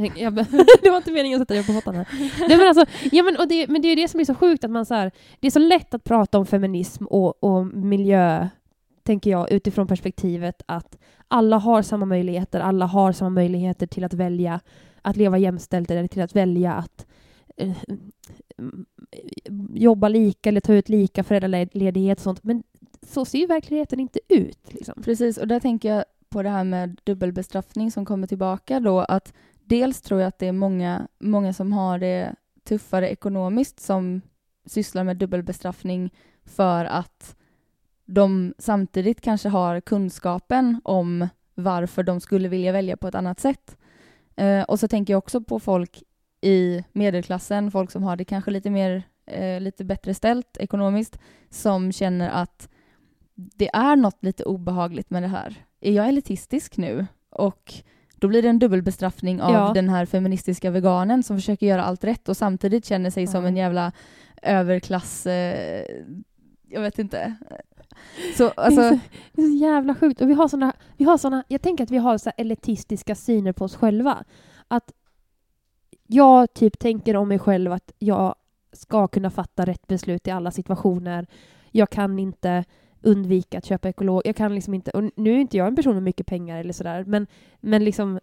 Det 0.81 0.89
var 0.89 0.97
inte 0.97 1.11
meningen 1.11 1.41
att 1.41 1.47
sätta 1.47 1.53
dig 1.53 1.65
på 1.65 1.73
pottan 1.73 1.95
här. 1.95 2.07
Nej, 2.47 2.57
men, 2.57 2.67
alltså, 2.67 2.85
ja, 3.11 3.23
men, 3.23 3.37
och 3.37 3.47
det, 3.47 3.67
men 3.67 3.81
det 3.81 3.87
är 3.87 3.95
det 3.95 4.07
som 4.07 4.19
är 4.19 4.25
så 4.25 4.35
sjukt, 4.35 4.63
att 4.63 4.71
man 4.71 4.85
så 4.85 4.93
här, 4.93 5.11
det 5.39 5.47
är 5.47 5.51
så 5.51 5.59
lätt 5.59 5.93
att 5.93 6.03
prata 6.03 6.37
om 6.37 6.45
feminism 6.45 7.05
och, 7.05 7.43
och 7.43 7.65
miljö, 7.65 8.49
tänker 9.03 9.31
jag, 9.31 9.51
utifrån 9.51 9.87
perspektivet 9.87 10.61
att 10.65 10.97
alla 11.27 11.57
har 11.57 11.81
samma 11.81 12.05
möjligheter, 12.05 12.59
alla 12.59 12.85
har 12.85 13.11
samma 13.11 13.29
möjligheter 13.29 13.87
till 13.87 14.03
att 14.03 14.13
välja 14.13 14.59
att 15.01 15.17
leva 15.17 15.37
jämställt 15.37 15.91
eller 15.91 16.07
till 16.07 16.21
att 16.21 16.35
välja 16.35 16.73
att 16.73 17.05
eh, 17.57 17.71
jobba 19.73 20.09
lika 20.09 20.49
eller 20.49 20.61
ta 20.61 20.73
ut 20.73 20.89
lika 20.89 21.23
föräldraledighet 21.23 22.17
och 22.17 22.23
sånt. 22.23 22.43
Men 22.43 22.63
så 23.01 23.25
ser 23.25 23.39
ju 23.39 23.47
verkligheten 23.47 23.99
inte 23.99 24.19
ut. 24.29 24.73
Liksom. 24.73 25.01
Precis, 25.03 25.37
och 25.37 25.47
där 25.47 25.59
tänker 25.59 25.95
jag 25.95 26.05
på 26.29 26.43
det 26.43 26.49
här 26.49 26.63
med 26.63 27.01
dubbelbestraffning 27.03 27.91
som 27.91 28.05
kommer 28.05 28.27
tillbaka 28.27 28.79
då, 28.79 28.99
att 28.99 29.33
dels 29.63 30.01
tror 30.01 30.19
jag 30.19 30.27
att 30.27 30.39
det 30.39 30.47
är 30.47 30.51
många, 30.51 31.07
många 31.19 31.53
som 31.53 31.73
har 31.73 31.99
det 31.99 32.35
tuffare 32.63 33.09
ekonomiskt 33.09 33.79
som 33.79 34.21
sysslar 34.65 35.03
med 35.03 35.17
dubbelbestraffning 35.17 36.13
för 36.45 36.85
att 36.85 37.35
de 38.05 38.53
samtidigt 38.57 39.21
kanske 39.21 39.49
har 39.49 39.81
kunskapen 39.81 40.81
om 40.83 41.27
varför 41.55 42.03
de 42.03 42.19
skulle 42.19 42.47
vilja 42.47 42.71
välja 42.71 42.97
på 42.97 43.07
ett 43.07 43.15
annat 43.15 43.39
sätt. 43.39 43.77
Eh, 44.35 44.63
och 44.63 44.79
så 44.79 44.87
tänker 44.87 45.13
jag 45.13 45.17
också 45.17 45.41
på 45.41 45.59
folk 45.59 46.03
i 46.41 46.83
medelklassen, 46.91 47.71
folk 47.71 47.91
som 47.91 48.03
har 48.03 48.15
det 48.15 48.25
kanske 48.25 48.51
lite 48.51 48.69
mer 48.69 49.03
eh, 49.25 49.61
lite 49.61 49.83
bättre 49.85 50.13
ställt 50.13 50.57
ekonomiskt, 50.57 51.19
som 51.49 51.91
känner 51.91 52.29
att 52.29 52.69
det 53.35 53.69
är 53.73 53.95
något 53.95 54.23
lite 54.23 54.43
obehagligt 54.43 55.09
med 55.09 55.23
det 55.23 55.27
här. 55.27 55.65
Är 55.81 55.91
jag 55.91 56.09
elitistisk 56.09 56.77
nu? 56.77 57.07
Och 57.29 57.73
då 58.15 58.27
blir 58.27 58.41
det 58.41 58.49
en 58.49 58.59
dubbelbestraffning 58.59 59.41
av 59.41 59.51
Ja. 59.53 59.71
den 59.73 59.89
här 59.89 60.05
feministiska 60.05 60.71
veganen 60.71 61.23
som 61.23 61.37
försöker 61.37 61.65
göra 61.67 61.83
allt 61.83 62.03
rätt 62.03 62.29
och 62.29 62.37
samtidigt 62.37 62.85
känner 62.85 63.09
sig 63.09 63.27
som 63.27 63.41
Ja. 63.43 63.47
en 63.47 63.57
jävla 63.57 63.91
överklass... 64.41 65.25
Eh, 65.25 65.85
jag 66.71 66.81
vet 66.81 66.99
inte. 66.99 67.35
Så 68.37 68.43
det, 68.43 68.53
är 68.57 68.65
alltså, 68.65 68.89
så, 68.89 68.99
det 69.33 69.41
är 69.41 69.45
så 69.47 69.55
jävla 69.55 69.95
sjukt. 69.95 70.21
Och 70.21 70.29
vi 70.29 70.33
har 70.33 70.47
såna, 70.47 70.73
vi 70.97 71.05
har 71.05 71.17
såna, 71.17 71.43
jag 71.47 71.61
tänker 71.61 71.83
att 71.83 71.91
vi 71.91 71.97
har 71.97 72.17
så 72.17 72.31
elitistiska 72.37 73.15
syner 73.15 73.51
på 73.53 73.65
oss 73.65 73.75
själva. 73.75 74.23
Att 74.67 74.91
jag 76.07 76.53
typ 76.53 76.79
tänker 76.79 77.15
om 77.15 77.27
mig 77.27 77.39
själv 77.39 77.71
att 77.71 77.91
jag 77.99 78.35
ska 78.73 79.07
kunna 79.07 79.29
fatta 79.29 79.65
rätt 79.65 79.87
beslut 79.87 80.27
i 80.27 80.31
alla 80.31 80.51
situationer. 80.51 81.27
Jag 81.71 81.89
kan 81.89 82.19
inte 82.19 82.63
undvika 83.01 83.57
att 83.57 83.65
köpa 83.65 83.89
ekolog. 83.89 84.21
Jag 84.25 84.35
kan 84.35 84.55
liksom 84.55 84.73
inte, 84.73 84.91
och 84.91 85.11
nu 85.15 85.33
är 85.33 85.37
inte 85.37 85.57
jag 85.57 85.67
en 85.67 85.75
person 85.75 85.93
med 85.93 86.03
mycket 86.03 86.27
pengar 86.27 86.59
eller 86.59 86.73
sådär, 86.73 87.03
men, 87.07 87.27
men 87.59 87.83
liksom 87.83 88.19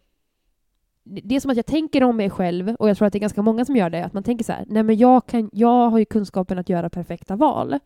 det 1.05 1.37
är 1.37 1.41
som 1.41 1.51
att 1.51 1.57
jag 1.57 1.67
tänker 1.67 2.05
om 2.05 2.17
mig 2.17 2.31
själv, 2.31 2.69
och 2.79 2.89
jag 2.89 2.97
tror 2.97 3.07
att 3.07 3.13
det 3.13 3.19
är 3.19 3.21
ganska 3.21 3.43
många 3.43 3.65
som 3.65 3.77
gör 3.77 3.91
det, 3.91 4.05
att 4.05 4.13
man 4.13 4.23
tänker 4.23 4.45
så 4.45 4.53
här, 4.53 4.65
nej 4.69 4.83
men 4.83 4.97
jag, 4.97 5.27
kan, 5.27 5.51
jag 5.53 5.91
har 5.91 5.99
ju 5.99 6.05
kunskapen 6.05 6.59
att 6.59 6.69
göra 6.69 6.91
perfekta 6.91 7.37
val. 7.37 7.79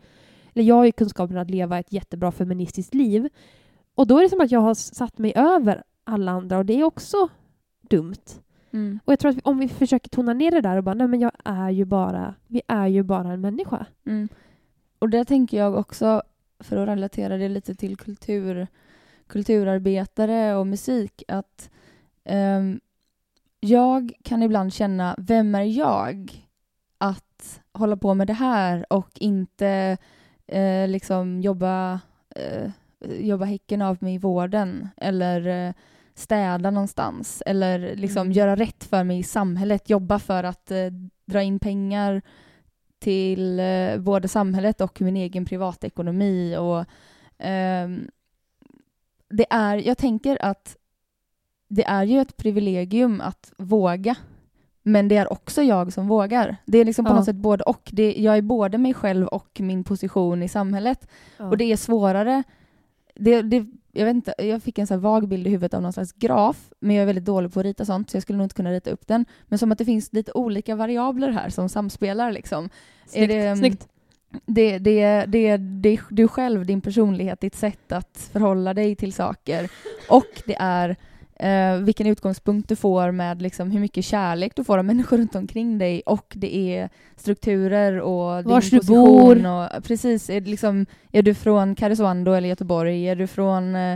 Eller 0.55 0.65
jag 0.65 0.75
har 0.75 0.85
ju 0.85 0.93
kunskapen 0.93 1.37
att 1.37 1.51
leva 1.51 1.79
ett 1.79 1.93
jättebra 1.93 2.33
feministiskt 2.33 2.95
liv. 2.95 3.29
Och 3.95 4.07
då 4.07 4.19
är 4.19 4.23
det 4.23 4.29
som 4.29 4.41
att 4.41 4.51
jag 4.51 4.61
har 4.61 4.75
satt 4.75 5.19
mig 5.19 5.33
över 5.37 5.83
alla 6.05 6.33
andra 6.33 6.59
och 6.59 6.67
det 6.67 6.81
är 6.81 6.85
också 6.85 7.29
dumt. 7.81 8.43
Mm. 8.73 9.01
Och 9.05 9.13
jag 9.13 9.19
tror 9.19 9.31
att 9.31 9.47
om 9.47 9.59
vi 9.59 9.69
försöker 9.69 10.09
tona 10.09 10.33
ner 10.33 10.51
det 10.51 10.61
där 10.61 10.77
och 10.77 10.85
bara, 10.85 10.95
nej 10.95 11.09
men 11.09 11.21
jag 11.21 11.33
är 11.45 11.71
ju 11.71 11.85
bara, 11.85 12.35
vi 12.47 12.63
är 12.69 12.87
ju 12.87 13.03
bara 13.03 13.33
en 13.33 13.41
människa. 13.41 13.87
Mm. 14.07 14.29
Och 14.99 15.11
där 15.11 15.25
tänker 15.25 15.57
jag 15.57 15.75
också, 15.75 16.23
för 16.61 16.77
att 16.77 16.89
relatera 16.89 17.37
det 17.37 17.49
lite 17.49 17.75
till 17.75 17.97
kultur, 17.97 18.67
kulturarbetare 19.27 20.55
och 20.55 20.67
musik, 20.67 21.23
att 21.29 21.71
ehm, 22.25 22.81
jag 23.61 24.13
kan 24.25 24.43
ibland 24.43 24.73
känna, 24.73 25.15
vem 25.19 25.55
är 25.55 25.63
jag 25.63 26.47
att 26.99 27.61
hålla 27.73 27.97
på 27.97 28.15
med 28.15 28.27
det 28.27 28.33
här 28.33 28.93
och 28.93 29.11
inte 29.15 29.97
eh, 30.47 30.89
liksom 30.89 31.41
jobba, 31.41 32.01
eh, 32.37 32.71
jobba 33.21 33.45
häcken 33.45 33.83
av 33.83 33.97
mig 34.01 34.15
i 34.15 34.19
vården 34.19 34.89
eller 34.97 35.67
eh, 35.69 35.75
städa 36.15 36.71
någonstans 36.71 37.43
eller 37.47 37.97
liksom 37.97 38.21
Mm. 38.21 38.33
göra 38.33 38.57
rätt 38.57 38.85
för 38.85 39.05
mig 39.05 39.19
i 39.19 39.23
samhället, 39.23 39.91
jobba 39.91 40.19
för 40.19 40.45
att 40.45 40.71
eh, 40.71 40.91
dra 41.25 41.43
in 41.43 41.59
pengar 41.59 42.23
till 43.01 43.61
eh, 43.61 43.99
både 43.99 44.29
samhället 44.29 44.81
och 44.81 45.01
min 45.01 45.17
egen 45.17 45.45
privatekonomi. 45.45 46.57
Och, 46.57 46.85
ehm, 47.39 48.11
det 49.31 49.47
är, 49.51 49.77
jag 49.77 49.99
tänker 49.99 50.45
att 50.45 50.77
det 51.69 51.85
är 51.87 52.05
ju 52.05 52.21
ett 52.21 52.37
privilegium 52.37 53.21
att 53.21 53.53
våga, 53.59 54.15
men 54.83 55.09
det 55.09 55.17
är 55.17 55.33
också 55.33 55.63
jag 55.63 55.93
som 55.93 56.09
vågar. 56.09 56.57
Det 56.67 56.79
är 56.79 56.85
liksom 56.85 57.05
på 57.05 57.11
Ja. 57.11 57.15
något 57.15 57.25
sätt 57.25 57.37
både 57.37 57.65
och. 57.65 57.91
Det, 57.93 58.15
jag 58.19 58.37
är 58.39 58.43
både 58.43 58.79
mig 58.79 58.95
själv 58.95 59.27
och 59.27 59.61
min 59.61 59.85
position 59.85 60.43
i 60.43 60.49
samhället. 60.49 61.09
Och 61.51 61.57
det 61.57 61.65
är 61.73 61.77
svårare. 61.77 62.43
Det, 63.21 63.43
det, 63.43 63.67
jag, 63.93 64.05
vet 64.05 64.15
inte, 64.15 64.35
jag 64.39 64.63
fick 64.63 64.79
en 64.79 64.87
så 64.87 64.97
vag 64.97 65.29
bild 65.29 65.47
i 65.47 65.51
huvudet 65.51 65.75
av 65.75 65.83
någon 65.83 65.93
slags 65.93 66.13
graf, 66.13 66.73
men 66.81 66.97
jag 66.97 67.03
är 67.03 67.07
väldigt 67.07 67.25
dålig 67.25 67.53
på 67.53 67.61
att 67.61 67.67
rita 67.67 67.85
sånt, 67.85 68.11
så 68.11 68.17
jag 68.17 68.23
skulle 68.23 68.37
nog 68.37 68.45
inte 68.45 68.55
kunna 68.55 68.73
rita 68.73 68.91
upp 68.91 69.07
den. 69.07 69.25
Men 69.47 69.59
som 69.59 69.73
att 69.73 69.79
det 69.79 69.85
finns 69.85 70.13
lite 70.13 70.33
olika 70.33 70.75
variabler 70.75 71.31
här 71.31 71.49
som 71.49 71.69
samspelar. 71.69 72.33
Liksom. 72.33 72.71
Snyggt. 73.07 73.33
är 73.33 73.51
det, 73.51 73.57
Snyggt. 73.57 73.89
Det, 74.47 74.79
det, 74.79 75.25
det, 75.27 75.57
det 75.57 75.89
är 75.89 76.01
du 76.11 76.29
själv, 76.29 76.67
din 76.67 76.81
personlighet, 76.81 77.41
ditt 77.41 77.55
sätt 77.55 77.93
att 77.93 78.31
förhålla 78.33 78.75
dig 78.75 78.97
till 78.97 79.13
saker. 79.13 79.71
Och 80.09 80.43
det 80.47 80.57
är 80.59 80.97
eh, 81.41 81.77
vilken 81.77 82.07
utgångspunkt 82.07 82.69
du 82.69 82.77
får 82.77 83.11
med 83.11 83.43
liksom, 83.43 83.71
hur 83.71 83.81
mycket 83.81 84.05
kärlek 84.05 84.53
du 84.57 84.65
får 84.65 84.79
av 84.79 84.85
människor 84.85 85.19
runt 85.19 85.35
omkring 85.35 85.79
dig. 85.79 86.03
Och 86.07 86.33
det 86.37 86.57
är 86.57 86.89
strukturer 87.17 88.01
och 88.01 88.43
din 88.43 88.53
Vars 88.53 88.71
du 88.71 88.79
position. 88.79 89.43
bor. 89.43 89.47
Och, 89.77 89.85
precis, 89.85 90.31
är, 90.31 90.41
liksom, 90.41 90.87
är 91.13 91.23
du 91.23 91.35
från 91.35 91.75
Karesuando 91.75 92.33
eller 92.33 92.49
Göteborg? 92.49 93.09
Är 93.09 93.17
du 93.17 93.27
från 93.27 93.75
eh, 93.77 93.93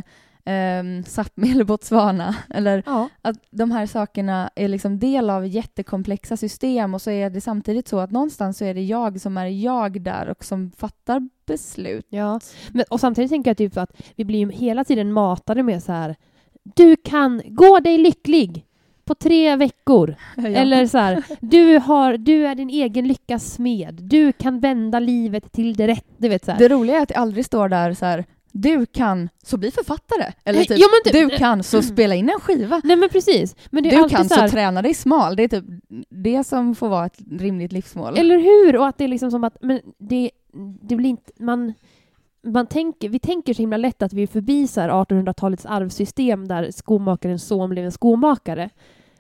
eh, 0.47 0.83
Sápmi 1.07 1.51
eller 1.53 1.65
Botswana? 1.65 2.37
Eller 2.51 2.83
Ja. 2.87 3.09
att 3.23 3.37
de 3.51 3.71
här 3.71 3.87
sakerna 3.87 4.51
är 4.55 4.69
liksom 4.69 4.99
del 4.99 5.31
av 5.31 5.47
jättekomplexa 5.47 6.37
system 6.37 6.95
och 6.95 7.03
så 7.03 7.11
är 7.11 7.31
det 7.31 7.41
samtidigt 7.41 7.89
så 7.89 7.99
att 7.99 8.11
någonstans 8.11 8.59
så 8.59 8.65
är 8.65 8.75
det 8.75 8.83
jag 8.85 9.21
som 9.21 9.37
är 9.37 9.47
jag 9.47 10.01
där 10.03 10.29
och 10.29 10.45
som 10.45 10.73
fattar 10.77 11.29
beslut. 11.47 12.07
Ja, 12.09 12.41
men, 12.73 12.85
och 12.91 13.01
samtidigt 13.01 13.31
tänker 13.31 13.51
jag 13.51 13.57
typ 13.57 13.77
att 13.77 13.91
vi 14.17 14.25
blir 14.25 14.39
ju 14.39 14.51
hela 14.53 14.85
tiden 14.85 15.13
matade 15.13 15.63
med 15.63 15.83
så 15.83 15.93
här 15.93 16.17
du 16.75 16.97
kan 16.97 17.43
gå 17.47 17.81
dig 17.81 17.99
lycklig 17.99 18.65
på 19.05 19.15
tre 19.15 19.57
veckor. 19.57 20.15
Eller 20.37 20.87
så 20.87 20.99
här, 20.99 21.23
du, 21.41 21.79
har, 21.79 22.17
du 22.17 22.47
är 22.47 22.55
din 22.55 22.71
egen 22.71 23.09
lyckas 23.09 23.55
smed. 23.55 23.95
Du 24.03 24.33
kan 24.33 24.61
vända 24.61 24.99
livet 24.99 25.53
till 25.53 25.75
det 25.75 25.87
rätt. 25.87 26.07
Du 26.17 26.29
vet 26.29 26.45
så 26.45 26.53
här. 26.53 26.59
Det 26.59 26.69
roliga 26.69 26.97
är 26.97 27.03
att 27.03 27.09
det 27.09 27.15
aldrig 27.15 27.45
står 27.45 27.69
där 27.69 27.95
så 27.95 28.05
här 28.05 28.25
du 28.57 28.87
kan 28.87 29.29
så 29.43 29.57
bli 29.57 29.71
författare. 29.71 30.33
Eller 30.45 30.65
typ, 30.65 30.79
ja, 30.79 30.87
typ- 31.05 31.13
du 31.13 31.37
kan 31.37 31.63
så 31.63 31.83
spela 31.83 32.15
in 32.15 32.31
en 32.31 32.41
skiva. 32.41 32.81
Nej 32.85 32.97
men 32.97 33.09
precis. 33.09 33.57
Men 33.71 33.83
Du 33.83 34.09
kan 34.09 34.29
så 34.29 34.35
så 34.35 34.41
här, 34.41 34.49
träna 34.49 34.83
dig 34.83 34.95
smal. 34.95 35.37
Det 35.37 35.43
är 35.43 35.49
typ 35.49 35.65
det 36.09 36.45
som 36.45 36.75
får 36.75 36.89
vara 36.89 37.07
ett 37.07 37.19
rimligt 37.41 37.73
livsmål. 37.73 38.19
Eller 38.19 38.39
hur? 38.39 38.77
Och 38.77 38.87
att 38.87 38.99
det 38.99 39.05
är 39.05 39.09
liksom 39.09 39.31
som 39.31 39.45
att 39.45 39.57
men 39.61 39.81
det, 39.99 40.31
det 40.83 40.97
blir 40.97 41.11
inte... 41.11 41.33
Man, 41.39 41.75
man 42.45 42.67
tänker, 42.67 43.09
vi 43.09 43.19
tänker 43.19 43.55
så 43.55 43.63
himla 43.63 43.77
lätt 43.77 44.03
att 44.03 44.13
vi 44.13 44.23
är 44.23 44.27
förbi 44.27 44.67
så 44.67 44.81
här 44.81 44.89
1800-talets 44.89 45.67
arvsystem 45.67 46.49
där 46.49 46.71
skomakarens 46.71 47.45
son 47.47 47.71
blev 47.71 47.85
en 47.85 47.93
skomakare. 47.93 48.71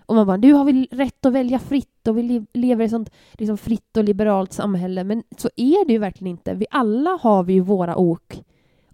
Och 0.06 0.14
man 0.14 0.26
bara, 0.26 0.36
nu 0.36 0.52
har 0.52 0.64
vi 0.64 0.88
rätt 0.90 1.26
att 1.26 1.32
välja 1.32 1.58
fritt 1.58 2.08
och 2.08 2.18
vi 2.18 2.22
le- 2.22 2.46
lever 2.52 2.82
i 2.82 2.84
ett 2.84 2.90
sånt 2.90 3.10
liksom, 3.32 3.58
fritt 3.58 3.96
och 3.96 4.04
liberalt 4.04 4.52
samhälle. 4.52 5.04
Men 5.04 5.22
så 5.36 5.48
är 5.56 5.86
det 5.86 5.92
ju 5.92 5.98
verkligen 5.98 6.30
inte. 6.30 6.54
Vi 6.54 6.66
alla 6.70 7.18
har 7.22 7.42
vi 7.42 7.52
ju 7.52 7.60
våra 7.60 7.96
ok 7.96 8.42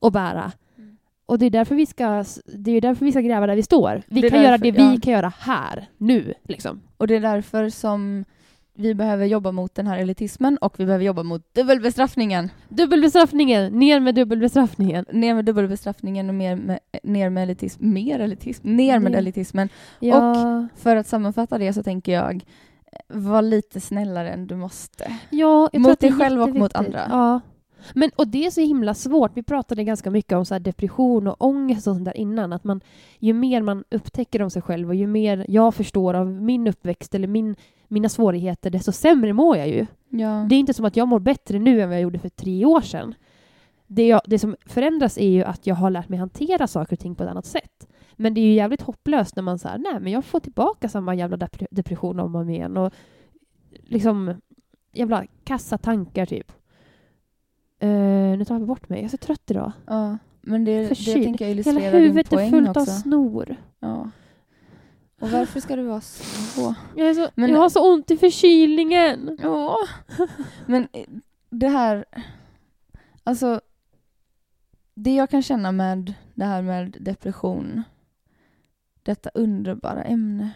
att 0.01 0.13
bära. 0.13 0.53
Mm. 0.79 0.97
Och 1.27 1.39
det 1.39 1.47
är 1.47 1.51
därför 1.51 1.75
vi 1.75 1.87
ska, 1.87 2.25
det 2.55 2.71
är 2.71 2.81
därför 2.81 3.05
vi 3.05 3.13
ska 3.13 3.21
gräva 3.21 3.47
där 3.47 3.57
vi 3.57 3.63
står. 3.63 4.03
Vi 4.07 4.23
kan 4.31 4.43
göra 4.43 4.51
därför- 4.51 4.65
det 4.65 4.71
vi 4.71 4.95
ja. 4.95 5.01
kan 5.03 5.13
göra 5.13 5.33
här, 5.39 5.89
nu. 5.99 6.35
Liksom. 6.43 6.81
Och 6.97 7.07
det 7.07 7.15
är 7.17 7.21
därför 7.21 7.69
som 7.69 8.25
vi 8.75 8.95
behöver 8.95 9.27
jobba 9.27 9.53
mot 9.53 9.75
den 9.75 9.87
här 9.87 9.99
elitismen 9.99 10.57
och 10.57 10.81
vi 10.81 10.87
behöver 10.87 11.05
jobba 11.05 11.23
mot 11.23 11.55
dubbelbestraffningen. 11.55 12.51
Dubbelbestraffningen, 12.69 13.73
ner 13.79 14.01
med 14.01 14.15
dubbelbestraffningen. 14.15 15.05
Ner 15.13 15.35
med 15.35 15.45
dubbelbestraffningen 15.45 16.29
och 16.29 16.35
mer 16.35 16.57
med, 16.57 16.79
ner 17.03 17.31
med 17.31 17.43
elitism. 17.43 17.93
Mer 17.93 18.21
elitism. 18.21 18.77
Ner 18.77 18.99
med 18.99 19.15
elitismen. 19.15 19.69
Ja. 20.01 20.69
För 20.77 20.97
att 20.97 21.07
sammanfatta 21.07 21.59
det 21.59 21.73
så 21.73 21.83
tänker 21.83 22.13
jag, 22.13 22.45
var 23.09 23.43
lite 23.43 23.81
snällare 23.81 24.31
än 24.31 24.47
du 24.47 24.57
måste. 24.57 25.13
Ja, 25.31 25.69
jag 25.73 25.83
Mot 25.83 26.01
dig 26.01 26.13
själv 26.13 26.43
och 26.43 26.55
mot 26.55 26.75
andra. 26.75 27.07
Ja. 27.09 27.41
Men, 27.95 28.11
och 28.17 28.29
det 28.29 28.47
är 28.47 28.51
så 28.51 28.61
himla 28.61 28.95
svårt. 28.95 29.37
Vi 29.37 29.43
pratade 29.43 29.85
ganska 29.85 30.11
mycket 30.11 30.33
om 30.33 30.45
så 30.45 30.59
depression 30.59 31.27
och 31.27 31.37
ångest 31.39 31.87
och 31.87 31.95
sånt 31.95 32.05
där 32.05 32.17
innan. 32.17 32.53
Att 32.53 32.65
man, 32.65 32.81
ju 33.19 33.33
mer 33.33 33.63
man 33.63 33.85
upptäcker 33.91 34.43
om 34.43 34.51
sig 34.51 34.63
själv 34.63 34.89
och 34.89 34.95
ju 34.95 35.07
mer 35.07 35.47
jag 35.49 35.75
förstår 35.75 36.15
av 36.15 36.27
min 36.27 36.67
uppväxt 36.67 37.15
eller 37.15 37.29
min, 37.29 37.57
mina 37.89 38.09
svårigheter, 38.09 38.71
desto 38.71 38.93
sämre 38.93 39.33
mår 39.33 39.57
jag 39.57 39.69
ju. 39.69 39.87
Ja. 40.09 40.47
Det 40.49 40.55
är 40.55 40.59
inte 40.59 40.75
som 40.75 40.85
att 40.85 40.97
jag 40.97 41.09
mår 41.09 41.21
bättre 41.21 41.59
nu 41.59 41.81
än 41.81 41.89
vad 41.89 41.97
jag 41.97 42.03
gjorde 42.03 42.19
för 42.19 42.29
tre 42.29 42.65
år 42.65 42.81
sedan. 42.81 43.15
Det, 43.87 44.07
jag, 44.07 44.21
det 44.27 44.39
som 44.39 44.57
förändras 44.67 45.19
är 45.19 45.29
ju 45.29 45.45
att 45.45 45.67
jag 45.67 45.75
har 45.75 45.91
lärt 45.91 46.09
mig 46.09 46.19
hantera 46.19 46.67
saker 46.67 46.97
och 46.97 47.01
ting 47.01 47.15
på 47.15 47.23
ett 47.23 47.31
annat 47.31 47.47
sätt. 47.47 47.89
Men 48.13 48.35
det 48.35 48.41
är 48.41 48.45
ju 48.45 48.53
jävligt 48.53 48.83
hopplöst 48.83 49.37
när 49.37 49.43
man 49.43 49.59
säger 49.59 49.79
nej 49.79 50.01
men 50.01 50.13
jag 50.13 50.25
får 50.25 50.41
tillbaka 50.41 50.89
samma 50.89 51.15
jävla 51.15 51.37
depre- 51.37 51.67
depression 51.71 52.21
om 52.21 52.35
och 52.35 52.41
om 52.41 52.49
igen. 52.51 52.77
Och 52.77 52.93
liksom 53.71 54.35
jävla 54.93 55.25
kassa 55.45 55.79
tankar 55.79 56.27
typ. 56.27 56.53
Uh, 57.83 58.39
nu 58.39 58.45
tar 58.45 58.55
jag 58.59 58.67
bort 58.67 58.89
mig. 58.89 58.99
Jag 58.99 59.05
är 59.05 59.09
så 59.09 59.17
trött 59.17 59.51
idag. 59.51 59.73
ja. 59.87 60.19
Men 60.43 60.65
det, 60.65 60.81
det 60.83 60.89
Förkyld. 60.89 61.25
tänker 61.25 61.45
jag 61.45 61.49
Hela 61.49 61.61
illustrerar 61.61 61.93
din 61.93 62.03
huvudet 62.03 62.33
är 62.33 62.37
poäng 62.37 62.51
fullt 62.51 62.69
också. 62.69 62.81
av 62.81 62.85
snor. 62.85 63.57
Ja. 63.81 64.11
Och 65.21 65.31
varför 65.31 65.61
ska 65.61 65.77
det 65.77 65.83
vara 65.83 66.01
så? 66.01 66.75
Jag, 66.97 67.09
är 67.09 67.15
så, 67.15 67.29
Men- 67.35 67.51
jag 67.51 67.59
har 67.59 67.69
så 67.71 67.93
ont 67.95 68.11
i 68.11 68.17
förkylningen. 68.17 69.39
Ja. 69.43 69.77
Men 70.67 70.89
eh, 70.93 71.05
det 71.51 71.69
här... 71.69 72.05
Alltså, 73.25 73.61
det 74.95 75.15
jag 75.15 75.31
kan 75.31 75.43
känna 75.43 75.73
med 75.73 76.15
det 76.35 76.45
här 76.45 76.63
med 76.63 76.97
depression, 77.01 77.83
detta 79.03 79.31
underbara 79.35 80.03
ämne, 80.05 80.51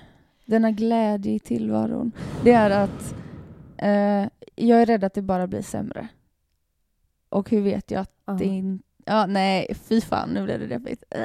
denna 0.47 0.71
glädje 0.71 1.33
i 1.33 1.39
tillvaron, 1.39 2.13
det 2.45 2.53
är 2.53 2.71
att 2.71 3.15
eh, 3.79 4.29
jag 4.67 4.83
är 4.83 4.87
rädd 4.87 5.05
att 5.05 5.15
det 5.15 5.23
bara 5.23 5.47
blir 5.47 5.63
sämre. 5.63 6.09
Och 7.35 7.51
hur 7.51 7.61
vet 7.61 7.91
jag 7.91 8.01
att 8.01 8.11
Ja. 8.27 8.33
det 8.33 8.45
inte... 8.45 8.85
Ja, 9.07 9.27
nej, 9.27 9.67
fy 9.89 10.01
fan, 10.01 10.29
nu 10.31 10.45
blev 10.45 10.61
det 10.61 10.67
deppigt. 10.67 11.05
Äh. 11.11 11.19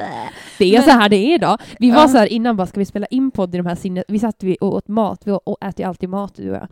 Det 0.58 0.66
är 0.66 0.74
Men- 0.74 0.84
så 0.84 0.90
här 0.92 1.10
det 1.10 1.16
är 1.16 1.34
idag. 1.36 1.58
Vi 1.80 1.92
var 1.92 2.02
Ja. 2.02 2.08
så 2.08 2.18
här 2.18 2.26
innan 2.34 2.58
bara, 2.58 2.68
ska 2.68 2.80
vi 2.80 2.86
spela 2.86 3.06
in 3.06 3.32
podd 3.32 3.56
i 3.56 3.58
de 3.58 3.66
här 3.66 3.76
sinne... 3.76 4.04
Vi 4.08 4.20
satt 4.20 4.44
vi 4.44 4.58
och 4.62 4.74
åt 4.74 4.88
mat, 4.88 5.22
vi 5.28 5.32
äter 5.62 5.74
ju 5.78 5.84
alltid 5.84 6.10
mat 6.10 6.36
du 6.36 6.50
och 6.50 6.56
jag. 6.56 6.68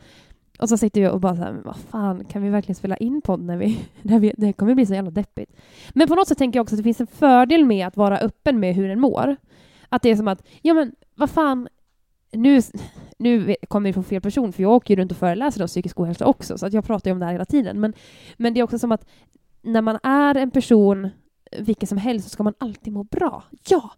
Och 0.59 0.69
så 0.69 0.77
sitter 0.77 1.01
vi 1.01 1.07
och 1.07 1.19
bara 1.19 1.35
så 1.35 1.41
här, 1.41 1.51
men 1.51 1.63
vad 1.63 1.75
fan, 1.77 2.25
kan 2.25 2.41
vi 2.43 2.49
verkligen 2.49 2.75
spela 2.75 2.97
in 2.97 3.21
podd 3.21 3.41
när 3.41 3.57
vi... 3.57 3.79
När 4.01 4.19
vi 4.19 4.33
det 4.37 4.53
kommer 4.53 4.75
bli 4.75 4.85
så 4.85 4.93
jävla 4.93 5.11
deppigt. 5.11 5.51
Men 5.93 6.07
på 6.07 6.15
något 6.15 6.27
sätt 6.27 6.37
tänker 6.37 6.57
jag 6.59 6.63
också 6.63 6.75
att 6.75 6.79
det 6.79 6.83
finns 6.83 7.01
en 7.01 7.07
fördel 7.07 7.65
med 7.65 7.87
att 7.87 7.97
vara 7.97 8.17
öppen 8.19 8.59
med 8.59 8.75
hur 8.75 8.89
en 8.89 8.99
mår. 8.99 9.35
Att 9.89 10.01
det 10.01 10.09
är 10.09 10.15
som 10.15 10.27
att, 10.27 10.43
ja 10.61 10.73
men 10.73 10.91
vad 11.15 11.29
fan, 11.29 11.67
nu, 12.31 12.61
nu 13.19 13.55
kommer 13.67 13.89
vi 13.89 13.93
från 13.93 14.03
fel 14.03 14.21
person, 14.21 14.53
för 14.53 14.63
jag 14.63 14.71
åker 14.71 14.95
ju 14.95 15.01
runt 15.01 15.11
och 15.11 15.17
föreläser 15.17 15.61
om 15.61 15.67
psykisk 15.67 15.99
ohälsa 15.99 16.25
också, 16.25 16.57
så 16.57 16.65
att 16.65 16.73
jag 16.73 16.85
pratar 16.85 17.09
ju 17.09 17.13
om 17.13 17.19
det 17.19 17.25
här 17.25 17.33
hela 17.33 17.45
tiden. 17.45 17.79
Men, 17.79 17.93
men 18.37 18.53
det 18.53 18.59
är 18.59 18.63
också 18.63 18.79
som 18.79 18.91
att 18.91 19.05
när 19.61 19.81
man 19.81 19.99
är 20.03 20.35
en 20.35 20.51
person, 20.51 21.09
vilken 21.59 21.87
som 21.87 21.97
helst, 21.97 22.25
så 22.25 22.29
ska 22.29 22.43
man 22.43 22.53
alltid 22.57 22.93
må 22.93 23.03
bra. 23.03 23.43
Ja, 23.69 23.91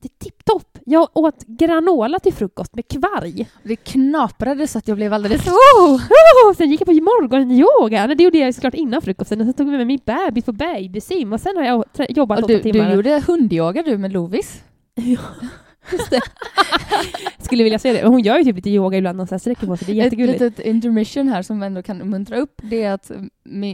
det 0.00 0.06
är 0.08 0.24
tipptopp. 0.24 0.78
Jag 0.86 1.08
åt 1.14 1.44
granola 1.46 2.18
till 2.18 2.32
frukost 2.32 2.74
med 2.74 2.88
kvarg. 2.88 3.48
Det 3.62 3.76
knaprade 3.76 4.66
så 4.66 4.78
att 4.78 4.88
jag 4.88 4.96
blev 4.96 5.12
alldeles... 5.12 5.46
Oh! 5.78 5.94
Oh! 5.94 6.54
Sen 6.56 6.70
gick 6.70 6.80
jag 6.80 6.86
på 6.86 6.92
morgonyoga. 6.92 8.06
Det 8.06 8.22
gjorde 8.22 8.38
jag 8.38 8.54
såklart 8.54 8.74
innan 8.74 9.02
frukosten. 9.02 9.38
Sen 9.38 9.54
tog 9.54 9.66
jag 9.66 9.78
med 9.78 9.86
min 9.86 10.00
bebis 10.04 10.44
på 10.44 10.52
babysim 10.52 11.32
och 11.32 11.40
sen 11.40 11.56
har 11.56 11.64
jag 11.64 11.84
jobbat 12.08 12.38
Och 12.38 12.44
åtta 12.44 12.52
du, 12.52 12.62
timmar. 12.62 12.88
du 12.90 12.94
gjorde 12.94 13.22
hundyoga 13.26 13.82
du 13.82 13.98
med 13.98 14.12
Lovis. 14.12 14.62
Just 15.92 16.10
det. 16.10 16.20
Skulle 17.44 17.64
vilja 17.64 17.78
se 17.78 17.92
det. 17.92 18.08
Hon 18.08 18.20
gör 18.20 18.38
ju 18.38 18.44
typ 18.44 18.56
lite 18.56 18.70
yoga 18.70 18.98
ibland 18.98 19.20
och 19.20 19.28
så 19.28 19.34
här 19.34 19.38
sträcker 19.38 19.66
på 19.66 19.76
sig. 19.76 19.86
Det 19.86 19.92
är 19.92 19.96
Ett 19.96 20.04
jättegulligt. 20.04 20.40
litet 20.40 20.66
intermission 20.66 21.28
här 21.28 21.42
som 21.42 21.62
ändå 21.62 21.82
kan 21.82 21.98
muntra 21.98 22.36
upp, 22.38 22.60
det 22.62 22.82
är 22.82 22.92
att 22.92 23.10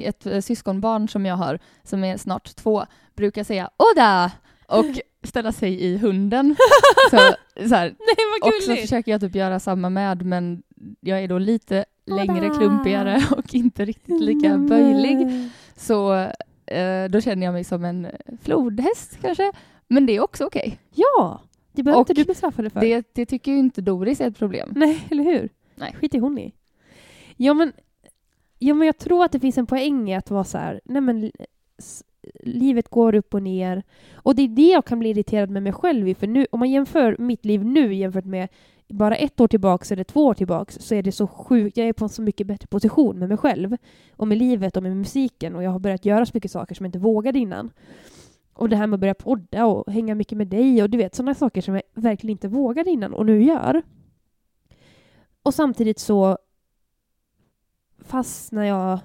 ett 0.03 0.27
eh, 0.27 0.41
syskonbarn 0.41 1.09
som 1.09 1.27
jag 1.27 1.37
har, 1.37 1.59
som 1.83 2.05
är 2.05 2.17
snart 2.17 2.57
två, 2.57 2.85
brukar 3.17 3.45
säga 3.45 3.71
”Oda!” 3.93 4.31
och 4.69 4.85
ställa 5.25 5.53
sig 5.53 5.81
i 5.85 5.97
hunden. 5.99 6.57
så, 7.11 7.17
så 7.69 7.75
här, 7.75 7.87
Nej 7.99 8.17
vad 8.43 8.49
och 8.55 8.63
så 8.63 8.69
gulligt! 8.69 8.83
försöker 8.83 9.13
jag 9.13 9.21
typ 9.21 9.35
göra 9.35 9.61
samma 9.61 9.91
med, 9.91 10.25
men 10.27 10.63
jag 11.01 11.23
är 11.23 11.29
då 11.29 11.39
lite 11.39 11.85
längre, 12.07 12.49
Tada! 12.49 12.59
klumpigare 12.59 13.23
och 13.37 13.55
inte 13.55 13.85
riktigt 13.85 14.21
lika 14.23 14.57
böjlig. 14.59 15.29
Så 15.77 16.15
eh, 16.67 17.05
då 17.11 17.21
känner 17.21 17.47
jag 17.47 17.53
mig 17.53 17.65
som 17.65 17.85
en 17.85 18.07
flodhäst 18.43 19.19
kanske. 19.23 19.53
Men 19.89 20.07
det 20.07 20.17
är 20.17 20.21
också 20.21 20.45
okej. 20.45 20.79
Ja! 20.95 21.41
Det 21.73 21.83
behöver 21.83 22.01
inte 22.01 22.15
du 22.15 22.25
bli 22.25 22.35
straffad 22.35 22.73
för. 22.73 22.81
Det, 22.81 23.07
det 23.13 23.27
tycker 23.27 23.53
ju 23.53 23.59
inte 23.59 23.81
Doris 23.81 24.21
är 24.21 24.29
ett 24.29 24.39
problem. 24.39 24.73
Nej, 24.77 25.07
eller 25.11 25.25
hur? 25.25 25.49
Nej. 25.75 25.97
Skit 26.01 26.15
i 26.15 26.19
hon 26.19 26.39
i. 26.39 26.53
Ja 27.37 27.55
men, 27.55 27.73
ja, 28.59 28.75
men 28.75 28.87
jag 28.87 28.99
tror 28.99 29.25
att 29.25 29.33
det 29.33 29.41
finns 29.41 29.59
en 29.59 29.67
poäng 29.67 30.11
i 30.11 30.15
att 30.15 30.31
vara 30.31 30.45
så 30.45 30.59
här, 30.59 30.81
nej 30.85 31.03
men 31.03 31.31
livet 32.41 32.89
går 32.89 33.15
upp 33.15 33.35
och 33.35 33.43
ner. 33.43 33.83
Och 34.15 34.35
det 34.35 34.43
är 34.43 34.49
det 34.49 34.71
jag 34.71 34.85
kan 34.85 34.99
bli 34.99 35.11
irriterad 35.11 35.51
med 35.51 35.63
mig 35.63 35.73
själv 35.73 36.09
i, 36.09 36.15
för 36.15 36.27
nu, 36.27 36.47
om 36.51 36.59
man 36.59 36.71
jämför 36.71 37.17
mitt 37.19 37.45
liv 37.45 37.65
nu 37.65 37.95
jämfört 37.95 38.25
med 38.25 38.49
bara 38.89 39.17
ett 39.17 39.41
år 39.41 39.49
tillbaks 39.49 39.93
eller 39.93 40.05
två 40.05 40.25
år 40.25 40.35
tillbaks 40.35 40.79
så 40.81 40.95
är 40.95 41.03
det 41.03 41.13
så 41.13 41.27
sjukt, 41.27 41.77
jag 41.77 41.89
är 41.89 41.93
på 41.93 42.05
en 42.05 42.09
så 42.09 42.23
mycket 42.23 42.47
bättre 42.47 42.67
position 42.67 43.19
med 43.19 43.29
mig 43.29 43.39
själv 43.39 43.77
och 44.17 44.29
med 44.29 44.39
livet 44.39 44.77
och 44.77 44.83
med 44.83 44.97
musiken 44.97 45.57
och 45.57 45.63
jag 45.63 45.71
har 45.71 45.79
börjat 45.79 46.05
göra 46.05 46.27
så 46.27 46.31
mycket 46.35 46.51
saker 46.51 46.75
som 46.75 46.85
jag 46.85 46.89
inte 46.89 46.99
vågade 46.99 47.39
innan. 47.39 47.71
Och 48.53 48.69
det 48.69 48.77
här 48.77 48.87
med 48.87 48.95
att 48.95 49.01
börja 49.01 49.15
podda 49.15 49.67
och 49.67 49.93
hänga 49.93 50.15
mycket 50.15 50.39
med 50.39 50.47
dig 50.47 50.83
och 50.83 50.91
du 50.91 50.99
vet 50.99 51.15
sådana 51.15 51.35
saker 51.35 51.61
som 51.61 51.75
jag 51.75 51.83
verkligen 51.95 52.33
inte 52.33 52.49
vågade 52.49 52.91
innan 52.91 53.15
och 53.15 53.27
nu 53.27 53.43
gör. 53.43 53.83
Och 55.43 55.55
samtidigt 55.55 55.99
så 55.99 56.39
fastnar 57.99 58.65
jag... 58.65 58.99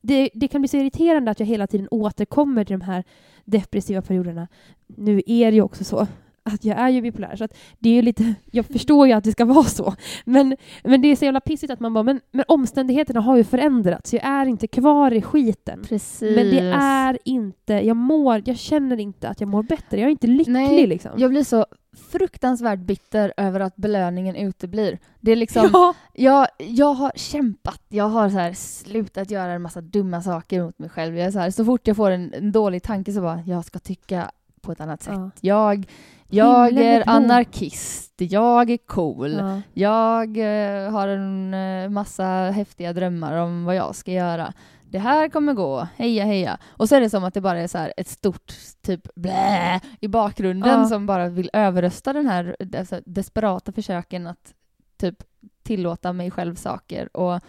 Det, 0.00 0.30
det 0.34 0.48
kan 0.48 0.60
bli 0.60 0.68
så 0.68 0.76
irriterande 0.76 1.30
att 1.30 1.40
jag 1.40 1.46
hela 1.46 1.66
tiden 1.66 1.88
återkommer 1.90 2.64
till 2.64 2.78
de 2.78 2.84
här 2.84 3.04
depressiva 3.44 4.02
perioderna. 4.02 4.48
Nu 4.86 5.22
är 5.26 5.50
det 5.50 5.54
ju 5.54 5.62
också 5.62 5.84
så 5.84 6.06
att 6.42 6.64
jag 6.64 6.78
är 6.78 6.88
ju 6.88 7.00
bipolär, 7.00 7.36
så 7.36 7.44
att 7.44 7.56
det 7.78 7.98
är 7.98 8.02
lite... 8.02 8.34
Jag 8.50 8.66
förstår 8.66 9.06
ju 9.06 9.12
att 9.12 9.24
det 9.24 9.32
ska 9.32 9.44
vara 9.44 9.64
så. 9.64 9.94
Men, 10.24 10.56
men 10.84 11.02
det 11.02 11.08
är 11.08 11.16
så 11.16 11.24
jävla 11.24 11.40
pissigt 11.40 11.72
att 11.72 11.80
man 11.80 11.94
bara, 11.94 12.02
men, 12.02 12.20
men 12.30 12.44
omständigheterna 12.48 13.20
har 13.20 13.36
ju 13.36 13.44
förändrats. 13.44 14.14
Jag 14.14 14.24
är 14.24 14.46
inte 14.46 14.66
kvar 14.66 15.12
i 15.12 15.22
skiten. 15.22 15.82
Precis. 15.88 16.36
Men 16.36 16.50
det 16.50 16.60
är 16.78 17.18
inte... 17.24 17.72
Jag 17.72 17.96
mår... 17.96 18.42
Jag 18.44 18.58
känner 18.58 19.00
inte 19.00 19.28
att 19.28 19.40
jag 19.40 19.48
mår 19.48 19.62
bättre. 19.62 20.00
Jag 20.00 20.06
är 20.06 20.10
inte 20.10 20.26
lycklig 20.26 20.52
Nej, 20.52 20.86
liksom. 20.86 21.10
Jag 21.16 21.30
blir 21.30 21.44
så 21.44 21.66
fruktansvärt 22.10 22.78
bitter 22.78 23.32
över 23.36 23.60
att 23.60 23.76
belöningen 23.76 24.36
uteblir. 24.36 24.98
Det 25.20 25.32
är 25.32 25.36
liksom, 25.36 25.70
ja. 25.72 25.94
jag, 26.12 26.46
jag 26.58 26.94
har 26.94 27.12
kämpat, 27.14 27.82
jag 27.88 28.08
har 28.08 28.30
så 28.30 28.38
här 28.38 28.52
slutat 28.52 29.30
göra 29.30 29.52
en 29.52 29.62
massa 29.62 29.80
dumma 29.80 30.22
saker 30.22 30.62
mot 30.62 30.78
mig 30.78 30.88
själv. 30.88 31.16
Jag 31.16 31.26
är 31.26 31.30
så, 31.30 31.38
här, 31.38 31.50
så 31.50 31.64
fort 31.64 31.86
jag 31.86 31.96
får 31.96 32.10
en, 32.10 32.34
en 32.34 32.52
dålig 32.52 32.82
tanke 32.82 33.12
så 33.12 33.20
bara, 33.20 33.42
jag 33.46 33.64
ska 33.64 33.78
tycka 33.78 34.30
på 34.60 34.72
ett 34.72 34.80
annat 34.80 35.02
sätt. 35.02 35.14
Ja. 35.14 35.30
Jag, 35.40 35.86
jag 36.32 36.78
är 36.78 37.08
anarkist, 37.08 38.12
jag 38.16 38.70
är 38.70 38.76
cool. 38.76 39.32
Ja. 39.32 39.62
Jag 39.72 40.36
eh, 40.38 40.90
har 40.90 41.08
en 41.08 41.54
eh, 41.54 41.88
massa 41.88 42.24
häftiga 42.50 42.92
drömmar 42.92 43.36
om 43.36 43.64
vad 43.64 43.74
jag 43.74 43.94
ska 43.94 44.12
göra. 44.12 44.52
Det 44.90 44.98
här 44.98 45.28
kommer 45.28 45.54
gå, 45.54 45.88
heja 45.96 46.24
heja. 46.24 46.58
Och 46.68 46.88
så 46.88 46.96
är 46.96 47.00
det 47.00 47.10
som 47.10 47.24
att 47.24 47.34
det 47.34 47.40
bara 47.40 47.60
är 47.60 47.68
så 47.68 47.78
här 47.78 47.92
ett 47.96 48.08
stort 48.08 48.52
typ 48.82 49.14
blä 49.14 49.80
i 50.00 50.08
bakgrunden 50.08 50.80
Ja. 50.80 50.86
som 50.86 51.06
bara 51.06 51.28
vill 51.28 51.50
överrösta 51.52 52.12
den 52.12 52.26
här 52.26 52.56
alltså, 52.78 53.00
desperata 53.06 53.72
försöken 53.72 54.26
att 54.26 54.54
typ 54.96 55.22
tillåta 55.62 56.12
mig 56.12 56.30
själv 56.30 56.54
saker. 56.54 57.16
Och, 57.16 57.40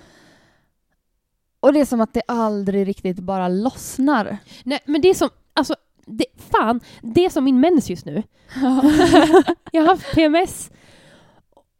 och 1.59 1.73
det 1.73 1.79
är 1.79 1.85
som 1.85 2.01
att 2.01 2.13
det 2.13 2.21
aldrig 2.27 2.87
riktigt 2.87 3.19
bara 3.19 3.47
lossnar. 3.47 4.37
Nej, 4.63 4.79
men 4.85 5.01
det 5.01 5.09
är 5.09 5.13
som... 5.13 5.29
Det, 6.05 6.25
fan, 6.51 6.79
det 7.01 7.25
är 7.25 7.29
som 7.29 7.43
min 7.43 7.59
mens 7.59 7.89
just 7.89 8.05
nu. 8.05 8.23
jag 9.71 9.81
har 9.81 9.87
haft 9.87 10.15
PMS. 10.15 10.71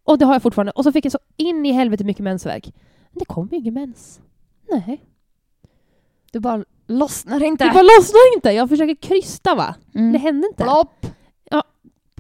Och 0.04 0.18
det 0.18 0.26
har 0.26 0.34
jag 0.34 0.42
fortfarande. 0.42 0.72
Och 0.72 0.84
så 0.84 0.92
fick 0.92 1.06
jag 1.06 1.12
så 1.12 1.20
in 1.38 1.66
i 1.66 1.72
helvete 1.72 2.04
mycket 2.04 2.24
mensvärk. 2.24 2.66
Men 3.12 3.20
det 3.20 3.26
kom 3.26 3.50
ju 3.52 3.58
ingen 3.58 3.74
mens. 3.74 4.22
Nej. 4.72 5.04
Det 6.32 6.40
bara 6.40 6.64
lossnar 6.88 7.44
inte. 7.44 7.64
Det 7.64 7.72
bara 7.72 7.84
lossnar 7.98 8.36
inte. 8.36 8.52
Jag 8.52 8.70
försöker 8.70 8.96
krysta 8.96 9.56
va? 9.56 9.76
Mm. 9.96 10.12
Det 10.14 10.20
hände 10.20 10.48
inte. 10.48 10.64
Plopp! 10.64 11.06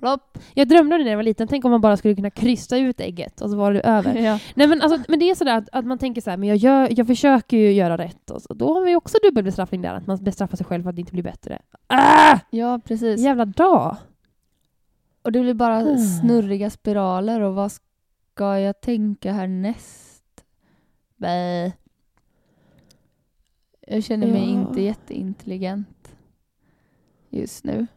Plopp! 0.03 0.37
Jag 0.53 0.67
drömde 0.67 0.95
om 0.95 0.99
det 0.99 1.03
när 1.03 1.11
jag 1.11 1.17
var 1.17 1.23
liten. 1.23 1.47
Tänk 1.47 1.65
om 1.65 1.71
man 1.71 1.81
bara 1.81 1.97
skulle 1.97 2.15
kunna 2.15 2.29
krysta 2.29 2.77
ut 2.77 2.99
ägget 2.99 3.41
och 3.41 3.49
så 3.49 3.55
var 3.57 3.73
det 3.73 3.81
över. 3.81 4.15
Ja. 4.21 4.39
Nej 4.55 4.67
men, 4.67 4.81
alltså, 4.81 5.03
men 5.07 5.19
det 5.19 5.29
är 5.29 5.35
sådär 5.35 5.57
att, 5.57 5.69
att 5.71 5.85
man 5.85 5.97
tänker 5.97 6.21
så 6.21 6.29
här, 6.29 6.37
men 6.37 6.49
jag, 6.49 6.57
gör, 6.57 6.87
jag 6.97 7.07
försöker 7.07 7.57
ju 7.57 7.71
göra 7.71 7.97
rätt. 7.97 8.29
Och 8.29 8.41
så, 8.41 8.53
då 8.53 8.73
har 8.73 8.81
vi 8.85 8.95
också 8.95 9.17
dubbelbestraffning 9.23 9.81
där, 9.81 9.93
att 9.93 10.07
man 10.07 10.23
bestraffar 10.23 10.57
sig 10.57 10.65
själv 10.65 10.83
för 10.83 10.89
att 10.89 10.95
det 10.95 10.99
inte 10.99 11.11
blir 11.13 11.23
bättre. 11.23 11.61
Ah! 11.87 12.39
ja, 12.49 12.79
precis. 12.85 13.21
Jävla 13.21 13.45
dag! 13.45 13.95
Och 15.21 15.31
det 15.31 15.39
blir 15.39 15.53
bara 15.53 15.79
Mm. 15.81 15.97
snurriga 15.97 16.69
spiraler 16.69 17.41
och 17.41 17.55
vad 17.55 17.71
ska 17.71 18.59
jag 18.59 18.81
tänka 18.81 19.31
härnäst? 19.33 20.43
Bä. 21.17 21.71
Jag 23.87 24.03
känner 24.03 24.27
mig 24.27 24.41
Ja. 24.53 24.61
inte 24.61 24.81
jätteintelligent 24.81 26.15
just 27.29 27.63
nu. 27.63 27.87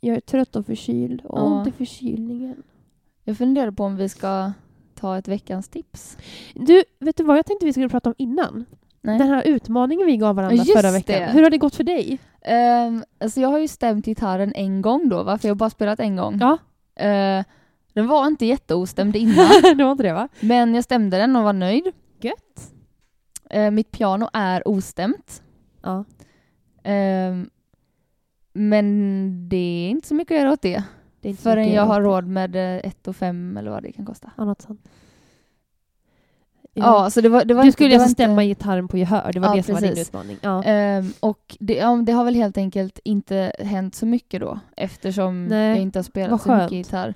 Jag 0.00 0.16
är 0.16 0.20
trött 0.20 0.56
och 0.56 0.66
förkyld. 0.66 1.20
Och 1.24 1.38
Ja. 1.38 1.42
ont 1.42 1.68
i 1.68 1.72
förkylningen. 1.72 2.62
Jag 3.24 3.38
funderar 3.38 3.70
på 3.70 3.84
om 3.84 3.96
vi 3.96 4.08
ska 4.08 4.52
ta 4.94 5.18
ett 5.18 5.28
veckans 5.28 5.68
tips. 5.68 6.18
Du, 6.54 6.84
vet 6.98 7.16
du 7.16 7.24
vad 7.24 7.38
jag 7.38 7.46
tänkte 7.46 7.66
vi 7.66 7.72
skulle 7.72 7.88
prata 7.88 8.08
om 8.08 8.14
innan? 8.18 8.64
Nej. 9.00 9.18
Den 9.18 9.28
här 9.28 9.42
utmaningen 9.46 10.06
vi 10.06 10.16
gav 10.16 10.36
varandra 10.36 10.56
Just 10.56 10.72
förra 10.80 10.90
veckan. 10.90 11.20
det. 11.20 11.26
Hur 11.26 11.42
har 11.42 11.50
det 11.50 11.58
gått 11.58 11.74
för 11.74 11.84
dig? 11.84 12.18
Ehm, 12.42 13.04
alltså 13.20 13.40
jag 13.40 13.48
har 13.48 13.58
ju 13.58 13.68
stämt 13.68 14.04
gitarren 14.06 14.52
en 14.54 14.82
gång 14.82 15.08
då, 15.08 15.22
va? 15.22 15.38
för 15.38 15.48
jag 15.48 15.54
har 15.54 15.56
bara 15.58 15.70
spelat 15.70 16.00
en 16.00 16.16
gång. 16.16 16.38
Ja, 16.40 16.58
Eh, 17.04 17.44
den 17.92 18.06
var 18.06 18.26
inte 18.26 18.46
jätteostämd 18.46 19.16
innan, 19.22 19.48
det 19.76 19.84
var 19.84 19.90
inte 19.92 20.02
det 20.02 20.12
va? 20.12 20.28
men 20.40 20.74
jag 20.74 20.84
stämde 20.84 21.16
den 21.18 21.36
och 21.36 21.42
var 21.42 21.52
nöjd. 21.52 21.92
Gött. 22.20 22.72
Eh, 23.50 23.70
mitt 23.70 23.90
piano 23.90 24.28
är 24.32 24.68
ostämt. 24.68 25.42
Ja. 25.82 26.04
Ehm, 26.82 27.50
men 28.56 29.48
det 29.48 29.56
är 29.56 29.90
inte 29.90 30.08
så 30.08 30.14
mycket 30.14 30.34
att 30.34 30.40
göra 30.40 30.52
åt 30.52 30.62
det. 30.62 30.82
Det 31.20 31.28
inte 31.28 31.42
Förrän 31.42 31.72
jag 31.72 31.82
har 31.86 32.00
råd 32.02 32.26
med 32.26 32.56
eh, 32.56 32.76
ett 32.90 33.08
och 33.08 33.16
fem 33.16 33.56
eller 33.56 33.70
vad 33.70 33.82
det 33.82 33.92
kan 33.92 34.06
kosta. 34.06 34.30
Ja, 34.36 34.44
något 34.44 34.62
sånt. 34.62 34.88
Ja, 36.78 37.10
så 37.10 37.20
det 37.20 37.28
var, 37.28 37.44
det 37.44 37.54
var 37.54 37.62
du 37.62 37.66
inte, 37.66 37.72
skulle 37.76 37.94
alltså 37.94 38.08
inte- 38.08 38.22
stämma 38.22 38.44
gitarren 38.44 38.88
på 38.88 38.98
gehör. 38.98 39.32
Det 39.32 39.40
var 39.40 39.48
Ja, 39.48 39.54
det 39.54 39.62
som 39.62 39.74
var 39.74 39.80
din 39.80 39.90
precis. 39.90 40.08
utmaning. 40.08 40.36
Ja. 40.40 40.62
Ehm, 40.62 41.12
och 41.20 41.56
det, 41.60 41.74
ja, 41.74 41.96
det 42.06 42.12
har 42.12 42.24
väl 42.24 42.34
helt 42.34 42.58
enkelt 42.58 42.98
inte 43.04 43.52
hänt 43.58 43.94
så 43.94 44.06
mycket 44.06 44.40
då 44.40 44.60
eftersom 44.76 45.46
Nej, 45.46 45.68
jag 45.68 45.78
inte 45.78 45.98
har 45.98 46.04
spelat 46.04 46.42
så 46.42 46.54
mycket 46.56 46.72
gitarr. 46.72 47.14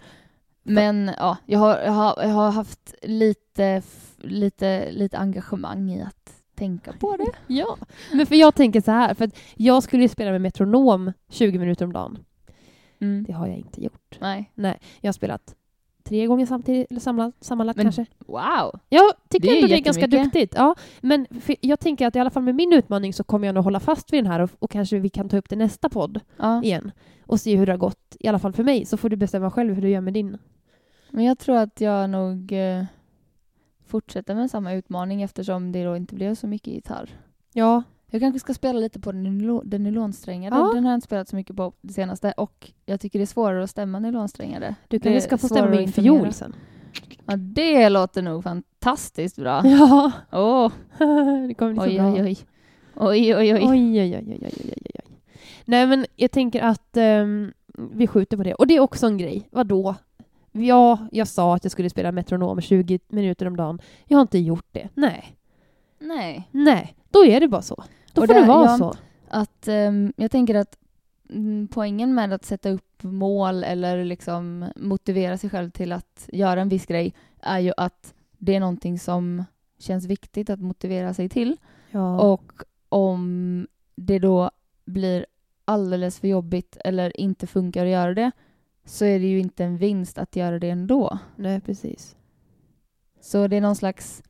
Men 0.63 1.11
ja, 1.19 1.37
jag 1.47 1.59
har, 1.59 1.79
jag 1.79 1.93
har, 1.93 2.15
jag 2.23 2.29
har 2.29 2.51
haft 2.51 2.95
lite, 3.03 3.83
lite, 4.19 4.91
lite 4.93 5.19
engagemang 5.19 5.91
i 5.91 6.03
att 6.03 6.33
tänka 6.61 6.93
på 6.93 7.17
det. 7.17 7.33
ja. 7.55 7.77
Men 8.13 8.27
för 8.27 8.35
jag 8.35 8.55
tänker 8.55 8.81
så 8.81 8.91
här, 8.91 9.15
för 9.15 9.25
att 9.25 9.39
jag 9.55 9.83
skulle 9.83 10.03
ju 10.03 10.09
spela 10.09 10.31
med 10.31 10.41
metronom 10.41 11.13
20 11.29 11.59
minuter 11.59 11.85
om 11.85 11.93
dagen. 11.93 12.19
Mm. 13.01 13.25
Det 13.25 13.33
har 13.33 13.47
jag 13.47 13.57
inte 13.57 13.85
gjort. 13.85 14.19
Nej. 14.21 14.51
Jag 15.01 15.09
har 15.09 15.13
spelat 15.13 15.55
tre 16.05 16.27
gånger 16.27 16.47
samtidigt, 16.47 16.91
eller 16.91 17.01
samla, 17.01 17.33
sammanlagt 17.41 17.77
Men 17.77 17.85
kanske. 17.85 18.07
Wow! 18.19 18.81
Jag 18.89 19.13
tycker 19.29 19.49
det 19.49 19.57
ändå 19.57 19.67
det 19.67 19.75
är 19.75 19.81
ganska 19.81 20.07
duktigt. 20.07 20.55
Ja, 20.57 20.75
men 21.01 21.27
jag 21.61 21.81
tänker 21.81 22.07
att 22.07 22.17
i 22.17 22.19
alla 22.19 22.31
fall 22.31 22.43
med 22.43 22.55
min 22.55 22.73
utmaning 22.73 23.13
så 23.13 23.25
kommer 23.25 23.47
jag 23.49 23.55
nog 23.55 23.65
hålla 23.65 23.81
fast 23.81 24.13
vid 24.13 24.25
den 24.25 24.33
här 24.33 24.41
och, 24.41 24.51
och 24.59 24.71
kanske 24.71 24.99
vi 24.99 25.09
kan 25.09 25.29
ta 25.29 25.37
upp 25.37 25.49
det 25.49 25.57
nästa 25.57 25.89
podd 25.89 26.21
Ja. 26.37 26.63
igen 26.63 26.93
och 27.27 27.41
se 27.41 27.57
hur 27.57 27.67
det 27.67 27.73
har 27.73 27.79
gått, 27.79 28.17
i 28.21 28.29
alla 28.29 28.39
fall 28.39 28.53
för 28.53 28.65
mig, 28.65 28.85
så 28.85 28.97
får 28.97 29.09
du 29.09 29.17
bestämma 29.17 29.51
själv 29.51 29.75
hur 29.75 29.83
du 29.83 29.89
gör 29.89 30.01
med 30.01 30.15
din. 30.15 30.39
Men 31.11 31.25
jag 31.25 31.39
tror 31.39 31.57
att 31.57 31.81
jag 31.81 32.11
nog 32.11 32.53
eh, 32.53 32.85
fortsätter 33.91 34.35
med 34.35 34.51
samma 34.51 34.73
utmaning 34.73 35.23
eftersom 35.23 35.73
det 35.73 35.85
då 35.85 35.97
inte 35.97 36.15
blev 36.15 36.35
så 36.35 36.47
mycket 36.47 36.73
gitarr. 36.75 37.11
Ja, 37.53 37.83
Jag 38.11 38.21
kanske 38.21 38.41
ska 38.41 38.55
spela 38.55 38.79
lite 38.79 39.01
på 39.01 39.13
den, 39.13 39.27
nylo- 39.27 39.63
den 39.65 39.83
nylonsträngade. 39.83 40.57
Ja. 40.57 40.73
Den 40.75 40.85
har 40.85 40.91
jag 40.93 40.97
inte 40.97 41.05
spelat 41.05 41.29
så 41.29 41.37
mycket 41.37 41.57
på 41.57 41.73
det 41.81 41.93
senaste 41.93 42.33
och 42.37 42.73
jag 42.87 43.01
tycker 43.01 43.19
det 43.19 43.23
är 43.23 43.27
svåre 43.27 43.63
att 43.65 43.71
stämma 43.71 43.99
nylonsträngade. 43.99 44.75
du 44.89 44.99
kanske 44.99 45.17
är 45.17 45.21
ska 45.21 45.39
få 45.39 45.49
svårare 45.49 45.63
stämma 45.63 45.77
min 45.81 45.93
fiol 45.93 46.33
sen. 46.33 46.55
Ja, 47.27 47.37
det 47.37 47.89
låter 47.89 48.23
nog 48.23 48.43
fantastiskt 48.43 49.37
bra. 49.37 49.63
Ja, 49.67 50.13
Åh, 50.33 50.73
det 51.49 51.55
kommer 51.55 51.73
bli 51.73 51.81
så 51.81 51.83
oj, 51.83 51.97
bra. 51.99 52.13
oj, 52.13 52.23
oj. 52.23 52.39
Oj, 52.97 53.35
oj, 53.37 53.55
oj. 53.55 53.61
Oj, 53.63 54.01
oj, 54.01 54.17
oj, 54.17 54.21
oj, 54.21 54.43
oj, 54.43 54.83
oj. 54.95 55.15
Nej, 55.65 55.87
men 55.87 56.07
jag 56.17 56.31
tänker 56.31 56.63
att 56.63 56.97
ehm, 56.97 57.53
vi 57.93 58.07
skjuter 58.07 58.37
på 58.37 58.43
det. 58.43 58.55
Och 58.55 58.67
det 58.67 58.77
är 58.77 58.81
också 58.81 59.07
en 59.07 59.19
grej. 59.19 59.49
Vadå? 59.51 59.95
Ja, 60.53 60.99
jag 61.13 61.29
sa 61.29 61.55
att 61.55 61.65
jag 61.65 61.73
skulle 61.73 61.91
spela 61.91 62.13
metronom 62.13 62.61
20 62.61 62.99
minuter 63.09 63.47
om 63.47 63.57
dagen. 63.57 63.81
Jag 64.07 64.19
har 64.19 64.23
inte 64.23 64.39
gjort 64.39 64.67
det. 64.73 64.89
Nej. 64.95 65.37
Nej. 65.99 66.49
Nej, 66.51 66.97
då 67.11 67.25
är 67.25 67.41
det 67.41 67.49
bara 67.49 67.63
så. 67.63 67.85
Då 68.13 68.23
Och 68.23 68.27
får 68.29 68.35
det 68.35 68.41
där- 68.41 68.47
vara 68.47 68.71
ja. 68.71 68.79
så. 68.79 68.95
Att, 69.29 69.69
ehm, 69.69 70.13
jag 70.17 70.31
tänker 70.31 70.55
att 70.55 70.77
mm, 71.31 71.69
poängen 71.73 72.15
med 72.15 72.33
att 72.33 72.45
sätta 72.45 72.71
upp 72.71 73.03
mål 73.03 73.65
eller 73.65 74.05
liksom 74.05 74.65
motivera 74.77 75.39
sig 75.39 75.51
själv 75.51 75.71
till 75.71 75.93
att 75.93 76.29
göra 76.33 76.61
en 76.61 76.69
viss 76.69 76.87
grej 76.87 77.15
är 77.41 77.59
ju 77.59 77.73
att 77.77 78.15
det 78.39 78.55
är 78.55 78.61
någonting 78.61 78.99
som 78.99 79.45
känns 79.79 80.07
viktigt 80.07 80.51
att 80.51 80.61
motivera 80.61 81.15
sig 81.15 81.29
till. 81.29 81.57
Ja. 81.91 82.21
Och 82.21 82.53
om 82.89 83.67
det 83.97 84.19
då 84.19 84.51
blir 84.85 85.27
alldeles 85.65 86.19
för 86.21 86.29
jobbigt 86.29 86.77
eller 86.85 87.21
inte 87.21 87.47
funkar 87.47 87.85
att 87.87 87.93
göra 87.93 88.15
det 88.15 88.31
så 88.85 89.05
är 89.05 89.19
det 89.19 89.27
ju 89.27 89.39
inte 89.39 89.65
en 89.65 89.77
vinst 89.77 90.19
att 90.19 90.37
göra 90.37 90.59
det 90.59 90.71
ändå. 90.71 91.19
Nej, 91.37 91.61
precis. 91.61 92.17
Så 93.21 93.47
det 93.47 93.57
är 93.57 93.61
någon 93.61 93.77
slags 93.77 94.23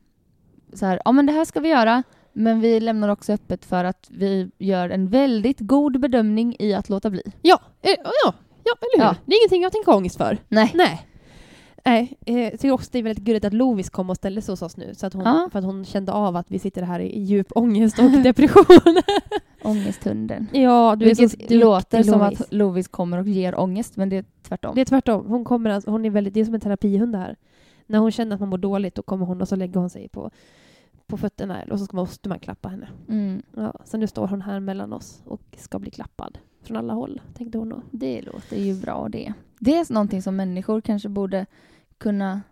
så 0.73 0.87
här, 0.87 1.01
ja 1.05 1.13
men 1.13 1.27
det 1.27 1.33
här 1.33 1.45
ska 1.45 1.61
vi 1.61 1.69
göra, 1.69 2.03
men 2.33 2.61
vi 2.61 2.81
lämnar 2.81 3.09
också 3.09 3.33
öppet 3.33 3.65
för 3.65 3.85
att 3.85 4.09
vi 4.11 4.51
gör 4.59 4.91
en 4.91 5.09
väldigt 5.09 5.61
god 5.61 6.01
bedömning 6.01 6.57
i 6.59 6.75
att 6.75 6.89
låta 6.89 7.11
bli. 7.11 7.23
Ja, 7.43 7.61
eh, 7.83 7.95
ja, 8.05 8.35
ja 8.65 8.75
eller 8.81 9.05
hur? 9.05 9.05
Ja. 9.05 9.17
Det 9.25 9.33
är 9.33 9.41
ingenting 9.41 9.63
jag 9.63 9.73
tänker 9.73 9.95
ångest 9.95 10.17
för. 10.17 10.39
Nej. 10.49 10.71
Nej. 10.75 11.07
Nej, 11.85 12.19
eh, 12.27 12.39
jag 12.41 12.53
tycker 12.53 12.71
också 12.71 12.89
det 12.93 12.99
är 12.99 13.03
väldigt 13.03 13.25
gulligt 13.25 13.45
att 13.45 13.53
Lovis 13.53 13.91
kom 13.91 14.11
och 14.11 14.17
ställde 14.17 14.43
sig 14.43 14.53
hos 14.53 14.63
oss 14.63 14.77
nu, 14.77 14.95
så 14.95 15.07
att 15.07 15.13
hon, 15.15 15.23
Ja. 15.25 15.49
för 15.53 15.59
att 15.59 15.65
hon 15.65 15.85
kände 15.85 16.13
av 16.13 16.37
att 16.37 16.51
vi 16.51 16.59
sitter 16.59 16.83
här 16.83 17.01
i 17.01 17.21
djup 17.21 17.47
ångest 17.55 17.99
och 17.99 18.11
depression. 18.23 19.03
Ångesthunden. 19.63 20.47
ja, 20.53 20.97
du 20.99 21.11
är 21.11 21.15
så 21.15 21.55
låter 21.55 22.03
som 22.03 22.21
Lovis. 22.21 22.41
att 22.41 22.53
Lovis 22.53 22.89
kommer 22.89 23.19
och 23.19 23.29
ger 23.29 23.61
ångest, 23.61 23.97
men 23.97 24.09
det 24.09 24.17
är 24.17 24.25
tvärtom. 24.43 24.75
Det 24.75 24.81
är 24.81 24.85
tvärtom. 24.85 25.27
Hon, 25.27 25.45
kommer 25.45 25.71
alltså, 25.71 25.91
hon 25.91 26.05
är 26.05 26.11
väldigt, 26.11 26.35
det 26.35 26.41
är 26.41 26.45
som 26.45 26.55
en 26.55 26.61
terapihund 26.61 27.17
här. 27.17 27.37
När 27.87 27.99
hon 27.99 28.11
känner 28.11 28.35
att 28.35 28.41
man 28.41 28.49
mår 28.49 28.59
dåligt, 28.59 28.95
då 28.95 29.03
kommer 29.03 29.27
hon 29.27 29.41
och 29.41 29.49
så 29.49 29.57
lägger 29.57 29.81
hon 29.81 29.91
sig 29.91 30.09
på, 30.09 30.31
på 31.07 31.17
fötterna 31.17 31.59
och 31.71 31.79
så 31.79 31.85
ska 31.85 31.97
måste 31.97 32.29
man 32.29 32.39
klappa 32.39 32.69
henne. 32.69 32.89
Mm. 33.09 33.43
Ja, 33.57 33.75
så 33.85 33.97
nu 33.97 34.07
står 34.07 34.27
hon 34.27 34.43
här 34.43 34.61
mellan 34.61 34.93
oss 34.93 35.23
och 35.25 35.43
ska 35.57 35.79
bli 35.79 35.91
klappad 35.91 36.39
från 36.63 36.77
alla 36.77 36.93
håll, 36.93 37.21
tänkte 37.35 37.59
hon 37.59 37.69
då. 37.69 37.83
Det 37.91 38.23
låter 38.23 38.57
ju 38.57 38.75
bra 38.75 39.09
det. 39.09 39.33
Det 39.59 39.77
är 39.77 39.93
någonting 39.93 40.23
som 40.23 40.37
människor 40.37 40.81
kanske 40.81 41.09
borde 41.09 41.47
kunna 42.01 42.43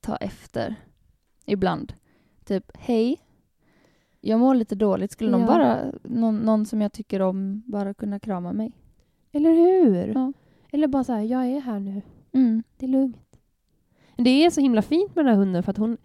ta 0.00 0.16
efter 0.16 0.74
ibland. 1.46 1.92
Typ, 2.44 2.70
hej, 2.78 3.20
jag 4.20 4.40
mår 4.40 4.54
lite 4.54 4.74
dåligt. 4.74 5.12
Skulle 5.12 5.30
någon, 5.30 5.40
Ja. 5.40 5.46
bara, 5.46 5.92
någon, 6.02 6.36
någon 6.38 6.66
som 6.66 6.80
jag 6.80 6.92
tycker 6.92 7.22
om 7.22 7.62
bara 7.66 7.94
kunna 7.94 8.18
krama 8.18 8.52
mig? 8.52 8.72
Eller 9.32 9.50
hur? 9.52 10.06
Ja. 10.14 10.32
Eller 10.72 10.88
bara 10.88 11.04
så 11.04 11.12
här, 11.12 11.22
jag 11.22 11.46
är 11.46 11.60
här 11.60 11.80
nu. 11.80 12.02
Mm. 12.32 12.62
Det 12.76 12.86
är 12.86 12.90
lugnt. 12.90 13.38
Men 14.16 14.24
Det 14.24 14.30
är 14.30 14.50
så 14.50 14.60
himla 14.60 14.82
fint 14.82 15.14
med 15.16 15.24
den 15.24 15.34
här 15.34 15.38
hunden 15.40 15.62
för 15.62 15.70
att 15.70 15.76
hon, 15.78 15.96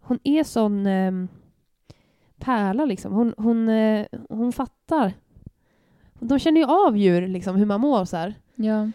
hon 0.00 0.18
är 0.24 0.44
sån 0.44 0.86
eh, 0.86 1.12
pärla 2.38 2.84
liksom. 2.84 3.12
Hon, 3.12 3.34
hon, 3.36 3.68
eh, 3.68 4.06
hon 4.28 4.52
fattar. 4.52 5.12
De 6.20 6.38
känner 6.38 6.60
ju 6.60 6.66
av 6.66 6.96
djur, 6.96 7.26
liksom, 7.28 7.56
hur 7.56 7.66
man 7.66 7.80
mår 7.80 8.04
så 8.04 8.16
här. 8.16 8.34
Ja. 8.54 8.90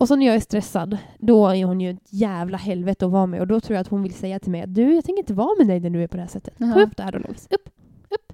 Och 0.00 0.08
så 0.08 0.16
när 0.16 0.26
jag 0.26 0.34
är 0.36 0.40
stressad, 0.40 0.98
då 1.18 1.48
är 1.48 1.64
hon 1.64 1.80
ju 1.80 1.90
ett 1.90 2.12
jävla 2.12 2.58
helvete 2.58 3.06
att 3.06 3.12
vara 3.12 3.26
med. 3.26 3.40
Och 3.40 3.46
då 3.46 3.60
tror 3.60 3.74
jag 3.74 3.80
att 3.80 3.88
hon 3.88 4.02
vill 4.02 4.14
säga 4.14 4.38
till 4.38 4.50
mig 4.50 4.62
att 4.62 4.74
du, 4.74 4.94
jag 4.94 5.04
tänker 5.04 5.22
inte 5.22 5.34
vara 5.34 5.54
med 5.58 5.66
dig 5.66 5.80
när 5.80 5.90
du 5.90 6.02
är 6.02 6.06
på 6.06 6.16
det 6.16 6.22
här 6.22 6.28
sättet. 6.28 6.58
Kom 6.58 6.72
upp 6.76 6.96
där 6.96 7.12
då 7.12 7.18
Lovis. 7.18 7.48
Upp, 7.50 7.68
upp. 8.10 8.32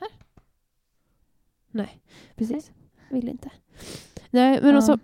Här. 0.00 0.08
Nej, 1.70 2.00
precis. 2.36 2.70
Vill 3.10 3.28
inte. 3.28 3.50
Nej, 4.30 4.58
men 4.62 4.70
Ja. 4.70 4.78
också. 4.78 4.98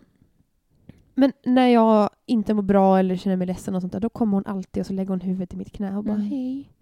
Men 1.14 1.32
när 1.44 1.66
jag 1.68 2.10
inte 2.26 2.54
mår 2.54 2.62
bra 2.62 2.98
eller 2.98 3.16
känner 3.16 3.36
mig 3.36 3.46
ledsen 3.46 3.74
och 3.74 3.80
sånt 3.80 3.92
där, 3.92 4.00
då 4.00 4.08
kommer 4.08 4.32
hon 4.36 4.46
alltid 4.46 4.80
och 4.80 4.86
så 4.86 4.92
lägger 4.92 5.08
hon 5.10 5.20
huvudet 5.20 5.54
i 5.54 5.56
mitt 5.56 5.72
knä 5.72 5.96
och 5.96 6.04
bara 6.04 6.14
Mm. 6.14 6.26
hej. 6.26 6.72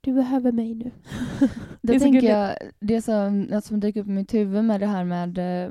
Du 0.00 0.12
behöver 0.12 0.52
mig 0.52 0.74
nu. 0.74 0.90
Det 1.82 1.92
så 2.00 2.04
tänker 2.04 2.28
jag, 2.28 2.54
det 2.80 3.02
som, 3.02 3.60
som 3.64 3.80
dyker 3.80 4.00
upp 4.00 4.06
i 4.06 4.10
mitt 4.10 4.34
huvud 4.34 4.64
med 4.64 4.80
det 4.80 4.86
här 4.86 5.04
med 5.04 5.38
eh, 5.64 5.70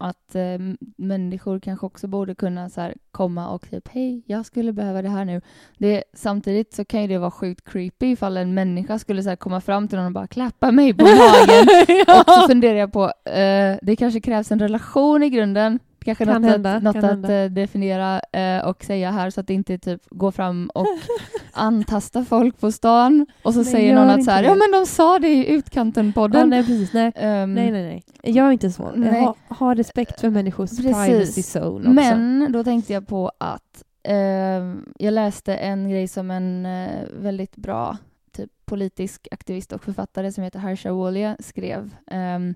att 0.00 0.34
eh, 0.34 0.58
människor 0.96 1.60
kanske 1.60 1.86
också 1.86 2.06
borde 2.06 2.34
kunna 2.34 2.68
så 2.68 2.80
här, 2.80 2.94
komma 3.10 3.48
och 3.48 3.70
typ 3.70 3.88
hej, 3.88 4.22
jag 4.26 4.46
skulle 4.46 4.72
behöva 4.72 5.02
det 5.02 5.08
här 5.08 5.24
nu. 5.24 5.40
Det, 5.78 6.04
samtidigt 6.14 6.74
så 6.74 6.84
kan 6.84 7.02
ju 7.02 7.08
det 7.08 7.18
vara 7.18 7.30
sjukt 7.30 7.70
creepy 7.70 8.06
ifall 8.06 8.36
en 8.36 8.54
människa 8.54 8.98
skulle 8.98 9.22
så 9.22 9.28
här, 9.28 9.36
komma 9.36 9.60
fram 9.60 9.88
till 9.88 9.98
någon 9.98 10.06
och 10.06 10.12
bara 10.12 10.26
klappa 10.26 10.70
mig 10.72 10.94
på 10.94 11.04
magen. 11.04 11.66
Och 12.08 12.32
så 12.32 12.48
funderar 12.48 12.78
jag 12.78 12.92
på, 12.92 13.04
eh, 13.30 13.78
det 13.82 13.96
kanske 13.98 14.20
krävs 14.20 14.52
en 14.52 14.58
relation 14.58 15.22
i 15.22 15.30
grunden. 15.30 15.78
Kanske 16.04 16.24
Kan 16.24 16.42
något 16.42 16.50
hända, 16.50 16.74
att, 16.76 16.82
något 16.82 16.96
att 16.96 17.02
hända. 17.04 17.34
eh, 17.34 17.50
definiera 17.50 18.20
eh, 18.32 18.64
och 18.68 18.84
säga 18.84 19.10
här 19.10 19.30
så 19.30 19.40
att 19.40 19.46
det 19.46 19.54
inte 19.54 19.78
typ 19.78 20.02
går 20.10 20.30
fram 20.30 20.70
och 20.74 20.86
antasta 21.52 22.24
folk 22.24 22.60
på 22.60 22.72
stan 22.72 23.26
och 23.42 23.54
så 23.54 23.62
Nej, 23.62 23.72
säger 23.72 23.94
någon 23.94 24.10
att 24.10 24.24
så 24.24 24.30
här, 24.30 24.42
ja 24.42 24.54
men 24.54 24.70
de 24.80 24.86
sa 24.86 25.18
det 25.18 25.28
i 25.28 25.38
Ja, 25.50 25.54
Utkanten-podden. 25.56 26.50
nej, 26.50 26.62
precis. 26.66 26.92
Nej. 26.92 27.12
Ehm, 27.16 27.54
nej, 27.54 27.70
nej, 27.70 27.82
nej. 27.82 28.02
Jag 28.34 28.46
är 28.48 28.52
inte 28.52 28.70
så. 28.70 28.82
Ha, 28.82 29.34
ha 29.48 29.74
respekt 29.74 30.20
för 30.20 30.30
människors 30.30 30.70
Precis. 30.70 31.06
privacy 31.06 31.42
zone 31.58 31.78
också. 31.80 31.90
Men 31.92 32.52
då 32.52 32.64
tänkte 32.64 32.92
jag 32.92 33.06
på 33.06 33.32
att 33.38 33.84
ehm, 34.02 34.84
jag 34.98 35.14
läste 35.14 35.54
en 35.54 35.90
grej 35.90 36.08
som 36.08 36.30
en 36.30 36.66
eh, 36.66 36.88
väldigt 37.20 37.56
bra 37.56 37.96
typ, 38.36 38.50
politisk 38.64 39.28
aktivist 39.30 39.72
och 39.72 39.84
författare 39.84 40.32
som 40.32 40.44
heter 40.44 40.58
Harsha 40.58 40.92
Wolia 40.92 41.36
skrev 41.40 41.90
ehm, 42.10 42.54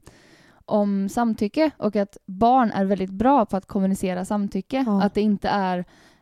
om 0.66 1.08
samtycke 1.08 1.70
och 1.76 1.96
att 1.96 2.16
barn 2.26 2.70
är 2.70 2.84
väldigt 2.84 3.10
bra 3.10 3.46
på 3.46 3.56
att 3.56 3.66
kommunicera 3.66 4.24
samtycke. 4.24 4.84
Ja. 4.86 5.02
Att 5.02 5.14
det 5.14 5.20
inte 5.20 5.48
är, 5.48 5.78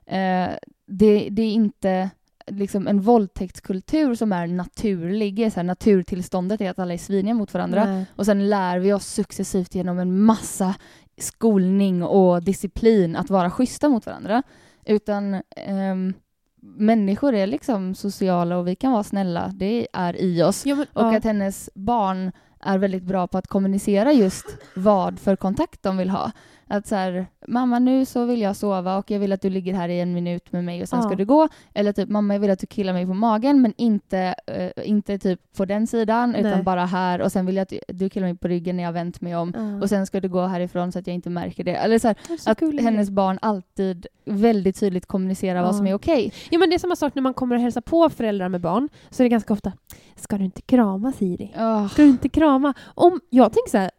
eh, 0.06 0.54
det, 0.86 1.28
det 1.30 1.42
är 1.42 1.52
inte 1.52 2.10
liksom 2.46 2.88
en 2.88 3.00
våldtäktskultur 3.00 4.14
som 4.14 4.32
är 4.32 4.46
naturlig. 4.46 5.52
Så 5.52 5.56
här, 5.56 5.64
naturtillståndet 5.64 6.60
är 6.60 6.70
att 6.70 6.78
alla 6.78 6.94
är 6.94 6.98
sviniga 6.98 7.34
mot 7.34 7.54
varandra. 7.54 7.84
Nej. 7.84 8.06
Och 8.16 8.26
sen 8.26 8.50
lär 8.50 8.78
vi 8.78 8.92
oss 8.92 9.06
successivt 9.06 9.74
genom 9.74 9.98
en 9.98 10.20
massa 10.20 10.74
skolning 11.18 12.02
och 12.02 12.42
disciplin 12.42 13.16
att 13.16 13.30
vara 13.30 13.50
schyssta 13.50 13.88
mot 13.88 14.06
varandra. 14.06 14.42
Utan 14.84 15.42
ehm, 15.56 16.14
människor 16.62 17.34
är 17.34 17.46
liksom 17.46 17.94
sociala 17.94 18.56
och 18.56 18.68
vi 18.68 18.74
kan 18.74 18.92
vara 18.92 19.02
snälla. 19.02 19.52
Det 19.54 19.88
är 19.92 20.20
i 20.20 20.42
oss. 20.42 20.66
Ja, 20.66 20.74
men, 20.74 20.86
Och 20.92 21.02
ja. 21.02 21.16
att 21.16 21.24
hennes 21.24 21.70
barn 21.74 22.32
är 22.62 22.78
väldigt 22.78 23.02
bra 23.02 23.26
på 23.26 23.38
att 23.38 23.46
kommunicera 23.46 24.12
just 24.12 24.46
vad 24.74 25.18
för 25.18 25.36
kontakt 25.36 25.82
de 25.82 25.96
vill 25.96 26.10
ha. 26.10 26.32
Att 26.66 26.86
så 26.86 26.94
här, 26.94 27.26
mamma 27.48 27.78
nu 27.78 28.04
så 28.04 28.24
vill 28.24 28.40
jag 28.40 28.56
sova 28.56 28.96
och 28.98 29.10
jag 29.10 29.18
vill 29.18 29.32
att 29.32 29.40
du 29.42 29.50
ligger 29.50 29.74
här 29.74 29.88
i 29.88 30.00
en 30.00 30.12
minut 30.14 30.52
med 30.52 30.64
mig 30.64 30.82
och 30.82 30.88
sen 30.88 30.98
Ja. 30.98 31.02
ska 31.08 31.16
du 31.16 31.24
gå. 31.24 31.48
Eller 31.74 31.92
typ, 31.92 32.08
mamma 32.08 32.34
jag 32.34 32.40
vill 32.40 32.50
att 32.50 32.58
du 32.58 32.66
killar 32.66 32.92
mig 32.92 33.06
på 33.06 33.14
magen 33.14 33.62
men 33.62 33.74
inte, 33.76 34.34
eh, 34.46 34.88
inte 34.88 35.18
typ 35.18 35.40
på 35.56 35.64
den 35.64 35.86
sidan 35.86 36.30
Nej. 36.30 36.40
utan 36.40 36.62
bara 36.64 36.84
här 36.84 37.20
och 37.20 37.32
sen 37.32 37.46
vill 37.46 37.56
jag 37.56 37.62
att 37.62 37.72
du, 37.88 38.08
killar 38.08 38.26
mig 38.26 38.36
på 38.36 38.48
ryggen 38.48 38.76
när 38.76 38.82
jag 38.84 38.92
vänt 38.92 39.20
mig 39.20 39.36
om. 39.36 39.52
Ja. 39.56 39.82
Och 39.82 39.88
sen 39.88 40.06
ska 40.06 40.20
du 40.20 40.28
gå 40.28 40.46
härifrån 40.46 40.92
så 40.92 40.98
att 40.98 41.06
jag 41.06 41.14
inte 41.14 41.30
märker 41.30 41.64
det. 41.64 41.74
Eller 41.76 41.98
så 41.98 42.08
här, 42.08 42.16
Det 42.28 42.32
är 42.34 42.36
så 42.38 42.50
att 42.50 42.60
gulligt. 42.60 42.82
hennes 42.84 43.10
barn 43.10 43.38
alltid 43.42 44.06
väldigt 44.24 44.80
tydligt 44.80 45.06
kommunicerar 45.06 45.58
Ja. 45.58 45.64
vad 45.64 45.76
som 45.76 45.86
är 45.86 45.94
okej. 45.94 46.32
Ja, 46.50 46.58
men 46.58 46.68
det 46.70 46.76
är 46.76 46.78
samma 46.78 46.96
sak 46.96 47.14
när 47.14 47.22
man 47.22 47.34
kommer 47.34 47.54
och 47.56 47.62
hälsar 47.62 47.80
på 47.80 48.10
föräldrar 48.10 48.48
med 48.48 48.60
barn. 48.60 48.88
Så 49.10 49.22
är 49.22 49.24
det 49.24 49.28
ganska 49.28 49.52
ofta, 49.52 49.72
ska 50.16 50.38
du 50.38 50.44
inte 50.44 50.62
krama 50.62 51.12
Siri? 51.12 51.52
Åh, 51.58 51.88
Ska 51.88 52.02
du 52.02 52.08
inte 52.08 52.28
krama? 52.28 52.74
Om, 52.94 53.20
jag 53.30 53.52
tänker 53.52 53.70
så 53.70 53.78
här, 53.78 53.90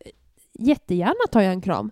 jättegärna 0.60 1.28
tar 1.32 1.42
jag 1.42 1.54
en 1.54 1.62
kram. 1.62 1.92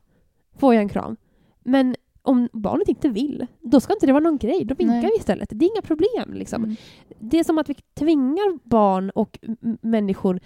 Får 0.57 0.73
jag 0.73 0.81
en 0.81 0.89
kram. 0.89 1.17
Men 1.63 1.95
om 2.21 2.49
barnet 2.53 2.87
inte 2.87 3.09
vill, 3.09 3.47
då 3.59 3.79
ska 3.79 3.93
inte 3.93 4.05
det 4.05 4.11
vara 4.13 4.23
någon 4.23 4.37
grej. 4.37 4.65
Då 4.65 4.75
vinkar 4.75 4.93
Nej. 4.93 5.09
vi 5.13 5.19
istället. 5.19 5.49
Det 5.51 5.65
är 5.65 5.69
inga 5.73 5.81
problem. 5.81 6.33
Liksom. 6.33 6.63
Mm. 6.63 6.75
Det 7.19 7.39
är 7.39 7.43
som 7.43 7.57
att 7.57 7.69
vi 7.69 7.73
tvingar 7.93 8.59
barn 8.69 9.09
och 9.09 9.39
människor 9.81 10.39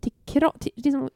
till, 0.00 0.12
kro- 0.26 0.58
till, 0.58 0.72
liksom, 0.74 1.10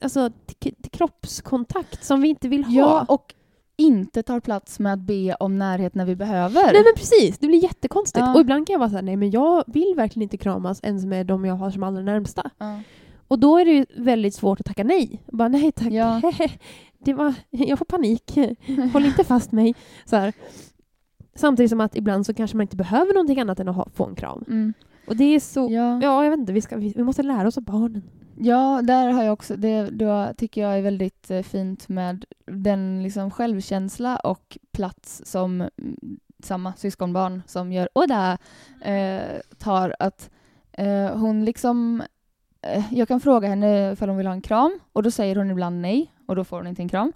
alltså, 0.00 0.30
till, 0.58 0.74
till 0.74 0.90
kroppskontakt 0.90 2.04
som 2.04 2.20
vi 2.20 2.28
inte 2.28 2.48
vill 2.48 2.64
ha. 2.64 2.72
Ja, 2.74 3.04
och 3.08 3.34
inte 3.76 4.22
tar 4.22 4.40
plats 4.40 4.78
med 4.78 4.92
att 4.92 4.98
be 5.00 5.34
om 5.34 5.58
närhet 5.58 5.94
när 5.94 6.04
vi 6.04 6.16
behöver. 6.16 6.62
Nej 6.62 6.82
men 6.84 6.94
precis, 6.96 7.38
det 7.38 7.46
blir 7.46 7.62
jättekonstigt. 7.62 8.26
Ja. 8.26 8.34
Och 8.34 8.40
ibland 8.40 8.66
kan 8.66 8.72
jag 8.72 8.78
vara 8.80 8.90
så 8.90 8.94
här, 8.96 9.02
nej 9.02 9.16
men 9.16 9.30
jag 9.30 9.64
vill 9.66 9.94
verkligen 9.96 10.22
inte 10.22 10.36
kramas 10.36 10.80
ens 10.82 11.04
med 11.04 11.26
de 11.26 11.44
jag 11.44 11.54
har 11.54 11.70
som 11.70 11.82
allra 11.82 12.02
närmsta. 12.02 12.50
Ja. 12.58 12.80
Och 13.28 13.38
då 13.38 13.58
är 13.58 13.64
det 13.64 13.70
ju 13.72 13.86
väldigt 13.96 14.34
svårt 14.34 14.60
att 14.60 14.66
tacka 14.66 14.84
nej. 14.84 15.22
Bara 15.26 15.48
nej 15.48 15.72
tack. 15.72 15.92
Ja. 15.92 16.20
Det 17.04 17.14
var, 17.14 17.34
jag 17.50 17.78
får 17.78 17.84
panik. 17.84 18.38
Håll 18.92 19.04
inte 19.04 19.24
fast 19.24 19.52
mig. 19.52 19.74
Så 20.04 20.16
här. 20.16 20.32
Samtidigt 21.34 21.70
som 21.70 21.80
att 21.80 21.96
ibland 21.96 22.26
så 22.26 22.34
kanske 22.34 22.56
man 22.56 22.62
inte 22.62 22.76
behöver 22.76 23.14
någonting 23.14 23.40
annat 23.40 23.60
än 23.60 23.68
att 23.68 23.76
ha, 23.76 23.88
få 23.94 24.06
en 24.06 24.14
kram. 24.14 24.44
Mm. 24.48 24.74
Och 25.06 25.16
det 25.16 25.24
är 25.24 25.40
så... 25.40 25.68
Ja. 25.70 26.00
Ja, 26.02 26.24
jag 26.24 26.30
vet 26.30 26.40
inte. 26.40 26.52
Vi, 26.52 26.60
ska, 26.60 26.76
vi, 26.76 26.92
vi 26.96 27.02
måste 27.02 27.22
lära 27.22 27.48
oss 27.48 27.58
av 27.58 27.64
barnen. 27.64 28.02
ja, 28.38 28.80
där 28.82 29.08
har 29.08 29.22
jag 29.22 29.32
också, 29.32 29.56
det 29.56 29.90
då 29.90 30.32
tycker 30.36 30.60
jag 30.60 30.78
är 30.78 30.82
väldigt 30.82 31.30
eh, 31.30 31.42
fint 31.42 31.88
med 31.88 32.24
den 32.46 33.02
liksom 33.02 33.30
självkänsla 33.30 34.16
och 34.16 34.58
plats 34.72 35.22
som 35.24 35.60
mm, 35.60 35.70
samma 36.42 36.72
syskonbarn 36.74 37.42
som 37.46 37.72
gör 37.72 37.88
Oda 37.94 38.38
eh, 38.84 39.40
tar 39.58 39.94
att 39.98 40.30
eh, 40.72 41.16
hon 41.16 41.44
liksom 41.44 42.02
Eh, 42.66 42.84
jag 42.90 43.08
kan 43.08 43.20
fråga 43.20 43.48
henne 43.48 43.92
ifall 43.92 44.08
hon 44.08 44.18
vill 44.18 44.26
ha 44.26 44.34
en 44.34 44.40
kram 44.40 44.80
och 44.92 45.02
då 45.02 45.10
säger 45.10 45.36
hon 45.36 45.50
ibland 45.50 45.80
nej 45.80 46.10
och 46.26 46.36
då 46.36 46.44
får 46.44 46.56
hon 46.56 46.66
inte 46.66 46.82
en 46.82 46.88
kram. 46.88 47.12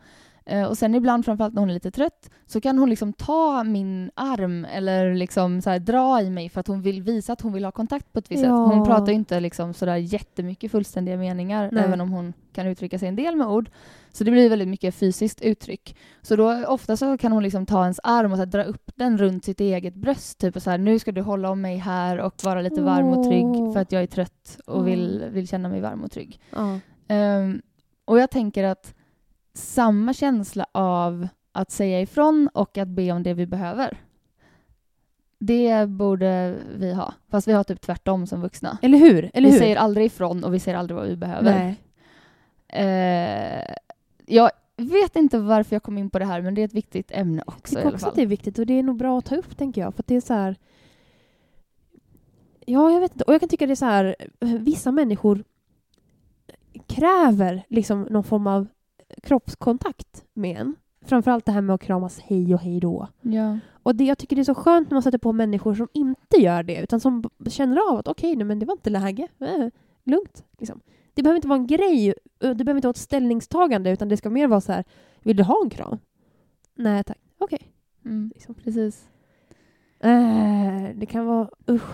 Eh, 0.51 0.64
och 0.64 0.78
sen 0.78 0.94
ibland, 0.94 1.24
framförallt 1.24 1.55
när 1.55 1.61
hon 1.62 1.70
är 1.70 1.74
lite 1.74 1.90
trött, 1.90 2.30
så 2.46 2.61
kan 2.61 2.78
hon 2.78 2.90
liksom 2.90 3.12
ta 3.12 3.64
min 3.64 4.11
arm 4.14 4.64
eller 4.64 5.14
liksom 5.14 5.62
så 5.62 5.70
här, 5.70 5.78
dra 5.78 6.22
i 6.22 6.30
mig 6.30 6.49
för 6.49 6.61
att 6.61 6.66
hon 6.66 6.82
vill 6.82 7.03
visa 7.03 7.32
att 7.32 7.40
hon 7.40 7.53
vill 7.53 7.64
ha 7.64 7.72
kontakt 7.72 8.12
på 8.12 8.18
ett 8.18 8.30
visst 8.30 8.44
Ja. 8.44 8.49
sätt. 8.68 8.76
Hon 8.76 8.86
pratar 8.86 9.12
inte 9.12 9.40
liksom 9.40 9.74
sådär 9.74 9.96
jättemycket 9.96 10.70
fullständiga 10.70 11.16
meningar, 11.16 11.68
Nej. 11.72 11.84
även 11.84 12.01
om 12.01 12.11
hon 12.12 12.32
kan 12.53 12.66
uttrycka 12.66 12.99
sig 12.99 13.09
en 13.09 13.16
del 13.16 13.36
med 13.36 13.46
ord. 13.46 13.70
Så 14.12 14.24
det 14.24 14.30
blir 14.30 14.51
väldigt 14.51 14.68
mycket 14.68 14.94
fysiskt 14.94 15.40
uttryck. 15.42 15.96
Så 16.22 16.36
då 16.36 16.64
ofta 16.66 16.96
så 16.96 17.18
kan 17.18 17.32
hon 17.32 17.42
liksom 17.42 17.66
ta 17.66 17.82
ens 17.82 18.01
arm 18.03 18.32
och 18.32 18.38
här, 18.38 18.46
dra 18.46 18.64
upp 18.64 18.90
den 18.94 19.18
runt 19.18 19.44
sitt 19.44 19.61
eget 19.61 19.94
bröst. 19.94 20.38
Typ 20.38 20.57
och 20.57 20.62
så 20.62 20.70
här, 20.70 20.78
nu 20.78 20.99
ska 20.99 21.12
du 21.12 21.20
hålla 21.22 21.51
om 21.51 21.61
mig 21.61 21.76
här 21.76 22.18
och 22.20 22.34
vara 22.44 22.61
lite 22.61 22.82
varm 22.82 23.07
och 23.09 23.24
trygg 23.24 23.72
för 23.74 23.80
att 23.80 23.92
jag 23.92 24.03
är 24.03 24.07
trött 24.07 24.59
och 24.66 24.88
vill, 24.88 25.24
vill 25.30 25.49
känna 25.49 25.68
mig 25.68 25.80
varm 25.80 26.05
och 26.05 26.11
trygg. 26.11 26.40
Ja. 26.51 26.78
Ehm, 27.09 27.62
Och 28.05 28.18
jag 28.18 28.30
tänker 28.30 28.64
att 28.64 28.94
samma 29.59 30.13
känsla 30.13 30.67
av 30.73 31.29
att 31.53 31.71
säga 31.71 32.01
ifrån 32.01 32.49
och 32.55 32.79
att 32.79 32.89
be 32.89 33.13
om 33.13 33.23
det 33.23 33.35
vi 33.35 33.47
behöver. 33.47 33.99
Det 35.39 35.89
borde 35.89 36.57
vi 36.77 36.93
ha. 36.93 37.15
Fast 37.31 37.49
vi 37.49 37.53
har 37.53 37.65
typ 37.65 37.81
tvärtom 37.81 38.27
som 38.27 38.41
vuxna. 38.41 38.79
Eller 38.83 38.99
hur? 38.99 39.31
Eller 39.35 39.49
vi 39.49 39.53
hur? 39.53 39.61
säger 39.61 39.77
aldrig 39.77 40.07
ifrån 40.07 40.45
och 40.45 40.55
vi 40.55 40.61
säger 40.61 40.79
aldrig 40.79 40.97
vad 40.97 41.07
vi 41.09 41.17
behöver. 41.17 41.55
Nej. 41.59 41.77
Eh, 42.69 43.75
jag 44.27 44.51
vet 44.77 45.17
inte 45.17 45.39
varför 45.39 45.77
jag 45.77 45.83
kom 45.83 45.99
in 45.99 46.11
på 46.11 46.19
det 46.19 46.25
här 46.25 46.41
men 46.41 46.55
det 46.55 46.61
är 46.61 46.65
ett 46.65 46.75
viktigt 46.75 47.11
ämne 47.11 47.43
Jag 47.47 47.55
också 47.57 47.73
i 47.73 47.77
tycker 47.77 47.95
också 47.95 48.07
att 48.07 48.15
det 48.15 48.23
är 48.23 48.27
viktigt 48.27 48.59
och 48.59 48.67
det 48.67 48.75
är 48.75 48.83
nog 48.83 48.97
bra 48.97 49.19
att 49.19 49.25
ta 49.25 49.37
upp, 49.37 49.57
tänker 49.57 49.81
jag. 49.81 49.95
För 49.95 50.03
att 50.03 50.07
det 50.07 50.17
är 50.17 50.21
så 50.21 50.35
här... 50.35 50.57
Ja, 52.67 52.91
jag 52.91 53.01
vet 53.01 53.13
inte. 53.13 53.25
Och 53.25 53.35
jag 53.35 53.41
kan 53.41 53.49
tycka 53.49 53.67
det 53.67 53.73
är 53.73 53.77
så 53.77 53.85
här... 53.85 54.17
Vissa 54.41 54.93
människor 54.93 55.45
kräver 56.87 57.65
liksom 57.69 58.03
någon 58.03 58.25
form 58.25 58.47
av 58.47 58.67
kroppskontakt 59.29 60.24
med 60.35 60.57
en. 60.61 60.76
Framförallt 61.05 61.45
det 61.45 61.53
här 61.53 61.61
med 61.61 61.74
att 61.74 61.81
kramas 61.81 62.20
hej 62.20 62.55
och 62.55 62.61
hej 62.61 62.81
då. 62.81 63.09
Ja. 63.20 63.59
Och 63.83 63.95
det, 63.97 64.05
jag 64.05 64.18
tycker 64.18 64.37
det 64.37 64.43
är 64.43 64.45
så 64.45 64.55
skönt 64.55 64.91
när 64.91 64.95
man 64.95 65.03
sätter 65.03 65.18
på 65.18 65.33
människor 65.33 65.74
som 65.74 65.89
inte 65.93 66.37
gör 66.37 66.62
det, 66.62 66.81
utan 66.83 67.01
som 67.01 67.24
känner 67.49 67.91
av 67.93 67.99
att 67.99 68.09
okej, 68.09 68.37
men 68.37 68.59
det 68.59 68.66
var 68.66 68.72
inte 68.74 68.91
läge. 68.91 69.29
Eh, 69.41 69.68
lugnt. 70.05 70.45
Liksom. 70.59 70.81
Det 71.14 71.22
behöver 71.22 71.37
inte 71.37 71.49
vara 71.49 71.59
en 71.59 71.66
grej, 71.66 72.09
eh, 72.09 72.14
det 72.51 72.64
behöver 72.64 72.74
inte 72.79 72.87
vara 72.89 72.91
ett 72.91 72.97
ställningstagande, 72.97 73.91
utan 73.91 74.09
det 74.09 74.16
ska 74.16 74.31
mer 74.31 74.47
vara 74.47 74.61
så 74.61 74.72
här, 74.72 74.85
vill 75.22 75.37
du 75.37 75.43
ha 75.43 75.62
en 75.64 75.70
kram? 75.70 75.99
Nej 76.74 77.05
tack. 77.05 77.18
Okej. 77.39 77.72
Mm, 78.05 78.31
Liksom. 78.35 78.55
precis. 78.55 79.09
Eh, 80.01 80.89
det 80.95 81.07
kan 81.07 81.26
vara, 81.26 81.49
usch. 81.70 81.91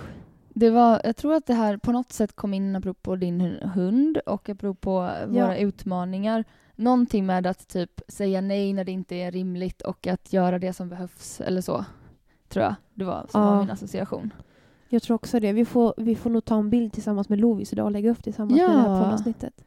Det 0.57 0.70
var, 0.70 1.01
jag 1.05 1.16
tror 1.16 1.35
att 1.35 1.47
det 1.47 1.55
här 1.55 1.76
på 1.76 1.93
något 1.93 2.12
sätt 2.12 2.32
kom 2.37 2.55
in 2.55 2.76
apropå 2.76 3.16
din 3.16 3.41
hu- 3.43 3.66
hund 3.68 4.18
och 4.26 4.49
apropå 4.49 5.11
våra 5.28 5.59
utmaningar. 5.59 6.45
Någonting 6.77 7.27
med 7.27 7.47
att 7.47 7.68
typ 7.68 8.01
säga 8.09 8.41
nej 8.41 8.72
när 8.72 8.85
det 8.85 8.93
inte 8.93 9.14
är 9.16 9.31
rimligt 9.33 9.83
och 9.83 10.07
att 10.07 10.33
göra 10.33 10.59
det 10.59 10.72
som 10.72 10.89
behövs 10.89 11.41
eller 11.41 11.61
så. 11.61 11.85
Tror 12.49 12.64
jag 12.64 12.75
det 12.95 13.05
var 13.05 13.27
som 13.31 13.41
Ja. 13.41 13.51
var 13.51 13.61
min 13.61 13.70
association. 13.70 14.33
Jag 14.89 15.03
tror 15.03 15.14
också 15.14 15.41
det. 15.41 15.53
Vi 15.53 15.64
får, 15.64 15.95
vi 15.97 16.14
får 16.16 16.31
nog 16.31 16.45
ta 16.45 16.59
en 16.59 16.70
bild 16.70 16.93
tillsammans 16.93 17.29
med 17.29 17.41
Lovis 17.41 17.72
idag 17.72 17.85
och 17.85 17.91
lägga 17.93 18.11
upp 18.11 18.25
tillsammans 18.25 18.57
med 18.61 18.70
det 18.70 18.77
här 18.79 18.89
Ja. 18.97 19.03
poddavsnittet. 19.05 19.64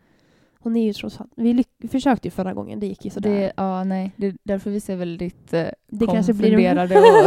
Hon 0.67 0.75
är 0.75 0.83
ju 0.85 0.93
trots 0.93 1.21
allt, 1.21 1.31
vi 1.35 1.63
försökte 1.91 2.27
ju 2.27 2.31
förra 2.31 2.53
gången, 2.53 2.79
det 2.79 2.87
gick 2.87 3.05
ju 3.05 3.11
sådär. 3.11 3.29
Det, 3.29 3.51
ja, 3.57 3.83
nej, 3.83 4.11
det 4.15 4.27
är 4.27 4.35
därför 4.43 4.69
vi 4.71 4.79
ser 4.79 4.95
väldigt 4.95 5.53
eh, 5.53 5.65
Det 5.87 6.07
kanske 6.07 6.33
blir- 6.33 6.53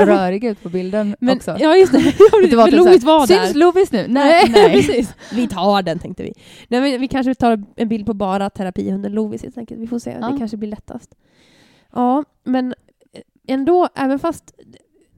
och 0.01 0.07
röriga 0.07 0.51
ut 0.51 0.63
på 0.63 0.69
bilden 0.69 1.17
Men, 1.21 1.37
också. 1.37 1.57
Ja 1.61 1.77
just 1.77 1.93
det, 1.93 1.99
Det 2.51 2.57
var 2.57 2.67
typ 2.67 2.77
Lovis 2.79 3.05
var 3.05 3.27
där. 3.27 3.37
Syns 3.45 3.55
Lovis 3.55 3.93
nu? 3.93 4.07
Nej, 4.09 4.45
Nej, 4.51 4.73
precis. 4.73 5.15
Vi 5.33 5.49
tar 5.49 5.83
den 5.83 5.99
tänkte 5.99 6.23
vi. 6.23 6.33
Nej, 6.69 6.81
men 6.81 7.01
vi 7.01 7.09
kanske 7.09 7.35
tar 7.35 7.63
en 7.77 7.89
bild 7.89 8.07
på 8.07 8.15
bara 8.15 8.51
terapihunden 8.51 9.13
Lovis 9.13 9.43
helt 9.43 9.59
enkelt. 9.59 9.81
Vi 9.81 9.87
får 9.87 9.99
se, 9.99 10.17
Ja. 10.21 10.29
det 10.31 10.39
kanske 10.39 10.57
blir 10.57 10.69
lättast. 10.71 11.15
Ja, 11.93 12.25
men 12.45 12.75
ändå, 13.47 13.89
även 13.95 14.19
fast 14.19 14.55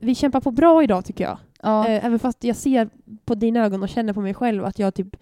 vi 0.01 0.15
kämpar 0.15 0.41
på 0.41 0.51
bra 0.51 0.83
idag 0.83 1.05
tycker 1.05 1.25
jag. 1.25 1.39
Ja. 1.63 1.89
Eh, 1.89 2.05
Även 2.05 2.19
fast 2.19 2.45
jag 2.45 2.57
ser 2.57 2.89
på 3.25 3.35
dina 3.35 3.65
ögon 3.65 3.83
och 3.83 3.89
känner 3.89 4.13
på 4.13 4.21
mig 4.21 4.35
själv 4.35 4.65
att 4.65 4.79
jag 4.79 4.95
typ 4.95 5.17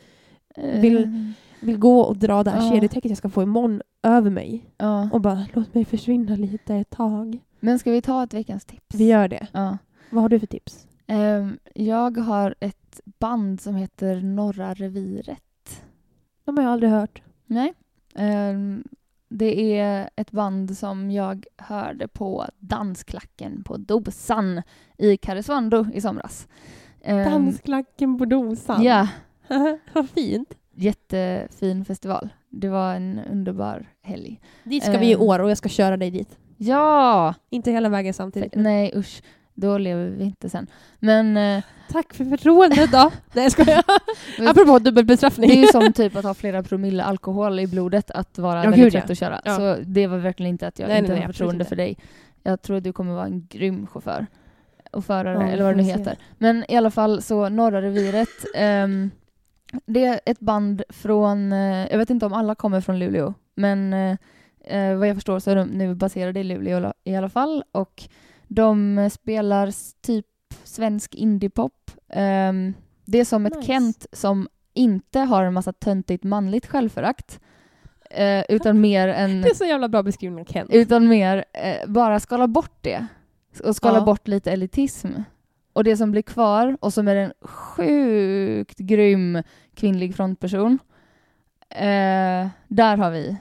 Eh, 0.56 0.80
vill- 0.80 1.32
vill 1.60 1.78
gå 1.78 2.00
och 2.00 2.16
dra 2.16 2.42
det 2.44 2.50
här 2.50 2.64
Ja. 2.66 2.70
kedjetäcket 2.72 3.08
jag 3.10 3.18
ska 3.18 3.28
få 3.28 3.42
imorgon 3.42 3.82
över 4.02 4.30
mig. 4.30 4.64
ja. 4.78 5.08
Och 5.12 5.20
bara 5.20 5.46
låt 5.52 5.74
mig 5.74 5.84
försvinna 5.84 6.36
lite 6.36 6.74
ett 6.74 6.90
tag. 6.90 7.38
Men 7.60 7.78
ska 7.78 7.90
vi 7.90 8.02
ta 8.02 8.24
ett 8.24 8.34
veckans 8.34 8.64
tips? 8.64 8.94
Vi 8.94 9.06
gör 9.08 9.28
det. 9.28 9.46
Ja. 9.52 9.78
Vad 10.10 10.22
har 10.22 10.28
du 10.28 10.40
för 10.40 10.46
tips? 10.46 10.86
Ehm, 11.06 11.58
jag 11.74 12.18
har 12.18 12.54
ett 12.60 13.00
band 13.18 13.60
som 13.60 13.74
heter 13.76 14.20
Norra 14.20 14.74
reviret. 14.74 15.82
De 16.44 16.56
har 16.56 16.64
jag 16.64 16.72
aldrig 16.72 16.92
hört. 16.92 17.22
Nej. 17.46 17.72
Ehm, 18.14 18.84
det 19.28 19.78
är 19.78 20.10
ett 20.16 20.30
band 20.30 20.76
som 20.76 21.10
jag 21.10 21.44
hörde 21.56 22.08
på 22.08 22.46
dansklacken 22.58 23.62
på 23.64 23.76
Dosan 23.76 24.62
i 24.98 25.16
Karesuando 25.16 25.86
i 25.94 26.00
somras. 26.00 26.48
Ehm, 27.02 27.30
Dansklacken 27.30 28.18
på 28.18 28.24
dosan. 28.24 28.82
Ja, 28.82 29.08
Vad 29.92 30.10
fint. 30.10 30.54
Jättefin 30.82 31.84
festival. 31.84 32.28
Det 32.48 32.68
var 32.68 32.94
en 32.94 33.20
underbar 33.30 33.86
helg. 34.02 34.40
Dit 34.64 34.84
ska 34.84 34.98
vi 34.98 35.06
i 35.10 35.12
Ehm. 35.14 35.20
år 35.20 35.38
och 35.38 35.50
jag 35.50 35.58
ska 35.58 35.68
köra 35.68 35.96
dig 35.96 36.10
dit. 36.10 36.38
Ja! 36.56 37.34
Inte 37.50 37.70
hela 37.70 37.88
vägen 37.88 38.14
samtidigt. 38.14 38.52
Nej 38.54 38.92
usch, 38.96 39.22
då 39.54 39.78
lever 39.78 40.06
vi 40.06 40.24
inte 40.24 40.48
sen. 40.48 40.66
Men 40.98 41.36
eh, 41.36 41.62
Tack 41.92 42.14
för 42.14 42.24
förtroendet 42.24 42.92
då. 42.92 43.10
Nej 43.32 43.44
jag 43.44 43.52
skojar. 43.52 43.84
Apropå 44.48 44.78
dubbelbestraffning. 44.78 45.48
det 45.50 45.56
är 45.56 45.60
ju 45.60 45.66
som 45.66 45.92
typ 45.92 46.16
att 46.16 46.24
ha 46.24 46.34
flera 46.34 46.62
promille 46.62 47.02
alkohol 47.04 47.60
i 47.60 47.66
blodet 47.66 48.10
att 48.10 48.38
vara 48.38 48.64
Ja, 48.64 48.70
väldigt 48.70 48.94
ja. 48.94 49.00
trött 49.00 49.10
att 49.10 49.18
köra. 49.18 49.40
Ja. 49.44 49.56
Så 49.56 49.76
det 49.86 50.06
var 50.06 50.18
verkligen 50.18 50.50
inte 50.50 50.66
att 50.66 50.78
jag 50.78 50.88
Nej, 50.88 50.98
inte 50.98 51.12
nej, 51.12 51.20
har 51.20 51.26
förtroende 51.26 51.64
för 51.64 51.76
dig. 51.76 51.96
Jag 52.42 52.62
tror 52.62 52.76
att 52.76 52.84
du 52.84 52.92
kommer 52.92 53.14
vara 53.14 53.26
en 53.26 53.46
grym 53.50 53.86
chaufför. 53.86 54.26
Och 54.92 55.04
förare, 55.04 55.34
Ja, 55.46 55.48
eller 55.52 55.64
vad 55.64 55.72
det 55.72 55.76
nu 55.76 55.82
heter. 55.82 56.16
Men 56.38 56.64
i 56.68 56.76
alla 56.76 56.90
fall 56.90 57.22
så 57.22 57.48
Norra 57.48 57.82
reviret. 57.82 58.28
ehm, 58.56 59.10
det 59.86 60.04
är 60.04 60.20
ett 60.26 60.40
band 60.40 60.82
från, 60.88 61.52
eh, 61.52 61.86
jag 61.90 61.98
vet 61.98 62.10
inte 62.10 62.26
om 62.26 62.32
alla 62.32 62.54
kommer 62.54 62.80
från 62.80 62.98
Luleå, 62.98 63.34
men 63.54 63.92
eh, 63.92 64.16
eh, 64.64 64.96
vad 64.96 65.08
jag 65.08 65.16
förstår 65.16 65.38
så 65.38 65.50
är 65.50 65.56
de 65.56 65.68
nu 65.68 65.94
baserade 65.94 66.40
i 66.40 66.44
Luleå 66.44 66.92
i 67.04 67.16
alla 67.16 67.28
fall. 67.28 67.64
Och 67.72 68.02
de 68.48 69.08
spelar 69.12 69.72
typ 70.02 70.26
svensk 70.64 71.14
indiepop. 71.14 71.90
Ehm, 72.08 72.74
det 73.04 73.18
är 73.18 73.24
som 73.24 73.46
ett 73.46 73.56
Nice. 73.56 73.66
Kent 73.66 74.06
som 74.12 74.48
inte 74.74 75.18
har 75.20 75.44
en 75.44 75.52
massa 75.54 75.72
töntigt 75.72 76.24
manligt 76.24 76.66
självförakt. 76.66 77.40
Eh, 78.10 78.44
utan 78.48 78.80
mer 78.90 79.08
en... 79.08 79.42
Det 79.42 79.48
är 79.48 79.54
så 79.54 79.64
jävla 79.64 79.88
bra 79.88 80.02
beskrivning 80.02 80.40
av 80.40 80.52
Kent. 80.52 80.70
Utan 80.72 81.08
mer 81.08 81.44
eh, 81.52 81.90
bara 81.90 82.20
skala 82.20 82.48
bort 82.48 82.78
det. 82.80 83.06
Och 83.64 83.76
skala 83.76 83.98
Ja. 83.98 84.04
bort 84.04 84.28
lite 84.28 84.52
elitism. 84.52 85.08
Och 85.72 85.84
det 85.84 85.96
som 85.96 86.10
blir 86.10 86.22
kvar, 86.22 86.76
och 86.80 86.92
som 86.92 87.08
är 87.08 87.16
en 87.16 87.32
sjukt 87.40 88.78
grym 88.78 89.42
kvinnlig 89.74 90.14
frontperson. 90.16 90.78
Eh, 91.68 92.48
där 92.68 92.96
har 92.96 93.10
vi 93.10 93.36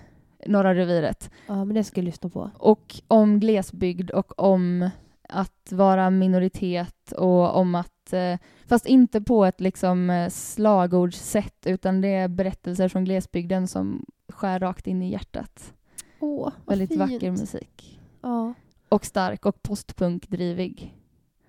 Norra 0.47 0.75
reviret. 0.75 1.31
Ja 1.47 1.65
men 1.65 1.75
det 1.75 1.83
ska 1.83 1.99
jag 2.01 2.05
lyssna 2.05 2.29
på. 2.29 2.51
Och 2.57 2.95
om 3.07 3.39
glesbygd 3.39 4.11
och 4.11 4.39
om 4.39 4.89
att 5.29 5.71
vara 5.71 6.09
minoritet 6.09 7.11
och 7.11 7.55
om 7.55 7.75
att, 7.75 8.13
eh, 8.13 8.37
fast 8.67 8.85
inte 8.85 9.21
på 9.21 9.45
ett 9.45 9.61
liksom 9.61 10.09
eh, 10.09 10.29
slagordssätt 10.29 11.65
utan 11.65 12.01
det 12.01 12.07
är 12.07 12.27
berättelser 12.27 12.89
från 12.89 13.05
glesbygden 13.05 13.67
som 13.67 14.05
skär 14.29 14.59
rakt 14.59 14.87
in 14.87 15.01
i 15.01 15.11
hjärtat. 15.11 15.73
Åh, 16.19 16.43
vad 16.43 16.53
Väldigt 16.65 16.89
fint. 16.89 16.99
vacker 17.01 17.31
musik. 17.31 17.99
Ja. 18.21 18.53
Och 18.89 19.05
stark 19.05 19.45
och 19.45 19.61
postpunkdrivig. 19.63 20.95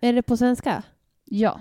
Är 0.00 0.12
det 0.12 0.22
på 0.22 0.36
svenska? 0.36 0.82
Ja, 1.24 1.60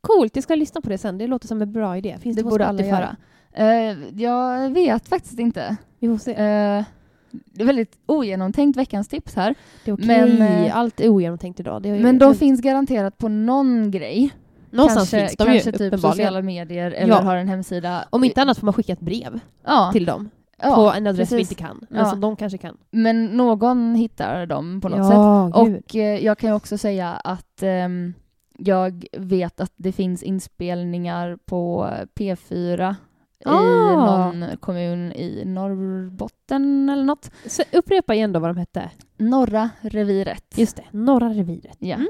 Coolt, 0.00 0.36
jag 0.36 0.42
ska 0.42 0.54
lyssna 0.54 0.80
på 0.80 0.88
det 0.88 0.98
sen. 0.98 1.18
Det 1.18 1.26
låter 1.26 1.48
som 1.48 1.62
en 1.62 1.72
bra 1.72 1.96
idé. 1.96 2.16
Finns 2.20 2.36
det, 2.36 2.42
det 2.42 2.44
på 2.44 2.50
borde 2.50 2.66
alla 2.66 2.82
göra. 2.82 3.16
Eh, 3.52 3.96
jag 4.22 4.70
vet 4.70 5.08
faktiskt 5.08 5.38
inte. 5.38 5.76
Vi 5.98 6.08
får 6.08 6.18
se. 6.18 6.30
Eh, 6.30 6.84
det 7.30 7.62
är 7.62 7.64
väldigt 7.66 7.98
ogenomtänkt 8.06 8.76
veckans 8.78 9.08
tips 9.08 9.34
här. 9.34 9.54
det 9.84 9.90
är 9.90 9.94
okej. 9.94 10.06
men, 10.06 10.42
eh, 10.42 10.76
Allt 10.76 11.00
är 11.00 11.08
ogenomtänkt 11.08 11.60
idag. 11.60 11.86
Är, 11.86 12.02
Men 12.02 12.18
de 12.18 12.34
finns 12.34 12.60
garanterat 12.60 13.18
på 13.18 13.28
någon 13.28 13.90
grej. 13.90 14.30
Någonstans 14.70 15.10
kanske 15.10 15.18
finns 15.20 15.36
de 15.36 15.44
kanske 15.44 15.84
ju 15.84 15.90
typ 15.90 16.00
sociala 16.00 16.42
medier 16.42 16.90
eller 16.90 17.14
Ja. 17.14 17.20
har 17.20 17.36
en 17.36 17.48
hemsida. 17.48 18.04
Om 18.10 18.24
inte 18.24 18.42
annat 18.42 18.58
får 18.58 18.64
man 18.64 18.74
skicka 18.74 18.92
ett 18.92 19.00
brev 19.00 19.40
ja, 19.64 19.90
till 19.92 20.04
dem. 20.04 20.30
Ja, 20.62 20.74
på 20.74 20.92
en 20.96 21.06
adress 21.06 21.32
vi 21.32 21.36
precis. 21.36 21.50
inte 21.52 21.62
kan. 21.62 21.86
Men 21.90 21.98
Ja. 22.00 22.10
som 22.10 22.20
de 22.20 22.36
kanske 22.36 22.58
kan. 22.58 22.76
Men 22.90 23.24
någon 23.26 23.94
hittar 23.94 24.46
dem 24.46 24.80
på 24.80 24.88
något 24.88 25.06
sätt. 25.06 25.14
ja, 25.14 25.64
gud. 25.64 25.76
Och 25.84 25.96
eh, 25.96 26.24
jag 26.24 26.38
kan 26.38 26.50
ju 26.50 26.56
också 26.56 26.78
säga 26.78 27.08
att 27.12 27.62
ehm, 27.62 28.14
jag 28.58 29.04
vet 29.18 29.60
att 29.60 29.72
det 29.76 29.92
finns 29.92 30.22
inspelningar 30.22 31.38
på 31.46 31.90
P4 32.14 32.94
i 33.40 33.48
Ah. 33.48 33.60
någon 34.06 34.44
kommun 34.60 35.12
i 35.12 35.42
Norrbotten 35.46 36.88
eller 36.88 37.04
något. 37.04 37.30
Så 37.46 37.62
upprepa 37.72 38.14
igen 38.14 38.32
då 38.32 38.40
vad 38.40 38.50
de 38.50 38.56
hette. 38.56 38.90
Norra 39.16 39.70
reviret. 39.80 40.44
Just 40.58 40.76
det, 40.76 40.84
Norra 40.90 41.28
reviret. 41.28 41.76
Ja. 41.78 41.94
Mm. 41.94 42.08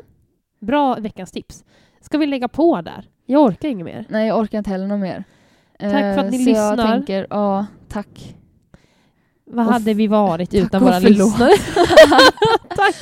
Bra 0.60 0.94
veckans 0.94 1.32
tips. 1.32 1.64
Ska 2.00 2.18
vi 2.18 2.26
lägga 2.26 2.48
på 2.48 2.80
där? 2.80 3.08
Jag 3.26 3.42
orkar 3.42 3.68
inget 3.68 3.84
mer. 3.84 4.04
Nej, 4.08 4.28
jag 4.28 4.38
orkar 4.38 4.58
inte 4.58 4.70
heller 4.70 4.86
något 4.86 5.00
mer. 5.00 5.24
Tack 5.78 5.90
för 6.14 6.18
att 6.18 6.30
ni 6.30 6.36
Eh, 6.38 6.44
så 6.44 6.50
jag 6.50 6.70
lyssnar. 6.76 6.92
tänker, 6.92 7.26
ja, 7.30 7.66
tack. 7.88 8.34
Vad 9.50 9.66
Och 9.66 9.72
hade 9.72 9.94
vi 9.94 10.06
varit 10.06 10.50
tack 10.50 10.60
utan 10.60 10.82
och 10.82 10.88
våra 10.88 10.98
lyssnare? 10.98 11.50
tack. 12.76 12.94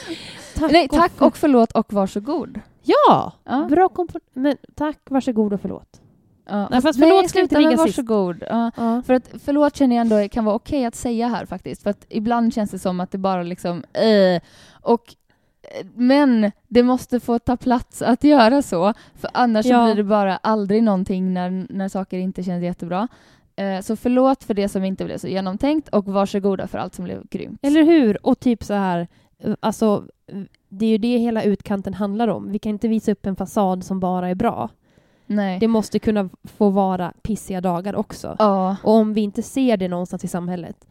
tack, 0.54 0.70
Nej, 0.72 0.88
tack 0.88 1.12
för- 1.12 1.26
och 1.26 1.36
förlåt 1.36 1.72
och 1.72 1.92
varsågod. 1.92 2.60
Ja! 2.82 3.32
Ja. 3.44 3.66
Bra 3.70 3.88
kompo- 3.88 4.20
Men 4.34 4.56
tack, 4.74 4.98
varsågod 5.10 5.52
och 5.52 5.60
förlåt. 5.60 6.00
Ja. 6.48 6.68
Nej, 6.70 6.82
fast 6.82 6.98
förlåt 7.00 7.30
ska 7.30 7.40
inte 7.40 7.58
ligga 7.58 7.70
sist. 7.70 7.80
varsågod. 7.98 8.42
Ja. 8.50 8.70
Ja. 8.76 9.02
För 9.06 9.14
att 9.14 9.30
förlåt 9.44 9.76
känner 9.76 9.96
jag 9.96 10.00
ändå 10.00 10.28
kan 10.28 10.44
vara 10.44 10.54
okej 10.56 10.84
att 10.84 10.94
säga 10.94 11.28
här 11.28 11.46
faktiskt. 11.46 11.82
För 11.82 11.90
att 11.90 12.06
ibland 12.08 12.54
känns 12.54 12.70
det 12.70 12.78
som 12.78 13.00
att 13.00 13.10
det 13.10 13.18
bara 13.18 13.42
liksom 13.42 13.84
eh, 13.92 14.42
och 14.82 15.14
men 15.94 16.52
det 16.68 16.82
måste 16.82 17.20
få 17.20 17.38
ta 17.38 17.56
plats 17.56 18.02
att 18.02 18.24
göra 18.24 18.62
så, 18.62 18.94
för 19.14 19.30
annars 19.34 19.66
Ja. 19.66 19.84
blir 19.84 19.94
det 19.94 20.04
bara 20.04 20.36
aldrig 20.36 20.82
någonting 20.82 21.34
när, 21.34 21.66
när 21.70 21.88
saker 21.88 22.18
inte 22.18 22.42
känns 22.42 22.62
jättebra. 22.62 23.08
Eh, 23.56 23.80
så 23.80 23.96
förlåt 23.96 24.44
för 24.44 24.54
det 24.54 24.68
som 24.68 24.84
inte 24.84 25.04
blev 25.04 25.18
så 25.18 25.28
genomtänkt 25.28 25.88
och 25.88 26.04
varsågoda 26.04 26.66
för 26.66 26.78
allt 26.78 26.94
som 26.94 27.04
blev 27.04 27.26
grymt. 27.30 27.58
Eller 27.62 27.82
hur? 27.82 28.26
Och 28.26 28.40
typ 28.40 28.64
så 28.64 28.74
här, 28.74 29.08
alltså, 29.60 30.04
det 30.68 30.86
är 30.86 30.90
ju 30.90 30.98
det 30.98 31.18
hela 31.18 31.42
utkanten 31.42 31.94
handlar 31.94 32.28
om. 32.28 32.52
Vi 32.52 32.58
kan 32.58 32.70
inte 32.70 32.88
visa 32.88 33.12
upp 33.12 33.26
en 33.26 33.36
fasad 33.36 33.84
som 33.84 34.00
bara 34.00 34.28
är 34.28 34.34
bra. 34.34 34.68
Nej. 35.26 35.58
Det 35.58 35.68
måste 35.68 35.98
kunna 35.98 36.28
få 36.44 36.70
vara 36.70 37.12
pissiga 37.22 37.60
dagar 37.60 37.96
också. 37.96 38.36
Ja. 38.38 38.76
Och 38.82 38.92
om 38.92 39.14
vi 39.14 39.20
inte 39.20 39.42
ser 39.42 39.76
det 39.76 39.88
någonstans 39.88 40.24
i 40.24 40.28
samhället, 40.28 40.86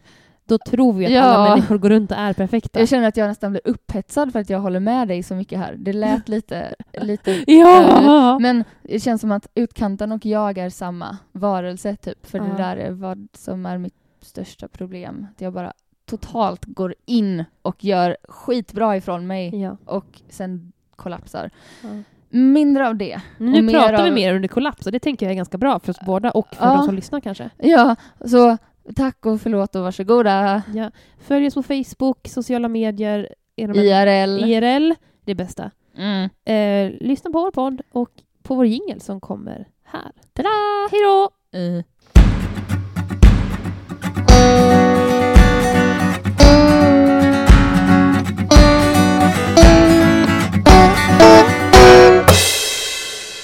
då 0.48 0.58
tror 0.58 0.94
vi 0.94 1.06
att 1.06 1.12
Ja. 1.12 1.22
alla 1.24 1.50
människor 1.50 1.78
går 1.78 1.90
runt 1.90 2.12
och 2.12 2.18
är 2.18 2.34
perfekta. 2.34 2.80
Jag 2.80 2.90
känner 2.90 3.08
att 3.08 3.18
jag 3.18 3.28
nästan 3.28 3.52
blir 3.52 3.62
upphetsad 3.66 4.32
för 4.32 4.40
att 4.40 4.50
jag 4.50 4.60
håller 4.60 4.80
med 4.80 5.08
dig 5.08 5.24
så 5.24 5.36
mycket 5.36 5.60
här. 5.60 5.76
Det 5.78 5.94
lät 5.94 6.30
lite... 6.30 6.76
lite 7.02 7.44
Ja! 7.48 8.40
Men 8.40 8.64
det 8.84 9.00
känns 9.00 9.22
som 9.22 9.32
att 9.32 9.48
utkanten 9.56 10.12
och 10.12 10.26
jag 10.26 10.58
är 10.58 10.70
samma 10.70 11.18
varelse 11.32 11.96
typ. 11.96 12.26
För 12.26 12.38
Ja. 12.38 12.44
det 12.44 12.58
där 12.58 12.78
är 12.78 12.92
vad 12.92 13.28
som 13.34 13.66
är 13.66 13.78
mitt 13.78 13.94
största 14.22 14.68
problem. 14.68 15.28
Att 15.36 15.42
jag 15.42 15.54
bara 15.54 15.74
totalt 16.06 16.66
går 16.66 16.96
in 17.06 17.44
och 17.62 17.84
gör 17.84 18.18
skitbra 18.30 18.98
ifrån 18.98 19.28
mig 19.28 19.62
ja. 19.62 19.78
och 19.86 20.22
sen 20.30 20.72
kollapsar. 20.96 21.50
Ja. 21.84 21.90
Mindre 22.30 22.88
av 22.88 22.96
det. 22.96 23.22
Nu 23.38 23.70
pratar 23.70 24.04
vi 24.04 24.10
av- 24.10 24.16
mer 24.16 24.36
under 24.36 24.48
kollaps 24.48 24.86
och 24.86 24.92
det 24.92 25.00
tänker 25.00 25.26
jag 25.26 25.32
är 25.32 25.36
ganska 25.36 25.58
bra 25.58 25.80
för 25.80 25.90
oss 25.92 26.00
båda 26.06 26.32
och 26.32 26.48
för 26.56 26.66
Ja. 26.66 26.76
de 26.78 26.86
som 26.86 26.96
lyssnar 26.96 27.20
kanske. 27.20 27.50
Ja, 27.58 27.96
så 28.26 28.58
Tack 28.94 29.26
och 29.26 29.42
förlåt 29.42 29.76
och 29.76 29.82
varsågoda. 29.82 30.64
Ja. 30.74 30.92
Följ 31.18 31.48
oss 31.48 31.54
på 31.54 31.64
Facebook, 31.64 32.28
sociala 32.28 32.68
medier. 32.68 33.30
IRL. 33.56 34.44
IRL, 34.44 34.94
det 35.26 35.36
bästa. 35.36 35.72
Mm. 35.98 36.30
Eh, 36.46 36.98
lyssna 37.08 37.32
på 37.32 37.40
vår 37.40 37.52
podd 37.52 37.82
och 37.92 38.10
på 38.44 38.56
vår 38.56 38.66
jingel 38.66 39.02
som 39.02 39.22
kommer 39.22 39.68
här. 39.84 40.12
Ta-da! 40.34 40.90
Hej 40.92 41.02
då! 41.04 41.30
Mm. 41.58 41.84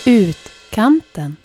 Utkanten. 0.06 1.38